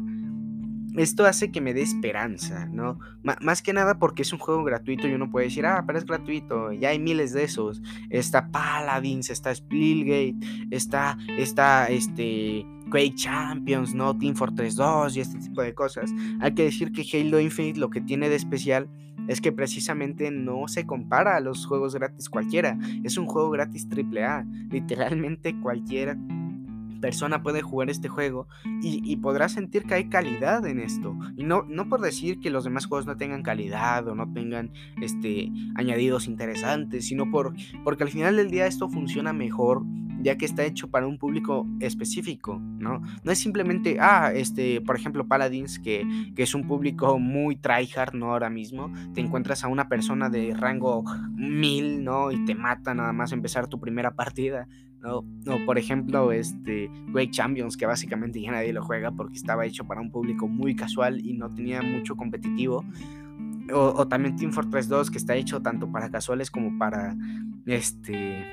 Esto 0.96 1.26
hace 1.26 1.52
que 1.52 1.60
me 1.60 1.74
dé 1.74 1.82
esperanza, 1.82 2.66
¿no? 2.68 2.98
más 3.42 3.62
que 3.62 3.74
nada 3.74 4.00
porque 4.00 4.22
es 4.22 4.32
un 4.32 4.40
juego 4.40 4.64
gratuito 4.64 5.06
y 5.06 5.14
uno 5.14 5.30
puede 5.30 5.48
decir, 5.48 5.66
ah, 5.66 5.84
pero 5.86 6.00
es 6.00 6.06
gratuito, 6.06 6.72
ya 6.72 6.92
hay 6.92 7.00
miles 7.00 7.34
de 7.34 7.44
esos. 7.44 7.82
Está 8.10 8.52
Paladins, 8.52 9.30
está 9.30 9.54
Splitgate, 9.54 10.38
está, 10.72 11.18
está, 11.38 11.88
este, 11.90 12.66
Quake 12.96 13.16
Champions, 13.16 13.94
¿no? 13.94 14.18
Team 14.18 14.36
Fortress 14.36 14.78
2 14.78 15.18
y 15.18 15.20
este 15.20 15.38
tipo 15.40 15.62
de 15.62 15.74
cosas. 15.74 16.14
Hay 16.40 16.54
que 16.54 16.64
decir 16.64 16.94
que 16.94 17.04
Halo 17.12 17.42
Infinite 17.42 17.78
lo 17.78 17.90
que 17.90 18.00
tiene 18.00 18.30
de 18.30 18.38
especial 18.38 18.88
es 19.28 19.42
que 19.42 19.52
precisamente 19.52 20.32
no 20.32 20.70
se 20.70 20.86
compara 20.86 21.36
a 21.36 21.42
los 21.42 21.66
juegos 21.66 21.94
gratis 21.94 22.30
cualquiera. 22.30 22.80
Es 23.04 23.18
un 23.18 23.26
juego 23.26 23.50
gratis 23.50 23.86
AAA. 23.92 24.46
Literalmente 24.70 25.60
cualquiera 25.60 26.18
persona 27.02 27.44
puede 27.44 27.62
jugar 27.62 27.90
este 27.90 28.08
juego 28.08 28.48
y, 28.82 29.16
podrá 29.18 29.50
sentir 29.50 29.84
que 29.84 29.96
hay 29.96 30.08
calidad 30.08 30.66
en 30.66 30.80
esto. 30.80 31.18
Y 31.36 31.44
no, 31.44 31.64
no 31.64 31.90
por 31.90 32.00
decir 32.00 32.40
que 32.40 32.50
los 32.50 32.64
demás 32.64 32.86
juegos 32.86 33.06
no 33.06 33.18
tengan 33.18 33.44
calidad 33.44 34.08
o 34.08 34.16
no 34.16 34.32
tengan 34.32 34.72
este, 35.02 35.52
añadidos 35.76 36.28
interesantes, 36.28 37.06
sino 37.06 37.30
por, 37.30 37.54
porque 37.84 38.04
al 38.04 38.10
final 38.10 38.38
del 38.38 38.50
día 38.50 38.68
esto 38.68 38.88
funciona 38.88 39.34
mejor 39.34 39.84
ya 40.26 40.40
que 40.40 40.46
está 40.46 40.64
hecho 40.66 40.90
para 40.90 41.06
un 41.06 41.20
público 41.20 41.68
específico, 41.80 42.60
¿no? 42.60 43.00
No 43.24 43.32
es 43.32 43.38
simplemente, 43.38 43.98
ah, 44.00 44.32
este, 44.34 44.82
por 44.82 44.96
ejemplo, 44.96 45.28
Paladins, 45.28 45.78
que, 45.78 46.04
que 46.36 46.42
es 46.42 46.56
un 46.56 46.66
público 46.66 47.20
muy 47.20 47.56
tryhard, 47.58 48.16
¿no? 48.16 48.32
Ahora 48.32 48.50
mismo, 48.50 48.92
te 49.14 49.22
encuentras 49.22 49.64
a 49.64 49.68
una 49.68 49.88
persona 49.88 50.32
de 50.32 50.56
rango 50.56 51.04
1000, 51.36 52.04
¿no? 52.04 52.32
Y 52.32 52.44
te 52.44 52.56
mata 52.56 52.96
nada 52.96 53.14
más 53.14 53.34
empezar 53.34 53.68
tu 53.68 53.80
primera 53.80 54.16
partida. 54.16 54.68
¿no? 55.00 55.24
por 55.68 55.78
ejemplo, 55.78 56.32
este 56.32 56.90
Quake 57.12 57.30
Champions, 57.30 57.78
que 57.78 57.86
básicamente 57.86 58.42
ya 58.42 58.50
nadie 58.50 58.74
lo 58.74 58.84
juega 58.84 59.12
porque 59.12 59.36
estaba 59.36 59.64
hecho 59.64 59.86
para 59.86 60.02
un 60.02 60.10
público 60.10 60.48
muy 60.48 60.76
casual 60.76 61.24
y 61.24 61.34
no 61.34 61.54
tenía 61.54 61.84
mucho 61.84 62.16
competitivo. 62.16 62.84
O, 63.72 63.94
o 63.98 64.08
también 64.08 64.36
Team 64.36 64.52
Fortress 64.52 64.88
2, 64.88 65.12
que 65.12 65.20
está 65.20 65.36
hecho 65.36 65.62
tanto 65.62 65.92
para 65.92 66.10
casuales 66.10 66.50
como 66.50 66.80
para 66.80 67.16
este 67.68 68.48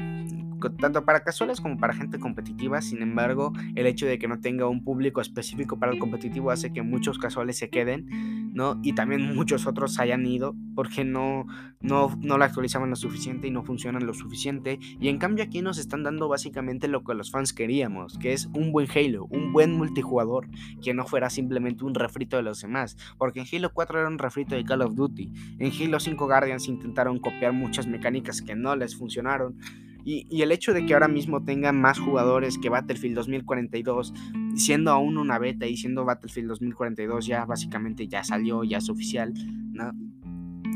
tanto 0.70 1.04
para 1.04 1.24
casuales 1.24 1.60
como 1.60 1.78
para 1.78 1.94
gente 1.94 2.18
competitiva. 2.18 2.80
Sin 2.82 3.02
embargo, 3.02 3.52
el 3.74 3.86
hecho 3.86 4.06
de 4.06 4.18
que 4.18 4.28
no 4.28 4.40
tenga 4.40 4.68
un 4.68 4.84
público 4.84 5.20
específico 5.20 5.78
para 5.78 5.92
el 5.92 5.98
competitivo 5.98 6.50
hace 6.50 6.72
que 6.72 6.82
muchos 6.82 7.18
casuales 7.18 7.58
se 7.58 7.70
queden, 7.70 8.52
¿no? 8.54 8.78
Y 8.82 8.94
también 8.94 9.34
muchos 9.34 9.66
otros 9.66 9.98
hayan 9.98 10.26
ido 10.26 10.54
porque 10.74 11.04
no, 11.04 11.46
no, 11.80 12.16
no 12.20 12.38
lo 12.38 12.44
actualizaban 12.44 12.90
lo 12.90 12.96
suficiente 12.96 13.46
y 13.46 13.50
no 13.50 13.64
funcionan 13.64 14.06
lo 14.06 14.14
suficiente. 14.14 14.78
Y 15.00 15.08
en 15.08 15.18
cambio 15.18 15.44
aquí 15.44 15.62
nos 15.62 15.78
están 15.78 16.02
dando 16.02 16.28
básicamente 16.28 16.88
lo 16.88 17.04
que 17.04 17.14
los 17.14 17.30
fans 17.30 17.52
queríamos, 17.52 18.18
que 18.18 18.32
es 18.32 18.46
un 18.54 18.72
buen 18.72 18.88
Halo, 18.94 19.26
un 19.26 19.52
buen 19.52 19.72
multijugador, 19.72 20.48
que 20.82 20.94
no 20.94 21.06
fuera 21.06 21.30
simplemente 21.30 21.84
un 21.84 21.94
refrito 21.94 22.36
de 22.36 22.42
los 22.42 22.60
demás. 22.60 22.96
Porque 23.18 23.40
en 23.40 23.46
Halo 23.50 23.72
4 23.72 24.00
era 24.00 24.08
un 24.08 24.18
refrito 24.18 24.54
de 24.54 24.64
Call 24.64 24.82
of 24.82 24.94
Duty. 24.94 25.32
En 25.58 25.72
Halo 25.72 26.00
5 26.00 26.26
Guardians 26.26 26.68
intentaron 26.68 27.18
copiar 27.18 27.52
muchas 27.52 27.86
mecánicas 27.86 28.42
que 28.42 28.54
no 28.54 28.76
les 28.76 28.96
funcionaron. 28.96 29.56
Y, 30.04 30.42
el 30.42 30.52
hecho 30.52 30.72
de 30.72 30.84
que 30.84 30.94
ahora 30.94 31.08
mismo 31.08 31.44
tengan 31.44 31.80
más 31.80 31.98
jugadores 31.98 32.58
que 32.58 32.68
Battlefield 32.68 33.14
2042, 33.14 34.12
siendo 34.56 34.90
aún 34.90 35.16
una 35.18 35.38
beta 35.38 35.66
y 35.66 35.76
siendo 35.76 36.04
Battlefield 36.04 36.48
2042 36.48 37.26
ya 37.26 37.44
básicamente 37.44 38.08
ya 38.08 38.24
salió, 38.24 38.64
ya 38.64 38.78
es 38.78 38.88
oficial, 38.88 39.32
¿no? 39.72 39.92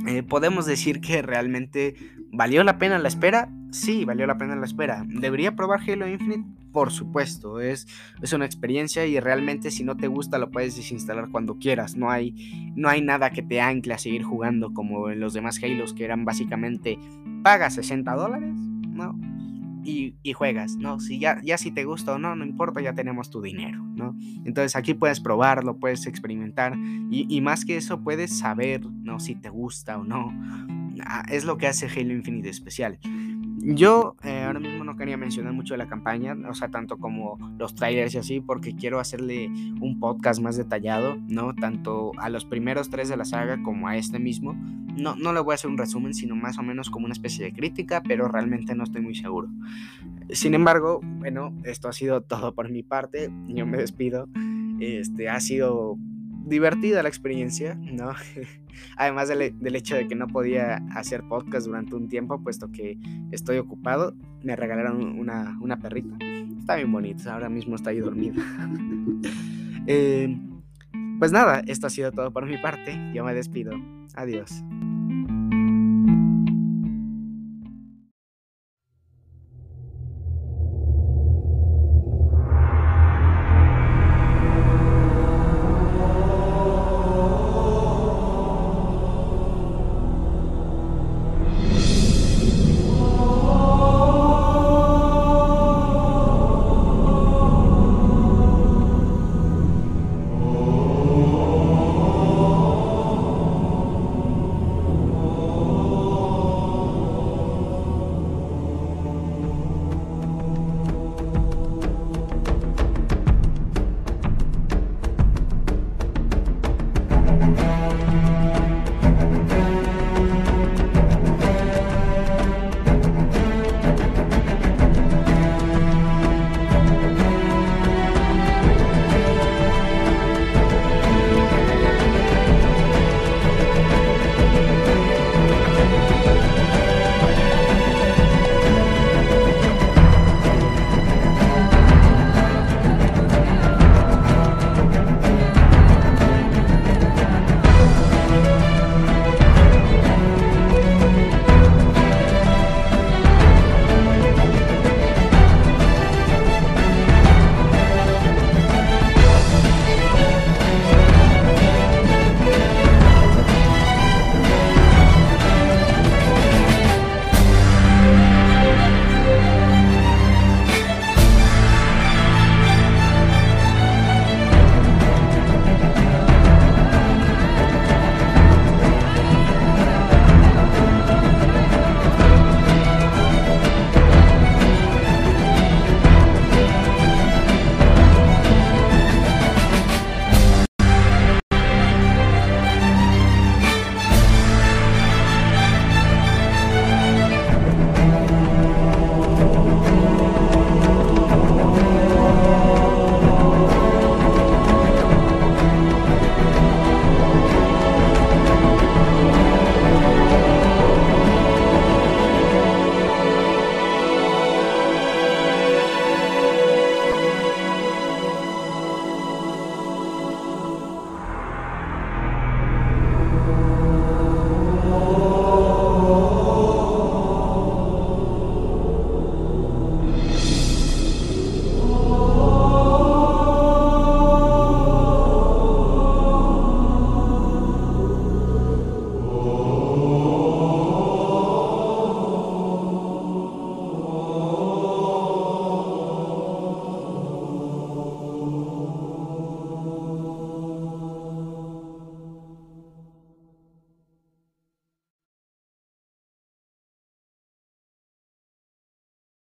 Eh, 0.07 0.23
podemos 0.23 0.67
decir 0.67 1.01
que 1.01 1.21
realmente 1.23 1.97
valió 2.31 2.63
la 2.63 2.79
pena 2.79 2.99
la 2.99 3.09
espera. 3.09 3.51
Sí, 3.73 4.05
valió 4.05 4.27
la 4.27 4.39
pena 4.39 4.55
la 4.55 4.65
espera. 4.65 5.05
¿Debería 5.09 5.57
probar 5.57 5.81
Halo 5.81 6.09
Infinite? 6.09 6.45
Por 6.73 6.93
supuesto, 6.93 7.61
es, 7.61 7.89
es 8.23 8.33
una 8.33 8.45
experiencia 8.45 9.07
y 9.07 9.19
realmente 9.19 9.71
si 9.71 9.83
no 9.83 9.97
te 9.97 10.07
gusta 10.07 10.39
lo 10.39 10.51
puedes 10.51 10.77
desinstalar 10.77 11.31
cuando 11.31 11.59
quieras. 11.59 11.97
No 11.97 12.11
hay, 12.11 12.73
no 12.77 12.89
hay 12.89 13.01
nada 13.01 13.31
que 13.31 13.43
te 13.43 13.61
ancle 13.61 13.95
a 13.95 13.99
seguir 13.99 14.23
jugando 14.23 14.73
como 14.73 15.11
en 15.11 15.19
los 15.19 15.33
demás 15.33 15.61
Halos 15.63 15.95
que 15.95 16.05
eran 16.05 16.25
básicamente 16.25 16.99
paga 17.43 17.71
60 17.71 18.15
dólares 18.15 18.55
¿no? 18.97 19.19
Y, 19.85 20.17
juegas, 20.33 20.75
¿no? 20.77 20.99
Si 20.99 21.21
ya, 21.21 21.41
ya 21.45 21.59
si 21.59 21.71
te 21.71 21.85
gusta 21.85 22.15
o 22.15 22.19
no, 22.19 22.35
no 22.35 22.45
importa, 22.45 22.81
ya 22.81 22.93
tenemos 22.93 23.31
tu 23.31 23.41
dinero, 23.41 23.81
¿no? 23.95 24.17
Entonces 24.45 24.75
aquí 24.75 24.95
puedes 24.95 25.21
probarlo, 25.21 25.79
puedes 25.79 26.07
experimentar 26.07 26.77
y, 27.09 27.27
y 27.29 27.41
más 27.41 27.65
que 27.65 27.77
eso 27.77 28.03
puedes 28.03 28.37
saber, 28.37 28.85
¿no? 28.85 29.21
Si 29.21 29.37
te 29.37 29.49
gusta 29.49 29.97
o 29.99 30.03
no. 30.03 30.33
Ah, 31.05 31.25
es 31.29 31.45
lo 31.45 31.57
que 31.57 31.69
hace 31.69 31.87
Halo 31.87 32.13
Infinite 32.13 32.49
especial. 32.49 32.99
Yo 33.59 34.17
eh, 34.23 34.43
ahora 34.43 34.61
mismo 34.61 34.85
no 34.85 34.97
quería 34.97 35.17
mencionar 35.17 35.53
mucho 35.53 35.75
de 35.75 35.79
la 35.79 35.89
campaña, 35.89 36.37
o 36.49 36.55
sea, 36.55 36.69
tanto 36.69 36.99
como 36.99 37.39
los 37.59 37.75
trailers 37.75 38.15
y 38.15 38.19
así, 38.19 38.41
porque 38.41 38.77
quiero 38.77 39.01
hacerle 39.01 39.47
un 39.81 39.99
podcast 39.99 40.41
más 40.41 40.57
detallado, 40.57 41.17
¿no? 41.29 41.55
Tanto 41.55 42.13
a 42.19 42.29
los 42.29 42.45
primeros 42.45 42.91
tres 42.91 43.09
de 43.09 43.17
la 43.17 43.25
saga 43.25 43.63
como 43.63 43.89
a 43.89 43.97
este 43.97 44.19
mismo. 44.19 44.55
No, 44.97 45.17
no 45.17 45.33
le 45.33 45.41
voy 45.41 45.53
a 45.53 45.55
hacer 45.55 45.71
un 45.71 45.79
resumen, 45.79 46.15
sino 46.15 46.37
más 46.37 46.59
o 46.59 46.63
menos 46.63 46.91
como 46.91 47.07
una 47.07 47.13
especie 47.13 47.45
de 47.45 47.53
crítica, 47.53 48.03
pero 48.07 48.29
realmente 48.29 48.75
no 48.75 48.85
estoy 48.85 49.03
muy 49.03 49.15
seguro. 49.15 49.49
Sin 50.31 50.55
embargo, 50.55 51.01
bueno, 51.03 51.55
esto 51.65 51.89
ha 51.89 51.93
sido 51.93 52.21
todo 52.21 52.55
por 52.55 52.71
mi 52.71 52.83
parte. 52.83 53.31
Yo 53.49 53.67
me 53.67 53.79
despido. 53.79 54.29
Este 54.81 55.29
ha 55.29 55.41
sido 55.41 55.97
divertida 56.47 57.03
la 57.03 57.09
experiencia, 57.09 57.75
¿no? 57.75 58.13
Además 58.97 59.29
del, 59.29 59.77
hecho 59.77 59.97
de 59.97 60.09
que 60.09 60.15
no 60.15 60.29
podía 60.29 60.77
hacer 60.95 61.23
podcast 61.29 61.67
durante 61.67 61.95
un 61.95 62.09
tiempo, 62.09 62.43
puesto 62.43 62.71
que 62.71 62.99
estoy 63.33 63.59
ocupado, 63.59 64.15
me 64.43 64.57
regalaron 64.57 65.19
una, 65.19 65.59
una 65.61 65.79
perrita. 65.79 66.17
Está 66.59 66.77
bien 66.77 66.91
bonita, 66.91 67.35
ahora 67.35 67.49
mismo 67.49 67.77
está 67.77 67.91
ahí 67.91 68.01
dormida. 68.01 68.43
Eh, 69.89 70.37
pues 71.21 71.31
nada, 71.31 71.63
esto 71.69 71.87
ha 71.87 71.91
sido 71.91 72.11
todo 72.11 72.33
por 72.33 72.45
mi 72.45 72.59
parte. 72.59 72.99
Yo 73.15 73.23
me 73.23 73.33
despido. 73.35 73.71
Adiós. 74.17 74.65